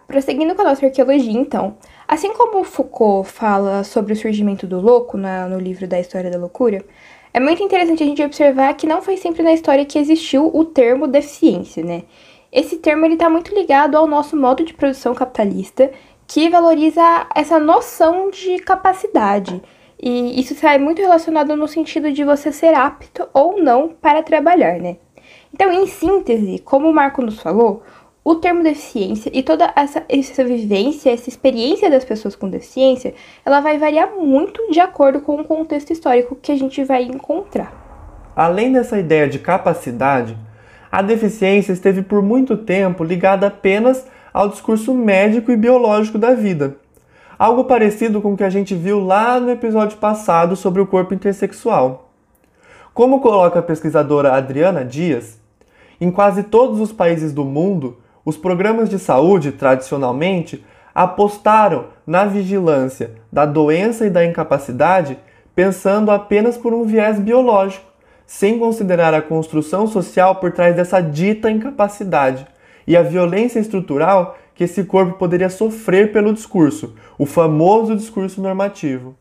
Prosseguindo 0.08 0.56
com 0.56 0.64
a 0.64 0.66
nossa 0.66 0.86
arqueologia, 0.86 1.32
então, 1.32 1.78
assim 2.08 2.34
como 2.34 2.64
Foucault 2.64 3.30
fala 3.30 3.84
sobre 3.84 4.14
o 4.14 4.16
surgimento 4.16 4.66
do 4.66 4.82
louco 4.82 5.16
no 5.16 5.60
livro 5.60 5.88
da 5.88 6.00
História 6.00 6.32
da 6.32 6.40
Loucura, 6.40 6.84
é 7.34 7.40
muito 7.40 7.64
interessante 7.64 8.04
a 8.04 8.06
gente 8.06 8.24
observar 8.24 8.74
que 8.76 8.86
não 8.86 9.02
foi 9.02 9.18
sempre 9.18 9.42
na 9.42 9.54
história 9.54 9.86
que 9.86 9.98
existiu 9.98 10.52
o 10.54 10.64
termo 10.64 11.08
deficiência, 11.08 11.84
né? 11.84 12.04
Esse 12.52 12.78
termo 12.78 13.08
está 13.08 13.28
muito 13.28 13.54
ligado 13.56 13.96
ao 13.96 14.06
nosso 14.06 14.38
modo 14.38 14.64
de 14.64 14.76
produção 14.76 15.16
capitalista, 15.16 15.92
que 16.28 16.48
valoriza 16.50 17.02
essa 17.34 17.60
noção 17.60 18.30
de 18.30 18.60
capacidade. 18.60 19.60
E 20.00 20.40
isso 20.40 20.54
sai 20.54 20.78
muito 20.78 21.02
relacionado 21.02 21.56
no 21.56 21.68
sentido 21.68 22.12
de 22.12 22.24
você 22.24 22.52
ser 22.52 22.76
apto 22.76 23.28
ou 23.34 23.60
não 23.60 23.90
para 23.90 24.22
trabalhar, 24.22 24.80
né? 24.80 24.98
Então, 25.52 25.72
em 25.72 25.88
síntese, 25.88 26.60
como 26.60 26.88
o 26.88 26.94
Marco 26.94 27.22
nos 27.24 27.40
falou, 27.40 27.82
o 28.24 28.36
termo 28.36 28.64
deficiência 28.64 29.30
e 29.34 29.44
toda 29.44 29.74
essa, 29.76 30.04
essa 30.08 30.44
vivência, 30.44 31.12
essa 31.12 31.28
experiência 31.28 31.90
das 31.90 32.06
pessoas 32.06 32.36
com 32.36 32.50
deficiência, 32.50 33.14
ela 33.46 33.60
vai 33.60 33.78
variar 33.78 34.12
muito 34.18 34.72
de 34.72 34.80
acordo 34.80 35.20
com 35.20 35.42
o 35.42 35.44
contexto 35.44 35.92
histórico 35.92 36.38
que 36.42 36.52
a 36.52 36.56
gente 36.56 36.84
vai 36.84 37.04
encontrar. 37.04 38.32
Além 38.36 38.72
dessa 38.72 38.98
ideia 38.98 39.28
de 39.28 39.40
capacidade, 39.40 40.38
a 40.90 41.02
deficiência 41.02 41.74
esteve 41.74 42.02
por 42.02 42.22
muito 42.22 42.56
tempo 42.56 43.04
ligada 43.04 43.48
apenas 43.48 44.08
ao 44.34 44.48
discurso 44.48 44.94
médico 44.94 45.52
e 45.52 45.58
biológico 45.58 46.18
da 46.18 46.34
vida. 46.34 46.78
Algo 47.38 47.66
parecido 47.66 48.22
com 48.22 48.34
o 48.34 48.38
que 48.38 48.44
a 48.44 48.50
gente 48.50 48.74
viu 48.74 49.00
lá 49.00 49.40
no 49.40 49.52
episódio 49.52 49.98
passado 49.98 50.56
sobre 50.56 50.82
o 50.82 50.88
corpo 50.88 51.14
intersexual. 51.14 52.12
Como 52.94 53.20
coloca 53.20 53.60
a 53.60 53.64
pesquisadora 53.64 54.34
Adriana 54.34 54.86
Dias, 54.86 55.40
em 56.00 56.10
quase 56.10 56.44
todos 56.44 56.80
os 56.80 56.92
países 56.92 57.34
do 57.34 57.44
mundo, 57.44 57.98
os 58.26 58.38
programas 58.38 58.90
de 58.90 58.98
saúde, 58.98 59.52
tradicionalmente, 59.52 60.64
apostaram 60.94 61.88
na 62.06 62.26
vigilância 62.26 63.16
da 63.32 63.46
doença 63.46 64.06
e 64.06 64.10
da 64.10 64.26
incapacidade 64.26 65.18
pensando 65.56 66.12
apenas 66.12 66.58
por 66.58 66.74
um 66.74 66.84
viés 66.84 67.20
biológico, 67.20 67.86
sem 68.26 68.58
considerar 68.58 69.14
a 69.14 69.22
construção 69.22 69.86
social 69.88 70.36
por 70.36 70.52
trás 70.52 70.76
dessa 70.76 71.02
dita 71.02 71.50
incapacidade 71.50 72.48
e 72.88 72.98
a 72.98 73.04
violência 73.04 73.60
estrutural 73.60 74.38
que 74.56 74.64
esse 74.64 74.84
corpo 74.84 75.18
poderia 75.18 75.50
sofrer 75.50 76.12
pelo 76.12 76.34
discurso, 76.34 76.96
o 77.18 77.26
famoso 77.26 77.96
discurso 77.96 78.42
normativo. 78.42 79.16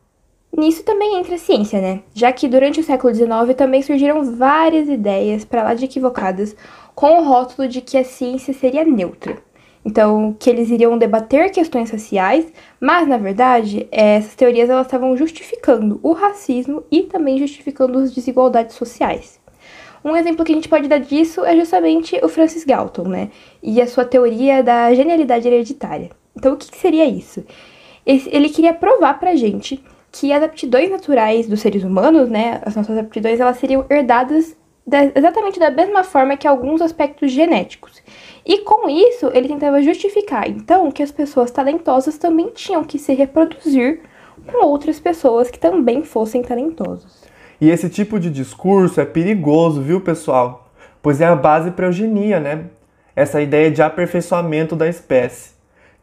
Nisso 0.55 0.83
também 0.83 1.17
entra 1.17 1.33
a 1.33 1.39
ciência, 1.39 1.81
né? 1.81 2.01
Já 2.13 2.31
que 2.31 2.47
durante 2.47 2.79
o 2.79 2.83
século 2.83 3.13
XIX 3.13 3.55
também 3.57 3.81
surgiram 3.81 4.35
várias 4.35 4.87
ideias 4.87 5.43
para 5.43 5.63
lá 5.63 5.73
de 5.73 5.85
equivocadas 5.85 6.55
com 6.95 7.19
o 7.19 7.23
rótulo 7.23 7.67
de 7.67 7.81
que 7.81 7.97
a 7.97 8.03
ciência 8.03 8.53
seria 8.53 8.83
neutra. 8.83 9.37
Então, 9.85 10.33
que 10.39 10.49
eles 10.49 10.69
iriam 10.69 10.97
debater 10.97 11.51
questões 11.51 11.91
raciais, 11.91 12.51
mas 12.79 13.07
na 13.07 13.17
verdade, 13.17 13.87
essas 13.91 14.33
teorias 14.33 14.69
elas 14.69 14.85
estavam 14.85 15.15
justificando 15.17 15.99
o 16.01 16.13
racismo 16.13 16.83
e 16.89 17.03
também 17.03 17.37
justificando 17.37 17.99
as 17.99 18.13
desigualdades 18.13 18.75
sociais. 18.75 19.41
Um 20.03 20.15
exemplo 20.15 20.43
que 20.43 20.51
a 20.51 20.55
gente 20.55 20.69
pode 20.69 20.87
dar 20.87 20.99
disso 20.99 21.45
é 21.45 21.55
justamente 21.55 22.19
o 22.23 22.29
Francis 22.29 22.65
Galton, 22.65 23.07
né? 23.07 23.29
E 23.61 23.81
a 23.81 23.87
sua 23.87 24.03
teoria 24.03 24.61
da 24.61 24.93
genialidade 24.93 25.47
hereditária. 25.47 26.09
Então, 26.35 26.53
o 26.53 26.57
que 26.57 26.77
seria 26.77 27.05
isso? 27.05 27.43
Ele 28.05 28.49
queria 28.49 28.73
provar 28.73 29.19
pra 29.19 29.35
gente 29.35 29.83
que 30.11 30.31
as 30.31 30.43
aptidões 30.43 30.91
naturais 30.91 31.47
dos 31.47 31.61
seres 31.61 31.83
humanos, 31.83 32.29
né, 32.29 32.61
as 32.65 32.75
nossas 32.75 32.97
aptidões, 32.97 33.39
elas 33.39 33.57
seriam 33.57 33.85
herdadas 33.89 34.55
exatamente 35.15 35.59
da 35.59 35.71
mesma 35.71 36.03
forma 36.03 36.37
que 36.37 36.47
alguns 36.47 36.81
aspectos 36.81 37.31
genéticos. 37.31 38.01
E 38.45 38.59
com 38.59 38.89
isso, 38.89 39.31
ele 39.33 39.47
tentava 39.47 39.81
justificar, 39.81 40.49
então, 40.49 40.91
que 40.91 41.01
as 41.01 41.11
pessoas 41.11 41.51
talentosas 41.51 42.17
também 42.17 42.49
tinham 42.49 42.83
que 42.83 42.99
se 42.99 43.13
reproduzir 43.13 44.01
com 44.45 44.65
outras 44.65 44.99
pessoas 44.99 45.49
que 45.49 45.57
também 45.57 46.03
fossem 46.03 46.41
talentosas. 46.41 47.23
E 47.61 47.69
esse 47.69 47.89
tipo 47.89 48.19
de 48.19 48.29
discurso 48.29 48.99
é 48.99 49.05
perigoso, 49.05 49.81
viu, 49.81 50.01
pessoal? 50.01 50.69
Pois 51.01 51.21
é 51.21 51.25
a 51.25 51.35
base 51.35 51.71
para 51.71 51.85
a 51.85 51.89
eugenia, 51.89 52.39
né? 52.39 52.65
Essa 53.15 53.41
ideia 53.41 53.71
de 53.71 53.81
aperfeiçoamento 53.81 54.75
da 54.75 54.87
espécie. 54.87 55.51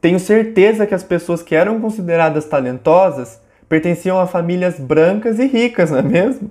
Tenho 0.00 0.18
certeza 0.18 0.86
que 0.86 0.94
as 0.94 1.02
pessoas 1.02 1.42
que 1.42 1.54
eram 1.54 1.78
consideradas 1.80 2.46
talentosas 2.46 3.40
pertenciam 3.68 4.18
a 4.18 4.26
famílias 4.26 4.80
brancas 4.80 5.38
e 5.38 5.46
ricas, 5.46 5.90
não 5.90 5.98
é 5.98 6.02
mesmo? 6.02 6.50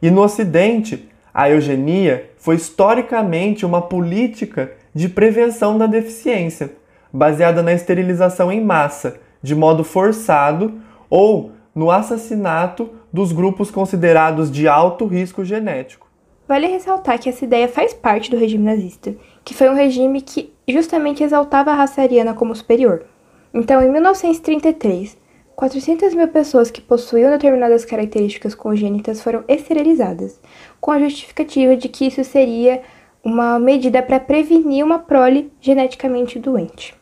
E 0.00 0.10
no 0.10 0.22
Ocidente, 0.22 1.06
a 1.36 1.50
eugenia 1.50 2.30
foi 2.38 2.54
historicamente 2.54 3.66
uma 3.66 3.82
política 3.82 4.72
de 4.94 5.06
prevenção 5.06 5.76
da 5.76 5.86
deficiência, 5.86 6.72
baseada 7.12 7.62
na 7.62 7.74
esterilização 7.74 8.50
em 8.50 8.64
massa 8.64 9.20
de 9.42 9.54
modo 9.54 9.84
forçado 9.84 10.80
ou 11.10 11.52
no 11.74 11.90
assassinato 11.90 12.88
dos 13.12 13.32
grupos 13.32 13.70
considerados 13.70 14.50
de 14.50 14.66
alto 14.66 15.04
risco 15.04 15.44
genético. 15.44 16.08
Vale 16.48 16.68
ressaltar 16.68 17.18
que 17.18 17.28
essa 17.28 17.44
ideia 17.44 17.68
faz 17.68 17.92
parte 17.92 18.30
do 18.30 18.38
regime 18.38 18.64
nazista, 18.64 19.14
que 19.44 19.52
foi 19.52 19.68
um 19.68 19.74
regime 19.74 20.22
que 20.22 20.54
justamente 20.66 21.22
exaltava 21.22 21.70
a 21.70 21.74
raça 21.74 22.00
ariana 22.00 22.32
como 22.32 22.56
superior. 22.56 23.04
Então, 23.52 23.82
em 23.82 23.92
1933, 23.92 25.18
400 25.56 26.14
mil 26.14 26.28
pessoas 26.28 26.70
que 26.70 26.82
possuíam 26.82 27.30
determinadas 27.30 27.82
características 27.82 28.54
congênitas 28.54 29.22
foram 29.22 29.42
esterilizadas, 29.48 30.38
com 30.80 30.90
a 30.90 30.98
justificativa 30.98 31.76
de 31.76 31.88
que 31.88 32.06
isso 32.06 32.22
seria 32.24 32.82
uma 33.24 33.58
medida 33.58 34.02
para 34.02 34.20
prevenir 34.20 34.84
uma 34.84 35.00
prole 35.00 35.52
geneticamente 35.60 36.38
doente. 36.38 36.94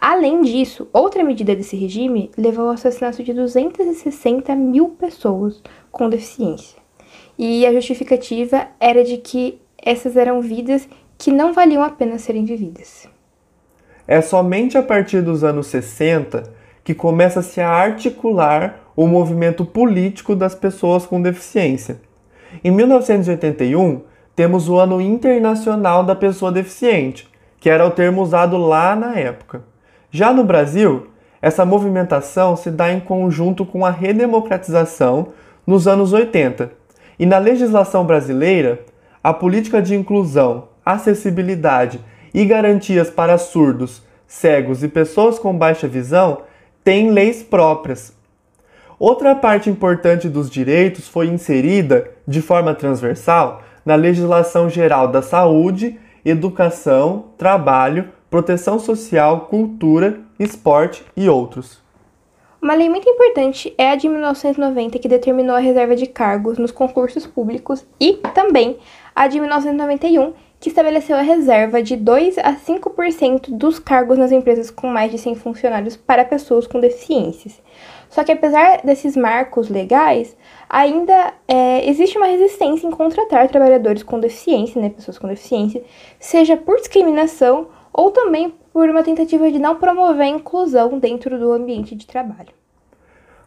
Além 0.00 0.40
disso, 0.40 0.88
outra 0.92 1.22
medida 1.22 1.54
desse 1.54 1.76
regime 1.76 2.30
levou 2.36 2.66
ao 2.66 2.70
assassinato 2.70 3.22
de 3.22 3.34
260 3.34 4.54
mil 4.56 4.88
pessoas 4.90 5.62
com 5.92 6.08
deficiência. 6.08 6.78
E 7.38 7.66
a 7.66 7.72
justificativa 7.72 8.68
era 8.80 9.04
de 9.04 9.18
que 9.18 9.60
essas 9.76 10.16
eram 10.16 10.40
vidas 10.40 10.88
que 11.18 11.30
não 11.30 11.52
valiam 11.52 11.82
a 11.82 11.90
pena 11.90 12.18
serem 12.18 12.46
vividas. 12.46 13.06
É 14.08 14.22
somente 14.22 14.78
a 14.78 14.82
partir 14.82 15.22
dos 15.22 15.44
anos 15.44 15.66
60 15.66 16.50
que 16.82 16.94
começa-se 16.94 17.60
a 17.60 17.68
articular 17.68 18.80
o 18.96 19.06
movimento 19.06 19.64
político 19.64 20.34
das 20.34 20.54
pessoas 20.54 21.04
com 21.04 21.20
deficiência. 21.20 22.00
Em 22.62 22.70
1981, 22.70 24.02
temos 24.34 24.68
o 24.68 24.78
Ano 24.78 25.00
Internacional 25.00 26.04
da 26.04 26.14
Pessoa 26.14 26.50
Deficiente, 26.50 27.28
que 27.58 27.70
era 27.70 27.86
o 27.86 27.90
termo 27.90 28.22
usado 28.22 28.56
lá 28.56 28.96
na 28.96 29.16
época. 29.16 29.62
Já 30.10 30.32
no 30.32 30.44
Brasil, 30.44 31.08
essa 31.42 31.64
movimentação 31.64 32.56
se 32.56 32.70
dá 32.70 32.92
em 32.92 33.00
conjunto 33.00 33.64
com 33.64 33.84
a 33.84 33.90
redemocratização 33.90 35.28
nos 35.66 35.86
anos 35.86 36.12
80. 36.12 36.72
E 37.18 37.26
na 37.26 37.38
legislação 37.38 38.04
brasileira, 38.04 38.80
a 39.22 39.32
política 39.32 39.80
de 39.80 39.94
inclusão, 39.94 40.68
acessibilidade 40.84 42.00
e 42.32 42.44
garantias 42.44 43.10
para 43.10 43.38
surdos, 43.38 44.02
cegos 44.26 44.82
e 44.82 44.88
pessoas 44.88 45.38
com 45.38 45.56
baixa 45.56 45.86
visão 45.86 46.38
tem 46.82 47.10
leis 47.10 47.42
próprias. 47.42 48.19
Outra 49.00 49.34
parte 49.34 49.70
importante 49.70 50.28
dos 50.28 50.50
direitos 50.50 51.08
foi 51.08 51.26
inserida, 51.26 52.10
de 52.28 52.42
forma 52.42 52.74
transversal, 52.74 53.62
na 53.82 53.94
legislação 53.94 54.68
geral 54.68 55.08
da 55.08 55.22
saúde, 55.22 55.98
educação, 56.22 57.30
trabalho, 57.38 58.10
proteção 58.28 58.78
social, 58.78 59.46
cultura, 59.46 60.20
esporte 60.38 61.02
e 61.16 61.30
outros. 61.30 61.82
Uma 62.60 62.74
lei 62.74 62.90
muito 62.90 63.08
importante 63.08 63.72
é 63.78 63.92
a 63.92 63.96
de 63.96 64.06
1990, 64.06 64.98
que 64.98 65.08
determinou 65.08 65.56
a 65.56 65.60
reserva 65.60 65.96
de 65.96 66.04
cargos 66.04 66.58
nos 66.58 66.70
concursos 66.70 67.26
públicos, 67.26 67.86
e 67.98 68.18
também 68.34 68.76
a 69.16 69.26
de 69.28 69.40
1991, 69.40 70.34
que 70.60 70.68
estabeleceu 70.68 71.16
a 71.16 71.22
reserva 71.22 71.82
de 71.82 71.96
2 71.96 72.36
a 72.36 72.54
5% 72.54 73.56
dos 73.56 73.78
cargos 73.78 74.18
nas 74.18 74.30
empresas 74.30 74.70
com 74.70 74.88
mais 74.88 75.10
de 75.10 75.16
100 75.16 75.36
funcionários 75.36 75.96
para 75.96 76.22
pessoas 76.22 76.66
com 76.66 76.78
deficiências. 76.78 77.58
Só 78.10 78.24
que 78.24 78.32
apesar 78.32 78.82
desses 78.84 79.16
marcos 79.16 79.68
legais, 79.68 80.36
ainda 80.68 81.32
é, 81.46 81.88
existe 81.88 82.18
uma 82.18 82.26
resistência 82.26 82.86
em 82.86 82.90
contratar 82.90 83.48
trabalhadores 83.48 84.02
com 84.02 84.18
deficiência, 84.18 84.82
né, 84.82 84.90
pessoas 84.90 85.16
com 85.16 85.28
deficiência, 85.28 85.82
seja 86.18 86.56
por 86.56 86.76
discriminação 86.76 87.68
ou 87.92 88.10
também 88.10 88.52
por 88.72 88.90
uma 88.90 89.04
tentativa 89.04 89.50
de 89.50 89.60
não 89.60 89.76
promover 89.76 90.22
a 90.22 90.28
inclusão 90.28 90.98
dentro 90.98 91.38
do 91.38 91.52
ambiente 91.52 91.94
de 91.94 92.06
trabalho. 92.06 92.50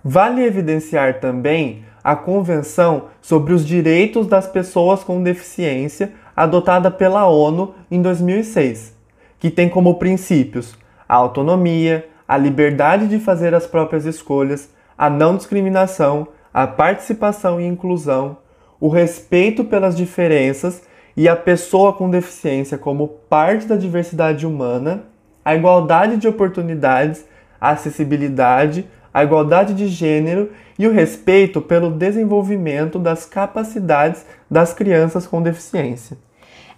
Vale 0.01 0.43
evidenciar 0.43 1.19
também 1.19 1.83
a 2.01 2.15
Convenção 2.15 3.09
sobre 3.21 3.53
os 3.53 3.65
Direitos 3.65 4.27
das 4.27 4.47
Pessoas 4.47 5.03
com 5.03 5.23
Deficiência, 5.23 6.13
adotada 6.35 6.89
pela 6.89 7.27
ONU 7.27 7.75
em 7.91 8.01
2006, 8.01 8.97
que 9.39 9.49
tem 9.49 9.69
como 9.69 9.95
princípios 9.95 10.77
a 11.07 11.15
autonomia, 11.15 12.09
a 12.33 12.37
liberdade 12.37 13.07
de 13.07 13.19
fazer 13.19 13.53
as 13.53 13.67
próprias 13.67 14.05
escolhas, 14.05 14.67
a 14.97 15.07
não 15.07 15.37
discriminação, 15.37 16.29
a 16.51 16.65
participação 16.65 17.61
e 17.61 17.63
inclusão, 17.63 18.37
o 18.79 18.89
respeito 18.89 19.63
pelas 19.63 19.95
diferenças 19.95 20.81
e 21.15 21.29
a 21.29 21.35
pessoa 21.35 21.93
com 21.93 22.09
deficiência 22.09 22.75
como 22.75 23.07
parte 23.07 23.67
da 23.67 23.75
diversidade 23.75 24.47
humana, 24.47 25.03
a 25.45 25.53
igualdade 25.53 26.17
de 26.17 26.27
oportunidades, 26.27 27.23
a 27.61 27.69
acessibilidade, 27.69 28.89
a 29.13 29.23
igualdade 29.23 29.75
de 29.75 29.87
gênero 29.87 30.49
e 30.79 30.87
o 30.87 30.91
respeito 30.91 31.61
pelo 31.61 31.91
desenvolvimento 31.91 32.97
das 32.97 33.27
capacidades 33.27 34.25
das 34.49 34.73
crianças 34.73 35.27
com 35.27 35.39
deficiência. 35.39 36.17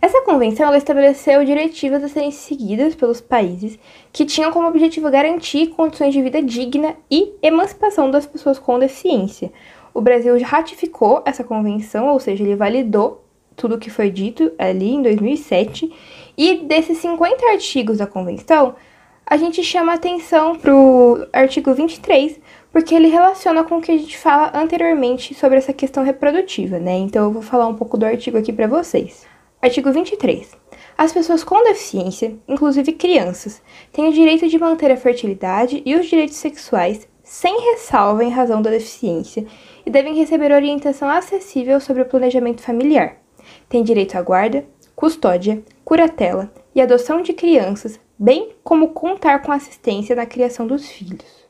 Essa 0.06 0.22
convenção 0.22 0.76
estabeleceu 0.76 1.44
diretivas 1.44 2.04
a 2.04 2.08
serem 2.08 2.30
seguidas 2.30 2.94
pelos 2.94 3.20
países 3.20 3.80
que 4.14 4.24
tinham 4.24 4.52
como 4.52 4.68
objetivo 4.68 5.10
garantir 5.10 5.70
condições 5.70 6.14
de 6.14 6.22
vida 6.22 6.44
digna 6.44 6.96
e 7.10 7.34
emancipação 7.42 8.12
das 8.12 8.24
pessoas 8.24 8.60
com 8.60 8.78
deficiência. 8.78 9.52
O 9.96 10.02
Brasil 10.02 10.40
ratificou 10.44 11.24
essa 11.26 11.44
convenção, 11.44 12.10
ou 12.10 12.20
seja, 12.20 12.44
ele 12.44 12.56
validou 12.56 13.26
tudo 13.56 13.74
o 13.74 13.78
que 13.80 13.90
foi 13.90 14.12
dito 14.12 14.52
ali 14.60 14.94
em 14.94 15.02
2007. 15.02 15.92
E 16.38 16.58
desses 16.58 17.00
50 17.00 17.44
artigos 17.48 17.98
da 17.98 18.06
convenção, 18.06 18.76
a 19.26 19.38
gente 19.38 19.64
chama 19.64 19.96
atenção 19.96 20.56
para 20.56 20.72
o 20.72 21.26
artigo 21.34 21.74
23, 21.74 22.40
porque 22.72 22.94
ele 22.94 23.08
relaciona 23.08 23.64
com 23.64 23.78
o 23.78 23.82
que 23.82 23.92
a 23.92 23.98
gente 23.98 24.20
fala 24.20 24.52
anteriormente 24.54 25.34
sobre 25.34 25.58
essa 25.58 25.74
questão 25.74 26.04
reprodutiva, 26.04 26.78
né? 26.78 26.96
Então 26.96 27.24
eu 27.24 27.32
vou 27.32 27.42
falar 27.42 27.66
um 27.66 27.74
pouco 27.74 27.98
do 27.98 28.06
artigo 28.06 28.38
aqui 28.38 28.54
para 28.54 28.68
vocês. 28.68 29.34
Artigo 29.66 29.92
23. 29.92 30.56
As 30.96 31.12
pessoas 31.12 31.44
com 31.44 31.64
deficiência, 31.64 32.36
inclusive 32.48 32.94
crianças, 32.94 33.64
têm 33.92 34.08
o 34.08 34.14
direito 34.14 34.48
de 34.48 34.60
manter 34.60 34.92
a 34.92 34.96
fertilidade 34.96 35.82
e 35.84 35.96
os 35.96 36.06
direitos 36.06 36.36
sexuais 36.36 37.08
sem 37.24 37.72
ressalva 37.72 38.24
em 38.24 38.30
razão 38.30 38.62
da 38.62 38.70
deficiência 38.70 39.44
e 39.84 39.90
devem 39.90 40.14
receber 40.14 40.52
orientação 40.52 41.10
acessível 41.10 41.80
sobre 41.80 42.04
o 42.04 42.06
planejamento 42.06 42.62
familiar. 42.62 43.18
Têm 43.68 43.82
direito 43.82 44.16
à 44.16 44.22
guarda, 44.22 44.64
custódia, 44.96 45.64
curatela 45.84 46.52
e 46.76 46.80
adoção 46.80 47.24
de 47.24 47.34
crianças, 47.34 48.00
bem 48.20 48.52
como 48.64 48.90
contar 48.90 49.42
com 49.42 49.52
assistência 49.52 50.16
na 50.16 50.28
criação 50.28 50.68
dos 50.68 50.88
filhos. 50.88 51.44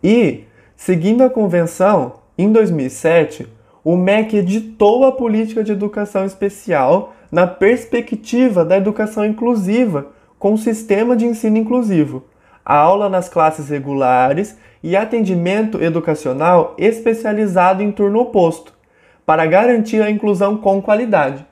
E, 0.00 0.44
seguindo 0.76 1.24
a 1.24 1.30
convenção, 1.30 2.20
em 2.38 2.52
2007, 2.52 3.48
o 3.84 3.96
MEC 3.96 4.36
editou 4.36 5.04
a 5.04 5.12
política 5.12 5.62
de 5.64 5.72
educação 5.72 6.24
especial 6.24 7.12
na 7.34 7.48
perspectiva 7.48 8.64
da 8.64 8.76
educação 8.76 9.24
inclusiva, 9.24 10.06
com 10.38 10.52
o 10.52 10.58
sistema 10.58 11.16
de 11.16 11.26
ensino 11.26 11.56
inclusivo, 11.56 12.22
aula 12.64 13.08
nas 13.08 13.28
classes 13.28 13.70
regulares 13.70 14.56
e 14.80 14.94
atendimento 14.94 15.82
educacional 15.82 16.76
especializado 16.78 17.82
em 17.82 17.90
turno 17.90 18.20
oposto, 18.20 18.72
para 19.26 19.44
garantir 19.46 20.00
a 20.00 20.08
inclusão 20.08 20.58
com 20.58 20.80
qualidade. 20.80 21.44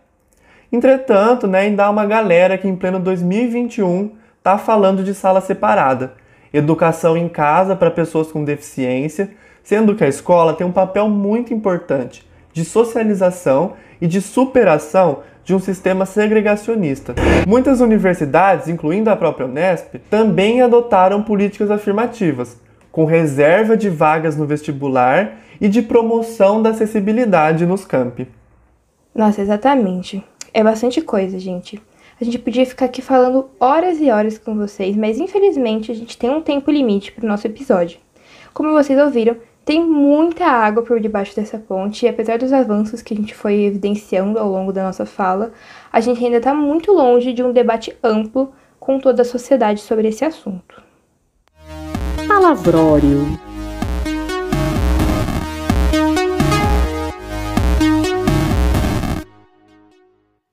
Entretanto, 0.70 1.48
né, 1.48 1.62
ainda 1.62 1.86
há 1.86 1.90
uma 1.90 2.06
galera 2.06 2.56
que 2.56 2.68
em 2.68 2.76
pleno 2.76 3.00
2021 3.00 4.12
está 4.38 4.58
falando 4.58 5.02
de 5.02 5.12
sala 5.12 5.40
separada, 5.40 6.14
educação 6.54 7.16
em 7.16 7.28
casa 7.28 7.74
para 7.74 7.90
pessoas 7.90 8.30
com 8.30 8.44
deficiência, 8.44 9.32
sendo 9.64 9.96
que 9.96 10.04
a 10.04 10.08
escola 10.08 10.54
tem 10.54 10.64
um 10.64 10.70
papel 10.70 11.08
muito 11.08 11.52
importante 11.52 12.24
de 12.52 12.64
socialização 12.64 13.72
e 14.00 14.06
de 14.06 14.20
superação 14.20 15.22
de 15.44 15.54
um 15.54 15.58
sistema 15.58 16.06
segregacionista. 16.06 17.14
Muitas 17.46 17.80
universidades, 17.80 18.68
incluindo 18.68 19.10
a 19.10 19.16
própria 19.16 19.46
Unesp, 19.46 19.96
também 20.08 20.62
adotaram 20.62 21.22
políticas 21.22 21.70
afirmativas, 21.70 22.56
com 22.90 23.04
reserva 23.04 23.76
de 23.76 23.88
vagas 23.88 24.36
no 24.36 24.46
vestibular 24.46 25.38
e 25.60 25.68
de 25.68 25.82
promoção 25.82 26.62
da 26.62 26.70
acessibilidade 26.70 27.66
nos 27.66 27.84
campi. 27.84 28.28
Nossa, 29.14 29.40
exatamente. 29.40 30.22
É 30.54 30.62
bastante 30.62 31.00
coisa, 31.00 31.38
gente. 31.38 31.80
A 32.20 32.24
gente 32.24 32.38
podia 32.38 32.64
ficar 32.64 32.84
aqui 32.84 33.02
falando 33.02 33.50
horas 33.58 34.00
e 34.00 34.10
horas 34.10 34.38
com 34.38 34.56
vocês, 34.56 34.96
mas 34.96 35.18
infelizmente 35.18 35.90
a 35.90 35.94
gente 35.94 36.16
tem 36.16 36.30
um 36.30 36.40
tempo 36.40 36.70
limite 36.70 37.10
para 37.10 37.24
o 37.24 37.28
nosso 37.28 37.46
episódio. 37.46 37.98
Como 38.54 38.70
vocês 38.72 38.98
ouviram, 38.98 39.36
tem 39.64 39.84
muita 39.84 40.44
água 40.44 40.82
por 40.82 40.98
debaixo 40.98 41.36
dessa 41.36 41.58
ponte 41.58 42.04
e 42.04 42.08
apesar 42.08 42.38
dos 42.38 42.52
avanços 42.52 43.00
que 43.00 43.14
a 43.14 43.16
gente 43.16 43.34
foi 43.34 43.62
evidenciando 43.62 44.38
ao 44.38 44.48
longo 44.48 44.72
da 44.72 44.82
nossa 44.82 45.06
fala, 45.06 45.52
a 45.92 46.00
gente 46.00 46.24
ainda 46.24 46.38
está 46.38 46.52
muito 46.52 46.92
longe 46.92 47.32
de 47.32 47.42
um 47.42 47.52
debate 47.52 47.96
amplo 48.02 48.52
com 48.80 48.98
toda 48.98 49.22
a 49.22 49.24
sociedade 49.24 49.80
sobre 49.80 50.08
esse 50.08 50.24
assunto. 50.24 50.82
Palavrório. 52.26 53.38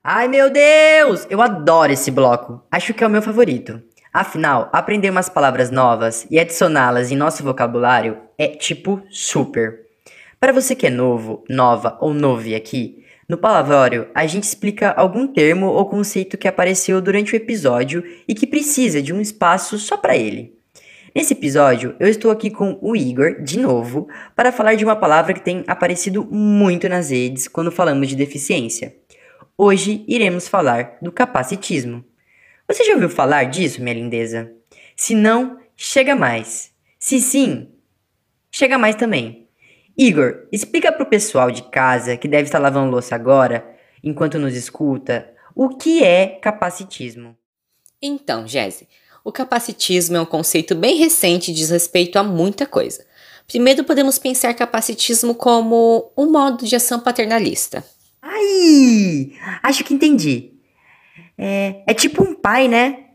Ai 0.03 0.27
meu 0.27 0.49
Deus! 0.49 1.25
Eu 1.29 1.41
adoro 1.41 1.91
esse 1.91 2.11
bloco. 2.11 2.61
Acho 2.71 2.93
que 2.93 3.03
é 3.03 3.07
o 3.07 3.09
meu 3.09 3.21
favorito. 3.21 3.81
Afinal, 4.11 4.69
aprender 4.73 5.11
umas 5.11 5.29
palavras 5.29 5.69
novas 5.69 6.25
e 6.31 6.39
adicioná-las 6.39 7.11
em 7.11 7.15
nosso 7.15 7.43
vocabulário 7.43 8.17
é 8.39 8.47
tipo 8.47 9.03
super. 9.11 9.81
Para 10.39 10.51
você 10.51 10.73
que 10.75 10.87
é 10.87 10.89
novo, 10.89 11.43
nova 11.47 11.95
ou 12.01 12.11
novi 12.11 12.55
aqui, 12.55 13.05
no 13.27 13.37
palavrório 13.37 14.07
a 14.15 14.25
gente 14.25 14.45
explica 14.45 14.89
algum 14.91 15.27
termo 15.27 15.67
ou 15.67 15.85
conceito 15.85 16.39
que 16.39 16.47
apareceu 16.47 16.99
durante 16.99 17.33
o 17.33 17.35
episódio 17.35 18.03
e 18.27 18.33
que 18.33 18.47
precisa 18.47 18.99
de 18.99 19.13
um 19.13 19.21
espaço 19.21 19.77
só 19.77 19.95
para 19.95 20.17
ele. 20.17 20.57
Nesse 21.13 21.33
episódio, 21.33 21.95
eu 21.99 22.07
estou 22.07 22.31
aqui 22.31 22.49
com 22.49 22.79
o 22.81 22.95
Igor, 22.95 23.41
de 23.43 23.59
novo, 23.59 24.07
para 24.35 24.51
falar 24.51 24.73
de 24.73 24.85
uma 24.85 24.95
palavra 24.95 25.33
que 25.33 25.41
tem 25.41 25.63
aparecido 25.67 26.25
muito 26.25 26.89
nas 26.89 27.11
redes 27.11 27.47
quando 27.47 27.71
falamos 27.71 28.07
de 28.07 28.15
deficiência. 28.15 28.95
Hoje 29.55 30.03
iremos 30.07 30.47
falar 30.47 30.97
do 30.99 31.11
capacitismo. 31.11 32.03
Você 32.69 32.83
já 32.83 32.93
ouviu 32.93 33.09
falar 33.09 33.45
disso, 33.45 33.81
minha 33.81 33.95
lindeza? 33.95 34.51
Se 34.95 35.15
não, 35.15 35.57
chega 35.75 36.15
mais. 36.15 36.71
Se 36.99 37.19
sim, 37.19 37.67
chega 38.51 38.77
mais 38.77 38.95
também. 38.95 39.47
Igor, 39.97 40.47
explica 40.51 40.91
para 40.91 41.01
o 41.01 41.09
pessoal 41.09 41.49
de 41.49 41.63
casa 41.63 42.15
que 42.15 42.27
deve 42.27 42.43
estar 42.43 42.59
lavando 42.59 42.91
louça 42.91 43.15
agora, 43.15 43.67
enquanto 44.03 44.37
nos 44.37 44.55
escuta, 44.55 45.33
o 45.55 45.69
que 45.69 46.03
é 46.03 46.27
capacitismo. 46.27 47.35
Então, 47.99 48.47
Jéssica, 48.47 48.91
o 49.25 49.31
capacitismo 49.31 50.17
é 50.17 50.21
um 50.21 50.25
conceito 50.25 50.75
bem 50.75 50.95
recente 50.95 51.49
e 51.49 51.55
diz 51.55 51.71
respeito 51.71 52.19
a 52.19 52.23
muita 52.23 52.67
coisa. 52.67 53.03
Primeiro, 53.47 53.83
podemos 53.83 54.19
pensar 54.19 54.53
capacitismo 54.53 55.33
como 55.33 56.11
um 56.15 56.31
modo 56.31 56.67
de 56.67 56.75
ação 56.75 56.99
paternalista. 56.99 57.83
Ai! 58.21 59.31
Acho 59.63 59.83
que 59.83 59.95
entendi. 59.95 60.58
É, 61.39 61.83
é 61.87 61.93
tipo 61.93 62.21
um 62.21 62.35
pai, 62.35 62.67
né? 62.67 63.05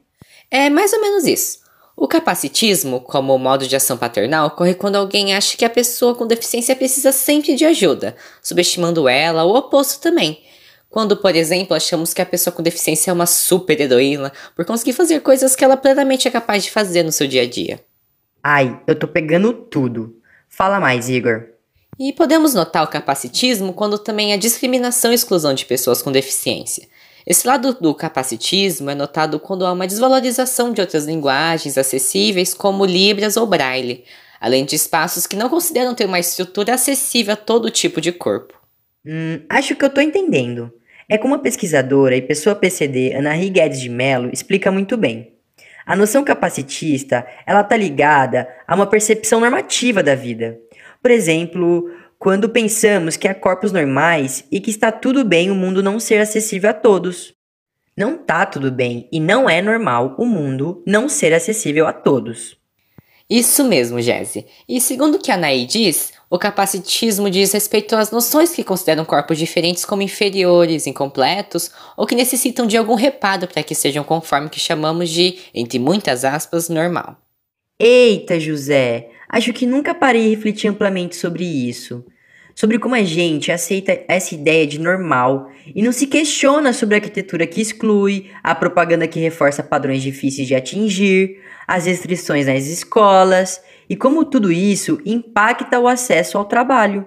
É 0.51 0.70
mais 0.70 0.93
ou 0.95 1.01
menos 1.01 1.27
isso. 1.27 1.59
O 1.97 2.09
capacitismo, 2.09 3.01
como 3.01 3.39
modo 3.39 3.68
de 3.68 3.77
ação 3.77 3.97
paternal, 3.97 4.49
ocorre 4.49 4.75
quando 4.75 4.97
alguém 4.97 5.35
acha 5.35 5.57
que 5.57 5.64
a 5.64 5.70
pessoa 5.70 6.14
com 6.14 6.27
deficiência 6.27 6.75
precisa 6.75 7.12
sempre 7.12 7.55
de 7.55 7.64
ajuda, 7.64 8.16
subestimando 8.43 9.09
ela 9.09 9.45
ou 9.45 9.55
o 9.55 9.59
oposto 9.59 10.01
também. 10.01 10.43
Quando, 10.91 11.16
por 11.16 11.37
exemplo, 11.37 11.77
achamos 11.77 12.14
que 12.14 12.22
a 12.22 12.27
pessoa 12.27 12.55
com 12.55 12.62
deficiência 12.62 13.11
é 13.11 13.14
uma 13.14 13.27
super 13.27 13.81
heroína 13.81 14.33
por 14.57 14.64
conseguir 14.64 14.93
fazer 14.93 15.20
coisas 15.20 15.55
que 15.55 15.64
ela 15.64 15.77
plenamente 15.77 16.27
é 16.27 16.31
capaz 16.31 16.64
de 16.64 16.70
fazer 16.70 17.03
no 17.03 17.12
seu 17.12 17.27
dia 17.27 17.43
a 17.43 17.49
dia. 17.49 17.81
Ai, 18.43 18.81
eu 18.87 18.95
tô 18.95 19.07
pegando 19.07 19.53
tudo. 19.53 20.16
Fala 20.49 20.81
mais, 20.81 21.09
Igor. 21.09 21.49
E 21.99 22.12
podemos 22.12 22.55
notar 22.55 22.85
o 22.85 22.89
capacitismo 22.89 23.72
quando 23.72 23.99
também 23.99 24.33
há 24.33 24.37
discriminação 24.37 25.12
e 25.12 25.14
exclusão 25.14 25.55
de 25.55 25.64
pessoas 25.64 26.03
com 26.03 26.11
deficiência. 26.11 26.89
Esse 27.27 27.47
lado 27.47 27.72
do 27.75 27.95
capacitismo 27.95 28.91
é 28.91 28.95
notado 28.95 29.41
quando 29.41 29.64
há 29.64 29.72
uma 29.72 29.87
desvalorização 29.87 30.72
de 30.72 30.83
outras 30.83 31.07
linguagens 31.07 31.79
acessíveis, 31.79 32.53
como 32.53 32.85
Libras 32.85 33.39
ou 33.39 33.47
Braille, 33.47 34.05
além 34.39 34.64
de 34.64 34.77
espaços 34.77 35.27
que 35.27 35.37
não 35.37 35.49
consideram 35.49 35.95
ter 35.95 36.05
uma 36.05 36.18
estrutura 36.18 36.75
acessível 36.75 37.33
a 37.33 37.37
todo 37.37 37.70
tipo 37.70 37.99
de 37.99 38.12
corpo. 38.12 38.61
Hum, 39.07 39.41
acho 39.49 39.75
que 39.75 39.85
eu 39.85 39.91
tô 39.91 40.03
entendendo. 40.03 40.70
É 41.09 41.16
como 41.16 41.35
a 41.35 41.39
pesquisadora 41.39 42.14
e 42.14 42.20
pessoa 42.20 42.55
PCD 42.55 43.14
Ana 43.14 43.37
Guedes 43.37 43.81
de 43.81 43.89
Mello 43.89 44.31
explica 44.31 44.70
muito 44.70 44.97
bem. 44.97 45.33
A 45.87 45.97
noção 45.97 46.25
capacitista, 46.25 47.27
ela 47.47 47.62
tá 47.62 47.77
ligada 47.77 48.49
a 48.66 48.75
uma 48.75 48.87
percepção 48.87 49.41
normativa 49.41 50.03
da 50.03 50.14
vida. 50.14 50.59
Por 51.03 51.11
exemplo, 51.11 51.91
quando 52.25 52.49
pensamos 52.49 53.18
que 53.18 53.29
há 53.29 53.35
corpos 53.35 53.70
normais 53.70 54.47
e 54.51 54.59
que 54.59 54.70
está 54.70 54.91
tudo 54.91 55.27
bem 55.27 55.51
o 55.51 55.55
mundo 55.55 55.83
não 55.83 56.01
ser 56.01 56.22
acessível 56.22 56.70
a 56.70 56.72
todos. 56.72 57.35
Não 57.95 58.16
tá 58.16 58.47
tudo 58.47 58.72
bem 58.72 59.07
e 59.12 59.20
não 59.20 59.47
é 59.47 59.61
normal 59.61 60.14
o 60.16 60.25
mundo 60.25 60.83
não 60.87 61.07
ser 61.07 61.35
acessível 61.35 61.87
a 61.87 61.93
todos. 61.93 62.57
Isso 63.29 63.62
mesmo, 63.62 64.01
Jesse. 64.01 64.47
E 64.66 64.81
segundo 64.81 65.16
o 65.16 65.18
que 65.18 65.31
a 65.31 65.35
Anaí 65.35 65.66
diz, 65.66 66.14
o 66.31 66.39
capacitismo 66.39 67.29
diz 67.29 67.53
respeito 67.53 67.95
às 67.95 68.11
noções 68.11 68.53
que 68.53 68.64
consideram 68.64 69.05
corpos 69.05 69.37
diferentes 69.37 69.85
como 69.85 70.01
inferiores, 70.01 70.87
incompletos 70.87 71.70
ou 71.95 72.07
que 72.07 72.14
necessitam 72.14 72.66
de 72.66 72.79
algum 72.79 72.95
reparo 72.95 73.47
para 73.47 73.62
que 73.62 73.75
sejam 73.75 74.03
conforme 74.03 74.47
o 74.47 74.51
que 74.51 74.59
chamamos 74.59 75.11
de, 75.11 75.41
entre 75.53 75.79
muitas 75.79 76.25
aspas, 76.25 76.70
normal. 76.70 77.18
Eita, 77.79 78.41
José! 78.41 79.11
Acho 79.29 79.53
que 79.53 79.66
nunca 79.66 79.95
parei 79.95 80.29
e 80.29 80.35
refleti 80.35 80.66
amplamente 80.66 81.16
sobre 81.16 81.45
isso. 81.45 82.03
Sobre 82.55 82.78
como 82.78 82.94
a 82.94 83.02
gente 83.02 83.50
aceita 83.50 84.05
essa 84.07 84.34
ideia 84.34 84.66
de 84.66 84.78
normal 84.78 85.50
e 85.74 85.82
não 85.82 85.90
se 85.90 86.07
questiona 86.07 86.72
sobre 86.72 86.94
a 86.94 86.98
arquitetura 86.98 87.46
que 87.46 87.61
exclui, 87.61 88.30
a 88.42 88.55
propaganda 88.55 89.09
que 89.09 89.18
reforça 89.18 89.62
padrões 89.62 90.02
difíceis 90.02 90.46
de 90.46 90.55
atingir, 90.55 91.40
as 91.66 91.86
restrições 91.86 92.46
nas 92.46 92.66
escolas 92.66 93.61
e 93.88 93.96
como 93.96 94.24
tudo 94.24 94.52
isso 94.52 95.00
impacta 95.05 95.80
o 95.80 95.88
acesso 95.88 96.38
ao 96.38 96.44
trabalho. 96.44 97.05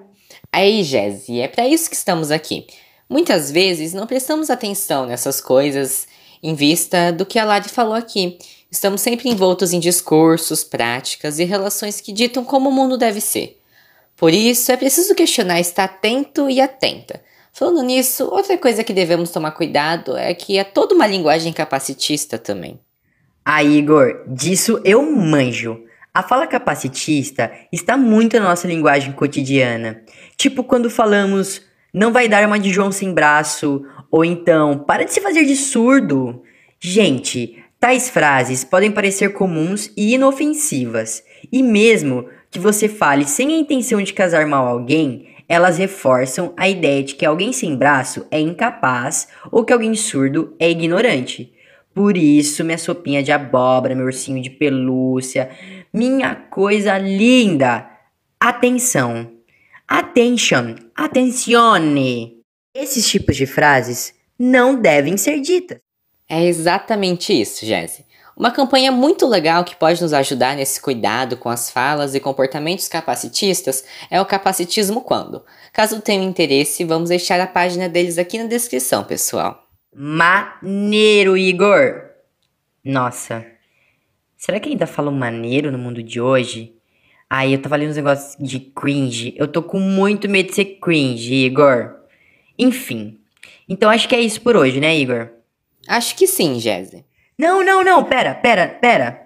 Aí, 0.51 0.83
Jéssica, 0.83 1.39
é 1.39 1.47
para 1.47 1.67
isso 1.67 1.89
que 1.89 1.95
estamos 1.95 2.29
aqui. 2.29 2.67
Muitas 3.09 3.49
vezes 3.49 3.93
não 3.93 4.05
prestamos 4.05 4.49
atenção 4.49 5.05
nessas 5.05 5.39
coisas 5.39 6.07
em 6.43 6.53
vista 6.55 7.11
do 7.11 7.25
que 7.25 7.39
a 7.39 7.45
Lari 7.45 7.69
falou 7.69 7.93
aqui. 7.93 8.37
Estamos 8.69 9.01
sempre 9.01 9.29
envoltos 9.29 9.71
em 9.71 9.79
discursos, 9.79 10.63
práticas 10.63 11.39
e 11.39 11.45
relações 11.45 12.01
que 12.01 12.11
ditam 12.11 12.43
como 12.43 12.69
o 12.69 12.71
mundo 12.71 12.97
deve 12.97 13.21
ser. 13.21 13.57
Por 14.18 14.34
isso, 14.34 14.72
é 14.72 14.78
preciso 14.78 15.13
questionar, 15.13 15.59
estar 15.59 15.84
atento 15.84 16.49
e 16.49 16.59
atenta. 16.59 17.22
Falando 17.53 17.84
nisso, 17.84 18.26
outra 18.26 18.57
coisa 18.57 18.84
que 18.84 18.93
devemos 18.93 19.32
tomar 19.32 19.51
cuidado 19.51 20.18
é 20.18 20.34
que 20.34 20.57
é 20.57 20.63
toda 20.63 20.95
uma 20.95 21.07
linguagem 21.07 21.53
capacitista 21.53 22.38
também. 22.38 22.80
Ah, 23.45 23.63
Igor, 23.63 24.24
disso 24.28 24.82
eu 24.84 25.03
manjo. 25.11 25.80
A 26.13 26.24
fala 26.24 26.47
capacitista 26.47 27.51
está 27.72 27.95
muito 27.95 28.38
na 28.38 28.45
nossa 28.45 28.68
linguagem 28.68 29.11
cotidiana. 29.11 30.01
Tipo 30.36 30.63
quando 30.63 30.89
falamos 30.89 31.61
não 31.93 32.11
vai 32.11 32.28
dar 32.28 32.45
uma 32.45 32.59
de 32.59 32.72
João 32.72 32.91
sem 32.91 33.13
braço, 33.13 33.84
ou 34.11 34.26
então 34.26 34.80
para 34.80 35.05
de 35.05 35.13
se 35.13 35.22
fazer 35.22 35.45
de 35.45 35.55
surdo. 35.55 36.43
Gente, 36.80 37.63
tais 37.80 38.09
frases 38.09 38.63
podem 38.63 38.91
parecer 38.91 39.34
comuns 39.34 39.91
e 39.95 40.13
inofensivas, 40.13 41.24
e 41.51 41.63
mesmo 41.63 42.28
que 42.49 42.59
você 42.59 42.87
fale 42.87 43.25
sem 43.25 43.53
a 43.53 43.57
intenção 43.57 44.01
de 44.01 44.13
casar 44.13 44.45
mal 44.45 44.67
alguém, 44.67 45.35
elas 45.47 45.77
reforçam 45.77 46.53
a 46.57 46.67
ideia 46.67 47.03
de 47.03 47.15
que 47.15 47.25
alguém 47.25 47.53
sem 47.53 47.75
braço 47.75 48.25
é 48.29 48.39
incapaz 48.39 49.29
ou 49.51 49.63
que 49.63 49.71
alguém 49.71 49.95
surdo 49.95 50.55
é 50.59 50.69
ignorante. 50.69 51.53
Por 51.93 52.17
isso, 52.17 52.63
minha 52.63 52.77
sopinha 52.77 53.23
de 53.23 53.31
abóbora, 53.31 53.95
meu 53.95 54.05
ursinho 54.05 54.41
de 54.41 54.49
pelúcia, 54.49 55.49
minha 55.91 56.35
coisa 56.35 56.97
linda. 56.97 57.89
Atenção. 58.39 59.31
Attention. 59.87 60.75
Attenzione. 60.95 62.37
Esses 62.75 63.09
tipos 63.09 63.35
de 63.35 63.47
frases 63.47 64.13
não 64.37 64.79
devem 64.79 65.17
ser 65.17 65.39
ditas. 65.39 65.79
É 66.29 66.45
exatamente 66.45 67.33
isso, 67.33 67.65
Jesse. 67.65 68.05
Uma 68.38 68.51
campanha 68.51 68.91
muito 68.91 69.25
legal 69.25 69.63
que 69.63 69.75
pode 69.75 69.99
nos 69.99 70.13
ajudar 70.13 70.55
nesse 70.55 70.79
cuidado 70.79 71.35
com 71.38 71.49
as 71.49 71.71
falas 71.71 72.13
e 72.13 72.19
comportamentos 72.19 72.88
capacitistas 72.88 73.83
é 74.11 74.21
o 74.21 74.25
Capacitismo 74.27 75.01
Quando. 75.01 75.43
Caso 75.73 75.99
tenha 76.01 76.23
interesse, 76.23 76.83
vamos 76.83 77.09
deixar 77.09 77.39
a 77.39 77.47
página 77.47 77.89
deles 77.89 78.19
aqui 78.19 78.38
na 78.38 78.45
descrição, 78.45 79.03
pessoal. 79.03 79.67
Maneiro, 79.91 81.35
Igor! 81.35 82.11
Nossa, 82.85 83.43
será 84.38 84.59
que 84.59 84.69
ainda 84.69 84.85
falam 84.85 85.11
maneiro 85.11 85.71
no 85.71 85.79
mundo 85.79 86.03
de 86.03 86.21
hoje? 86.21 86.75
Aí 87.27 87.53
eu 87.53 87.61
tava 87.61 87.75
lendo 87.75 87.89
uns 87.89 87.95
negócios 87.95 88.35
de 88.39 88.59
cringe. 88.59 89.33
Eu 89.35 89.47
tô 89.47 89.63
com 89.63 89.79
muito 89.79 90.29
medo 90.29 90.49
de 90.49 90.55
ser 90.55 90.77
cringe, 90.79 91.33
Igor. 91.33 91.95
Enfim. 92.55 93.19
Então 93.67 93.89
acho 93.89 94.07
que 94.07 94.15
é 94.15 94.21
isso 94.21 94.39
por 94.41 94.55
hoje, 94.55 94.79
né, 94.79 94.95
Igor? 94.95 95.29
Acho 95.88 96.15
que 96.15 96.27
sim, 96.27 96.59
Jesse. 96.59 97.07
Não, 97.38 97.63
não, 97.63 97.83
não, 97.83 98.03
pera, 98.03 98.33
pera, 98.33 98.67
pera. 98.67 99.21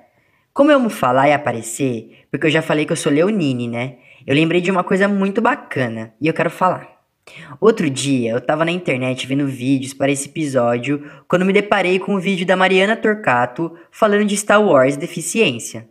Como 0.54 0.70
eu 0.70 0.76
amo 0.76 0.90
falar 0.90 1.30
e 1.30 1.34
aparecer, 1.34 2.26
porque 2.30 2.48
eu 2.48 2.52
já 2.52 2.62
falei 2.62 2.86
que 2.86 2.92
eu 2.92 2.98
sou 2.98 3.10
leonine, 3.10 3.70
né? 3.70 3.96
Eu 4.28 4.36
lembrei 4.36 4.60
de 4.60 4.70
uma 4.70 4.84
coisa 4.84 5.08
muito 5.08 5.42
bacana 5.42 6.14
e 6.20 6.28
eu 6.28 6.34
quero 6.34 6.50
falar. 6.50 6.90
Outro 7.62 7.90
dia 7.90 8.32
eu 8.32 8.42
tava 8.42 8.66
na 8.66 8.72
internet 8.72 9.26
vendo 9.26 9.48
vídeos 9.48 9.94
para 9.94 10.12
esse 10.12 10.28
episódio 10.28 11.10
quando 11.26 11.46
me 11.46 11.54
deparei 11.54 12.00
com 12.00 12.14
o 12.14 12.18
um 12.18 12.20
vídeo 12.20 12.46
da 12.46 12.58
Mariana 12.58 12.98
Torcato 12.98 13.78
falando 13.90 14.26
de 14.26 14.36
Star 14.36 14.62
Wars 14.62 14.98
deficiência. 14.98 15.88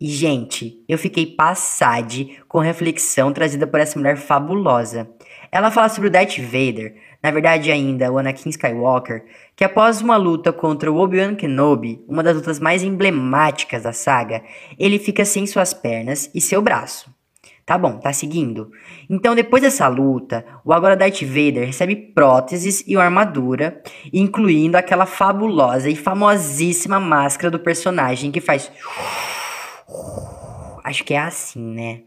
E, 0.00 0.08
gente, 0.08 0.82
eu 0.88 0.98
fiquei 0.98 1.24
passade 1.24 2.40
com 2.48 2.58
a 2.58 2.64
reflexão 2.64 3.32
trazida 3.32 3.66
por 3.66 3.78
essa 3.78 3.96
mulher 3.96 4.16
fabulosa. 4.16 5.08
Ela 5.52 5.70
fala 5.70 5.88
sobre 5.88 6.08
o 6.08 6.10
Darth 6.10 6.38
Vader, 6.38 6.94
na 7.22 7.30
verdade 7.30 7.72
ainda 7.72 8.10
o 8.10 8.18
Anakin 8.18 8.50
Skywalker, 8.50 9.24
que 9.56 9.64
após 9.64 10.00
uma 10.00 10.16
luta 10.16 10.52
contra 10.52 10.90
o 10.90 10.96
Obi-Wan 10.96 11.34
Kenobi, 11.34 12.04
uma 12.08 12.22
das 12.22 12.36
lutas 12.36 12.60
mais 12.60 12.82
emblemáticas 12.82 13.82
da 13.82 13.92
saga, 13.92 14.42
ele 14.78 14.98
fica 14.98 15.24
sem 15.24 15.46
suas 15.46 15.74
pernas 15.74 16.30
e 16.34 16.40
seu 16.40 16.62
braço. 16.62 17.10
Tá 17.70 17.78
bom, 17.78 17.98
tá 17.98 18.12
seguindo? 18.12 18.72
Então, 19.08 19.32
depois 19.32 19.62
dessa 19.62 19.86
luta, 19.86 20.44
o 20.64 20.72
agora 20.72 20.96
Darth 20.96 21.22
Vader 21.22 21.66
recebe 21.66 21.94
próteses 21.94 22.82
e 22.84 22.96
uma 22.96 23.04
armadura, 23.04 23.80
incluindo 24.12 24.76
aquela 24.76 25.06
fabulosa 25.06 25.88
e 25.88 25.94
famosíssima 25.94 26.98
máscara 26.98 27.48
do 27.48 27.60
personagem 27.60 28.32
que 28.32 28.40
faz. 28.40 28.72
Acho 30.82 31.04
que 31.04 31.14
é 31.14 31.20
assim, 31.20 31.62
né? 31.62 32.00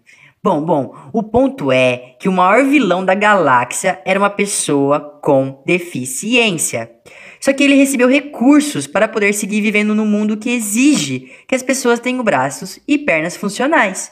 Bom, 0.46 0.62
bom, 0.62 0.94
o 1.14 1.24
ponto 1.24 1.72
é 1.72 2.18
que 2.20 2.28
o 2.28 2.32
maior 2.34 2.66
vilão 2.66 3.06
da 3.06 3.14
galáxia 3.14 4.02
era 4.06 4.20
uma 4.20 4.30
pessoa 4.30 5.00
com 5.22 5.64
deficiência. 5.66 6.92
Só 7.40 7.54
que 7.54 7.64
ele 7.64 7.76
recebeu 7.76 8.10
recursos 8.10 8.86
para 8.86 9.08
poder 9.08 9.32
seguir 9.34 9.62
vivendo 9.62 9.96
no 9.96 10.06
mundo 10.06 10.36
que 10.36 10.50
exige 10.50 11.32
que 11.48 11.56
as 11.56 11.64
pessoas 11.64 12.02
tenham 12.02 12.22
braços 12.26 12.78
e 12.86 12.98
pernas 12.98 13.38
funcionais. 13.38 14.12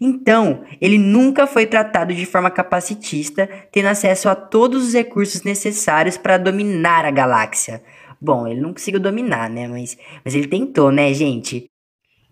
Então, 0.00 0.62
ele 0.80 0.96
nunca 0.96 1.44
foi 1.44 1.66
tratado 1.66 2.14
de 2.14 2.24
forma 2.24 2.52
capacitista, 2.52 3.48
tendo 3.72 3.88
acesso 3.88 4.28
a 4.28 4.36
todos 4.36 4.86
os 4.86 4.94
recursos 4.94 5.42
necessários 5.42 6.16
para 6.16 6.38
dominar 6.38 7.04
a 7.04 7.10
galáxia. 7.10 7.82
Bom, 8.20 8.46
ele 8.46 8.60
não 8.60 8.72
conseguiu 8.72 9.00
dominar, 9.00 9.50
né? 9.50 9.66
Mas, 9.66 9.98
mas 10.24 10.36
ele 10.36 10.46
tentou, 10.46 10.92
né, 10.92 11.12
gente? 11.12 11.68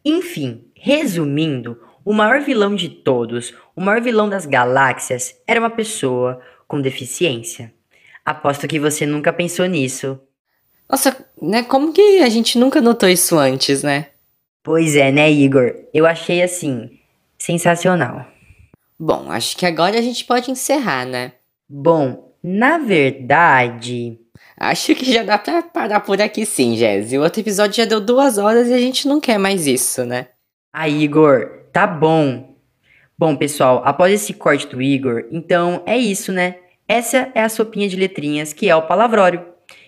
Enfim, 0.04 0.64
resumindo, 0.76 1.78
o 2.04 2.12
maior 2.12 2.40
vilão 2.40 2.74
de 2.74 2.88
todos, 2.88 3.54
o 3.76 3.80
maior 3.80 4.00
vilão 4.00 4.28
das 4.28 4.46
galáxias, 4.46 5.34
era 5.46 5.60
uma 5.60 5.70
pessoa 5.70 6.40
com 6.66 6.80
deficiência. 6.80 7.72
Aposto 8.24 8.68
que 8.68 8.78
você 8.78 9.04
nunca 9.04 9.32
pensou 9.32 9.66
nisso. 9.66 10.18
Nossa, 10.88 11.16
né? 11.40 11.62
Como 11.62 11.92
que 11.92 12.20
a 12.20 12.28
gente 12.28 12.58
nunca 12.58 12.80
notou 12.80 13.08
isso 13.08 13.38
antes, 13.38 13.82
né? 13.82 14.08
Pois 14.62 14.94
é, 14.94 15.10
né, 15.10 15.30
Igor? 15.30 15.74
Eu 15.92 16.06
achei 16.06 16.42
assim, 16.42 16.98
sensacional. 17.38 18.26
Bom, 18.98 19.30
acho 19.32 19.56
que 19.56 19.66
agora 19.66 19.98
a 19.98 20.02
gente 20.02 20.24
pode 20.24 20.50
encerrar, 20.50 21.04
né? 21.04 21.32
Bom, 21.68 22.32
na 22.42 22.78
verdade. 22.78 24.18
Acho 24.56 24.94
que 24.94 25.12
já 25.12 25.24
dá 25.24 25.38
pra 25.38 25.62
parar 25.62 26.00
por 26.00 26.20
aqui 26.20 26.46
sim, 26.46 26.76
Jéssica. 26.76 27.18
O 27.18 27.24
outro 27.24 27.40
episódio 27.40 27.76
já 27.76 27.84
deu 27.84 28.00
duas 28.00 28.38
horas 28.38 28.68
e 28.68 28.74
a 28.74 28.78
gente 28.78 29.08
não 29.08 29.20
quer 29.20 29.38
mais 29.38 29.66
isso, 29.66 30.04
né? 30.04 30.28
Ah, 30.72 30.88
Igor, 30.88 31.61
Tá 31.72 31.86
bom. 31.86 32.54
Bom, 33.18 33.34
pessoal, 33.34 33.82
após 33.84 34.12
esse 34.12 34.34
corte 34.34 34.66
do 34.66 34.82
Igor, 34.82 35.24
então 35.30 35.82
é 35.86 35.96
isso, 35.96 36.30
né? 36.30 36.56
Essa 36.86 37.30
é 37.34 37.42
a 37.42 37.48
sopinha 37.48 37.88
de 37.88 37.96
letrinhas 37.96 38.52
que 38.52 38.68
é 38.68 38.76
o 38.76 38.82
palavrório. 38.82 39.42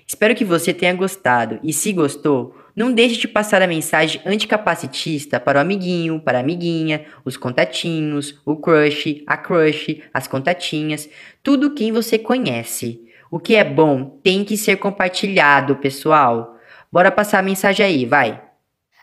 Espero 0.07 0.35
que 0.35 0.45
você 0.47 0.73
tenha 0.73 0.95
gostado 0.95 1.61
e 1.63 1.73
se 1.75 1.93
gostou, 1.93 2.57
não 2.75 2.91
deixe 2.91 3.19
de 3.21 3.29
passar 3.29 3.61
a 3.61 3.67
mensagem 3.67 4.21
anticapacitista 4.25 5.39
para 5.39 5.59
o 5.59 5.61
amiguinho, 5.61 6.21
para 6.21 6.39
a 6.39 6.41
amiguinha, 6.41 7.05
os 7.25 7.37
contatinhos, 7.37 8.41
o 8.47 8.57
crush, 8.57 9.23
a 9.27 9.37
crush, 9.37 10.01
as 10.13 10.27
contatinhas, 10.27 11.09
tudo 11.43 11.75
quem 11.75 11.93
você 11.93 12.19
conhece. 12.19 13.03
O 13.31 13.39
que 13.39 13.57
é 13.57 13.65
bom 13.65 14.19
tem 14.23 14.43
que 14.43 14.57
ser 14.57 14.77
compartilhado, 14.77 15.77
pessoal. 15.77 16.57
Bora 16.91 17.11
passar 17.11 17.41
a 17.41 17.43
mensagem 17.43 17.85
aí, 17.85 18.07
vai. 18.07 18.44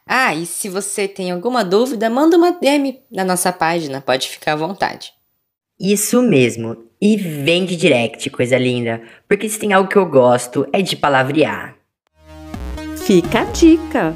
Ah, 0.06 0.34
e 0.36 0.46
se 0.46 0.68
você 0.68 1.08
tem 1.08 1.32
alguma 1.32 1.64
dúvida, 1.64 2.10
manda 2.10 2.38
uma 2.38 2.52
DM 2.52 3.02
na 3.12 3.24
nossa 3.24 3.52
página, 3.52 4.02
pode 4.02 4.28
ficar 4.28 4.54
à 4.54 4.56
vontade. 4.56 5.14
Isso 5.80 6.22
mesmo. 6.22 6.86
E 7.02 7.18
vem 7.18 7.66
de 7.66 7.76
direct, 7.76 8.30
coisa 8.30 8.58
linda. 8.58 9.02
Porque 9.28 9.50
se 9.50 9.58
tem 9.58 9.74
algo 9.74 9.90
que 9.90 9.98
eu 9.98 10.06
gosto, 10.06 10.68
é 10.72 10.82
de 10.82 10.96
palavrear. 10.96 11.76
Fica 12.98 13.42
a 13.42 13.46
dica! 13.46 14.14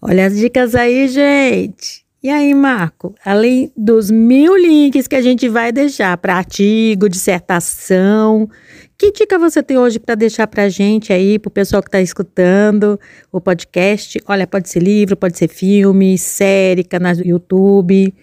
Olha 0.00 0.26
as 0.26 0.36
dicas 0.36 0.74
aí, 0.74 1.08
gente! 1.08 2.01
E 2.22 2.30
aí, 2.30 2.54
Marco, 2.54 3.12
além 3.24 3.72
dos 3.76 4.08
mil 4.08 4.56
links 4.56 5.08
que 5.08 5.16
a 5.16 5.20
gente 5.20 5.48
vai 5.48 5.72
deixar 5.72 6.16
para 6.18 6.36
artigo, 6.36 7.08
dissertação, 7.08 8.48
que 8.96 9.10
dica 9.10 9.36
você 9.36 9.60
tem 9.60 9.76
hoje 9.76 9.98
para 9.98 10.14
deixar 10.14 10.46
para 10.46 10.62
a 10.62 10.68
gente 10.68 11.12
aí, 11.12 11.36
para 11.36 11.48
o 11.48 11.52
pessoal 11.52 11.82
que 11.82 11.88
está 11.88 12.00
escutando 12.00 13.00
o 13.32 13.40
podcast? 13.40 14.22
Olha, 14.28 14.46
pode 14.46 14.68
ser 14.68 14.80
livro, 14.80 15.16
pode 15.16 15.36
ser 15.36 15.48
filme, 15.48 16.16
série, 16.16 16.84
canal 16.84 17.16
do 17.16 17.26
YouTube. 17.26 18.14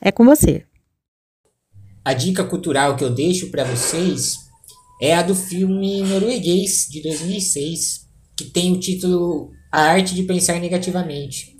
É 0.00 0.10
com 0.10 0.24
você. 0.24 0.64
A 2.04 2.12
dica 2.12 2.42
cultural 2.42 2.96
que 2.96 3.04
eu 3.04 3.10
deixo 3.10 3.52
para 3.52 3.62
vocês 3.62 4.36
é 5.00 5.14
a 5.14 5.22
do 5.22 5.36
filme 5.36 6.02
norueguês 6.02 6.88
de 6.90 7.00
2006, 7.02 8.04
que 8.36 8.46
tem 8.46 8.72
o 8.72 8.80
título 8.80 9.52
A 9.70 9.82
Arte 9.82 10.12
de 10.12 10.24
Pensar 10.24 10.58
Negativamente. 10.58 11.53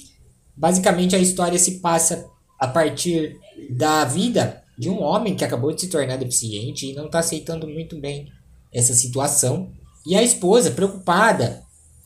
Basicamente, 0.56 1.16
a 1.16 1.18
história 1.18 1.58
se 1.58 1.80
passa 1.80 2.26
a 2.58 2.68
partir 2.68 3.36
da 3.70 4.04
vida 4.04 4.62
de 4.78 4.88
um 4.88 5.02
homem 5.02 5.34
que 5.34 5.44
acabou 5.44 5.72
de 5.72 5.82
se 5.82 5.88
tornar 5.88 6.16
deficiente 6.16 6.86
e 6.86 6.94
não 6.94 7.06
está 7.06 7.20
aceitando 7.20 7.66
muito 7.66 7.98
bem 8.00 8.28
essa 8.72 8.94
situação. 8.94 9.70
E 10.06 10.14
a 10.16 10.22
esposa, 10.22 10.70
preocupada 10.70 11.62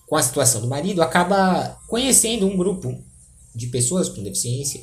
com 0.07 0.17
a 0.17 0.23
situação 0.23 0.61
do 0.61 0.69
marido, 0.69 1.03
acaba 1.03 1.79
conhecendo 1.89 2.47
um 2.47 2.57
grupo 2.57 3.03
de 3.55 3.67
pessoas 3.69 4.09
com 4.09 4.23
deficiência 4.23 4.81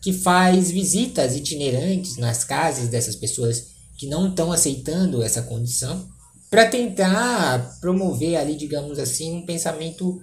que 0.00 0.12
faz 0.12 0.70
visitas 0.70 1.34
itinerantes 1.34 2.16
nas 2.16 2.44
casas 2.44 2.88
dessas 2.88 3.16
pessoas 3.16 3.68
que 3.96 4.06
não 4.06 4.28
estão 4.28 4.52
aceitando 4.52 5.22
essa 5.22 5.42
condição 5.42 6.08
para 6.50 6.68
tentar 6.68 7.78
promover 7.80 8.36
ali, 8.36 8.56
digamos 8.56 8.98
assim, 8.98 9.34
um 9.34 9.46
pensamento 9.46 10.22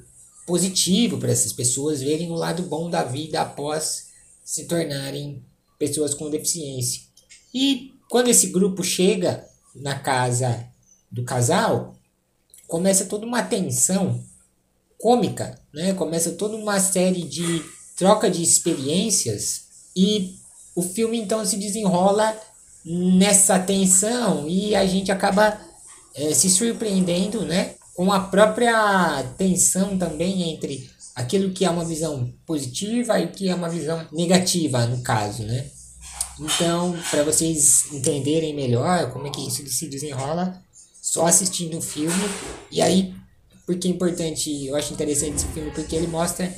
positivo 0.52 1.18
para 1.18 1.32
essas 1.32 1.54
pessoas 1.54 2.02
verem 2.02 2.30
o 2.30 2.36
lado 2.36 2.64
bom 2.64 2.90
da 2.90 3.06
vida 3.06 3.40
após 3.40 4.08
se 4.44 4.66
tornarem 4.66 5.42
pessoas 5.80 6.14
com 6.14 6.30
deficiência. 6.30 7.04
E 7.54 7.94
quando 8.10 8.28
esse 8.28 8.48
grupo 8.48 8.84
chega 8.84 9.48
na 9.74 9.98
casa 9.98 10.68
do 11.10 11.24
casal, 11.24 11.96
começa 12.68 13.06
toda 13.06 13.26
uma 13.26 13.42
tensão 13.42 14.22
cômica, 14.98 15.58
né? 15.74 15.94
Começa 15.94 16.32
toda 16.34 16.58
uma 16.58 16.82
série 16.82 17.24
de 17.24 17.64
troca 17.96 18.30
de 18.30 18.44
experiências 18.44 19.68
e 19.96 20.36
o 20.76 20.82
filme 20.82 21.18
então 21.18 21.46
se 21.46 21.56
desenrola 21.56 22.38
nessa 22.84 23.58
tensão 23.58 24.50
e 24.50 24.76
a 24.76 24.86
gente 24.86 25.14
acaba 25.14 25.62
é, 26.14 26.34
se 26.34 26.50
surpreendendo, 26.50 27.46
né? 27.46 27.76
Com 27.96 28.12
a 28.12 28.20
própria 28.20 29.24
tensão 29.38 29.98
também 29.98 30.54
entre 30.54 30.90
aquilo 31.16 31.52
que 31.52 31.66
é 31.66 31.70
uma 31.70 31.86
visão 31.86 32.32
positiva 32.46 33.20
e 33.20 33.26
o 33.26 33.32
que 33.32 33.50
é 33.50 33.56
uma 33.56 33.70
visão 33.70 34.06
negativa, 34.12 34.86
no 34.86 35.02
caso, 35.02 35.44
né? 35.44 35.66
Então, 36.40 36.98
para 37.10 37.24
vocês 37.24 37.92
entenderem 37.92 38.56
melhor 38.56 39.12
como 39.12 39.28
é 39.28 39.30
que 39.30 39.46
isso 39.46 39.66
se 39.68 39.88
desenrola, 39.88 40.60
só 41.02 41.28
assistindo 41.28 41.78
o 41.78 41.82
filme. 41.82 42.24
E 42.72 42.82
aí, 42.82 43.14
porque 43.66 43.88
é 43.88 43.92
importante, 43.92 44.66
eu 44.66 44.76
acho 44.76 44.94
interessante 44.94 45.36
esse 45.36 45.48
filme, 45.48 45.72
porque 45.72 45.96
ele 45.96 46.08
mostra 46.08 46.52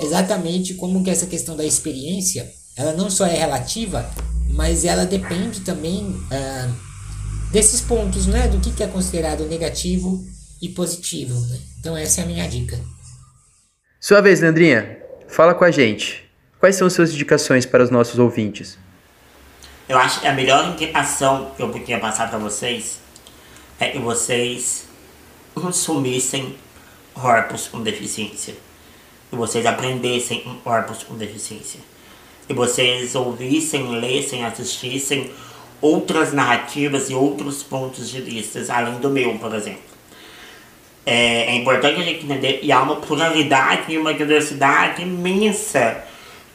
exatamente 0.00 0.74
como 0.74 1.02
que 1.02 1.10
essa 1.10 1.26
questão 1.26 1.56
da 1.56 1.64
experiência, 1.64 2.52
ela 2.76 2.92
não 2.92 3.08
só 3.08 3.26
é 3.26 3.36
relativa, 3.36 4.10
mas 4.50 4.84
ela 4.84 5.06
depende 5.06 5.60
também 5.60 6.04
uh, 6.04 7.50
desses 7.52 7.80
pontos, 7.80 8.26
né? 8.26 8.48
Do 8.48 8.60
que, 8.60 8.72
que 8.72 8.82
é 8.82 8.88
considerado 8.88 9.46
negativo 9.46 10.22
e 10.62 10.68
positivo. 10.68 11.34
Né? 11.48 11.58
Então 11.80 11.96
essa 11.96 12.20
é 12.20 12.24
a 12.24 12.26
minha 12.26 12.48
dica. 12.48 12.78
Sua 14.00 14.22
vez, 14.22 14.40
Leandrinha. 14.40 14.98
Fala 15.28 15.54
com 15.54 15.64
a 15.64 15.70
gente. 15.70 16.24
Quais 16.60 16.76
são 16.76 16.88
suas 16.88 17.12
indicações 17.12 17.66
para 17.66 17.82
os 17.82 17.90
nossos 17.90 18.18
ouvintes? 18.20 18.78
Eu 19.88 19.98
acho 19.98 20.20
que 20.20 20.28
a 20.28 20.32
melhor 20.32 20.68
indicação 20.68 21.52
que 21.56 21.62
eu 21.62 21.68
podia 21.68 21.98
passar 21.98 22.30
para 22.30 22.38
vocês 22.38 23.00
é 23.80 23.88
que 23.88 23.98
vocês 23.98 24.84
consumissem 25.54 26.56
corpos 27.12 27.66
com 27.66 27.82
deficiência. 27.82 28.54
E 29.32 29.36
vocês 29.36 29.66
aprendessem 29.66 30.40
corpos 30.62 31.02
com 31.02 31.16
deficiência. 31.16 31.80
E 32.48 32.54
vocês 32.54 33.14
ouvissem, 33.14 33.98
lessem, 33.98 34.44
assistissem 34.44 35.32
outras 35.80 36.32
narrativas 36.32 37.10
e 37.10 37.14
outros 37.14 37.62
pontos 37.62 38.08
de 38.08 38.20
vista, 38.20 38.64
além 38.72 39.00
do 39.00 39.10
meu, 39.10 39.36
por 39.38 39.54
exemplo. 39.54 39.91
É, 41.04 41.46
é, 41.46 41.56
importante 41.56 42.00
a 42.00 42.04
gente 42.04 42.24
entender 42.24 42.60
e 42.62 42.70
há 42.70 42.80
uma 42.80 42.96
pluralidade 42.96 43.92
e 43.92 43.98
uma 43.98 44.14
diversidade 44.14 45.02
imensa 45.02 46.04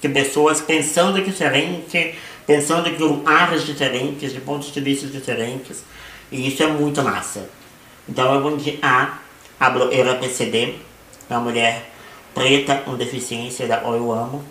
de 0.01 0.07
pessoas 0.07 0.61
pensando 0.61 1.21
diferente, 1.21 2.15
pensando 2.45 2.89
de 2.89 3.29
áreas 3.29 3.65
diferentes, 3.65 4.31
de 4.31 4.39
pontos 4.39 4.71
de 4.71 4.79
vista 4.79 5.07
diferentes. 5.07 5.83
E 6.31 6.47
isso 6.47 6.63
é 6.63 6.67
muito 6.67 7.03
massa. 7.03 7.49
Então 8.07 8.33
eu 8.33 8.41
vou 8.41 8.53
indicar 8.53 9.21
a 9.59 9.69
blogueira 9.69 10.15
PCD, 10.15 10.75
uma 11.29 11.41
mulher 11.41 11.89
preta 12.33 12.75
com 12.77 12.95
deficiência 12.95 13.67
da 13.67 13.77
qual 13.77 13.95
eu 13.95 14.11
amo. 14.11 14.43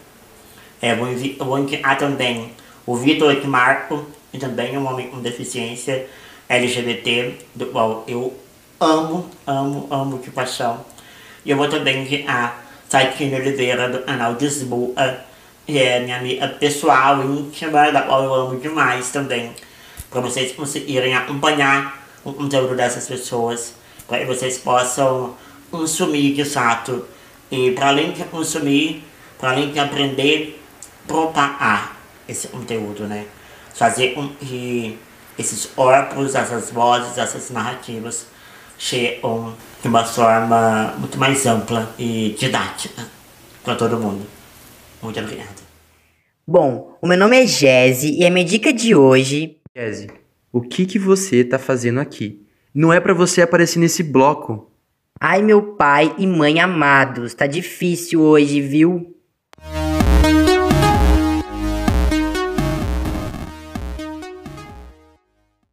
É, 0.83 0.95
vou, 0.95 1.09
vou 1.39 1.59
indicar 1.59 1.97
também 1.97 2.53
o 2.85 2.97
Vitor 2.97 3.35
Marco, 3.47 4.07
que 4.31 4.39
também 4.39 4.75
é 4.75 4.79
um 4.79 4.87
homem 4.87 5.09
com 5.09 5.21
deficiência 5.21 6.07
LGBT, 6.49 7.35
do 7.55 7.67
qual 7.67 8.05
eu 8.07 8.37
amo, 8.81 9.29
amo, 9.47 9.87
amo 9.91 10.19
de 10.19 10.31
paixão. 10.31 10.85
E 11.45 11.51
eu 11.51 11.57
vou 11.57 11.69
também 11.69 12.03
enviar 12.03 12.65
Taikinho 12.89 13.37
Oliveira, 13.37 13.89
do 13.89 14.01
canal 14.01 14.35
Desboa, 14.35 15.21
é 15.69 16.01
minha 16.01 16.19
amiga 16.19 16.49
pessoal, 16.49 17.23
íntima, 17.25 17.91
da 17.91 18.03
qual 18.03 18.23
eu 18.23 18.35
amo 18.35 18.61
demais 18.61 19.11
também, 19.11 19.53
para 20.09 20.21
vocês 20.21 20.53
conseguirem 20.53 21.15
acompanhar 21.15 22.07
o 22.25 22.33
conteúdo 22.33 22.77
dessas 22.77 23.07
pessoas, 23.07 23.75
para 24.07 24.19
que 24.19 24.25
vocês 24.27 24.59
possam 24.59 25.35
consumir 25.71 26.35
de 26.35 26.45
fato, 26.45 27.05
e 27.51 27.73
para 27.73 27.89
além 27.89 28.13
de 28.13 28.25
consumir, 28.25 29.03
para 29.39 29.51
além 29.51 29.73
de 29.73 29.79
aprender, 29.79 30.63
propagar 31.07 31.97
esse 32.29 32.49
conteúdo, 32.49 33.05
né? 33.05 33.27
Fazer 33.75 34.15
com 34.15 34.29
que 34.29 34.99
esses 35.39 35.67
corpos, 35.67 36.35
essas 36.35 36.71
vozes, 36.71 37.19
essas 37.19 37.51
narrativas 37.51 38.27
chegam 38.79 39.55
de 39.83 39.89
uma 39.89 40.05
forma 40.05 40.95
muito 40.99 41.19
mais 41.19 41.47
ampla 41.47 41.95
e 41.99 42.35
didática 42.39 43.07
para 43.65 43.75
todo 43.75 43.99
mundo. 43.99 44.27
Muito 45.03 45.19
obrigado. 45.21 45.67
Bom, 46.47 46.97
o 47.03 47.07
meu 47.09 47.19
nome 47.19 47.43
é 47.43 47.47
Jesse 47.47 48.19
e 48.19 48.25
a 48.25 48.31
minha 48.31 48.45
dica 48.45 48.73
de 48.73 48.95
hoje. 48.95 49.57
Jesse, 49.75 50.09
o 50.53 50.61
que 50.61 50.87
que 50.87 50.99
você 50.99 51.43
tá 51.43 51.59
fazendo 51.59 52.01
aqui? 52.01 52.47
Não 52.75 52.93
é 52.93 53.01
para 53.01 53.15
você 53.15 53.43
aparecer 53.43 53.79
nesse 53.79 54.03
bloco. 54.03 54.71
Ai, 55.19 55.43
meu 55.43 55.75
pai 55.75 56.15
e 56.19 56.27
mãe 56.27 56.61
amados, 56.61 57.35
tá 57.35 57.47
difícil 57.47 58.21
hoje, 58.21 58.61
viu? 58.61 59.16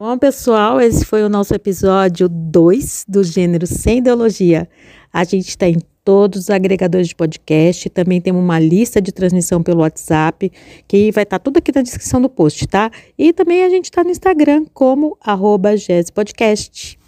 Bom, 0.06 0.18
pessoal, 0.18 0.82
esse 0.82 1.06
foi 1.06 1.24
o 1.24 1.30
nosso 1.30 1.56
episódio 1.56 2.28
2 2.28 3.06
do 3.08 3.24
gênero 3.24 3.66
Sem 3.66 4.00
Ideologia. 4.00 4.68
A 5.14 5.24
gente 5.24 5.48
está 5.48 5.66
em 5.66 5.78
todos 6.04 6.42
os 6.42 6.50
agregadores 6.50 7.08
de 7.08 7.16
podcast, 7.16 7.90
também 7.90 8.20
temos 8.20 8.44
uma 8.44 8.60
lista 8.60 9.02
de 9.02 9.14
transmissão 9.14 9.64
pelo 9.64 9.80
WhatsApp, 9.80 10.52
que 10.90 11.10
vai 11.14 11.24
estar 11.24 11.40
tá 11.40 11.42
tudo 11.42 11.56
aqui 11.56 11.72
na 11.74 11.82
descrição 11.82 12.22
do 12.22 12.28
post, 12.28 12.68
tá? 12.68 12.92
E 13.18 13.32
também 13.32 13.64
a 13.64 13.70
gente 13.70 13.86
está 13.86 14.04
no 14.04 14.10
Instagram 14.10 14.66
como 14.74 15.18
arroba 15.22 15.70
Podcast. 16.14 17.00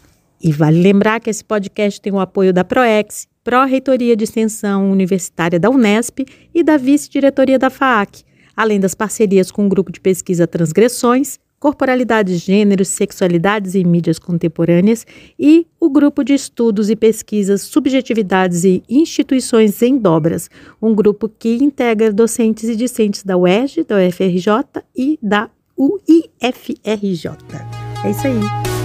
E 0.41 0.53
vale 0.53 0.81
lembrar 0.81 1.19
que 1.19 1.29
esse 1.29 1.43
podcast 1.43 1.99
tem 1.99 2.13
o 2.13 2.19
apoio 2.21 2.53
da 2.53 2.63
ProEx, 2.63 3.27
Pró-Reitoria 3.43 4.15
de 4.15 4.23
Extensão 4.23 4.89
Universitária 4.89 5.59
da 5.59 5.69
Unesp 5.69 6.19
e 6.53 6.63
da 6.63 6.77
Vice-Diretoria 6.77 7.59
da 7.59 7.69
FAAC, 7.69 8.23
além 8.55 8.79
das 8.79 8.95
parcerias 8.95 9.51
com 9.51 9.65
o 9.65 9.69
Grupo 9.69 9.91
de 9.91 9.99
Pesquisa 9.99 10.47
Transgressões, 10.47 11.43
Corporalidades, 11.65 12.41
Gêneros, 12.41 12.89
Sexualidades 12.89 13.73
e 13.73 13.83
Mídias 13.83 14.19
Contemporâneas 14.19 15.03
e 15.39 15.65
o 15.79 15.89
Grupo 15.89 16.23
de 16.23 16.31
Estudos 16.31 16.91
e 16.91 16.95
Pesquisas 16.95 17.63
Subjetividades 17.63 18.63
e 18.63 18.83
Instituições 18.87 19.81
em 19.81 19.97
Dobras, 19.97 20.47
um 20.79 20.93
grupo 20.93 21.27
que 21.27 21.55
integra 21.55 22.13
docentes 22.13 22.69
e 22.69 22.75
discentes 22.75 23.23
da 23.23 23.35
UERJ, 23.35 23.83
da 23.83 23.95
UFRJ 23.95 24.83
e 24.95 25.17
da 25.23 25.49
UIFRJ. 25.75 27.31
É 28.03 28.11
isso 28.11 28.27
aí. 28.27 28.84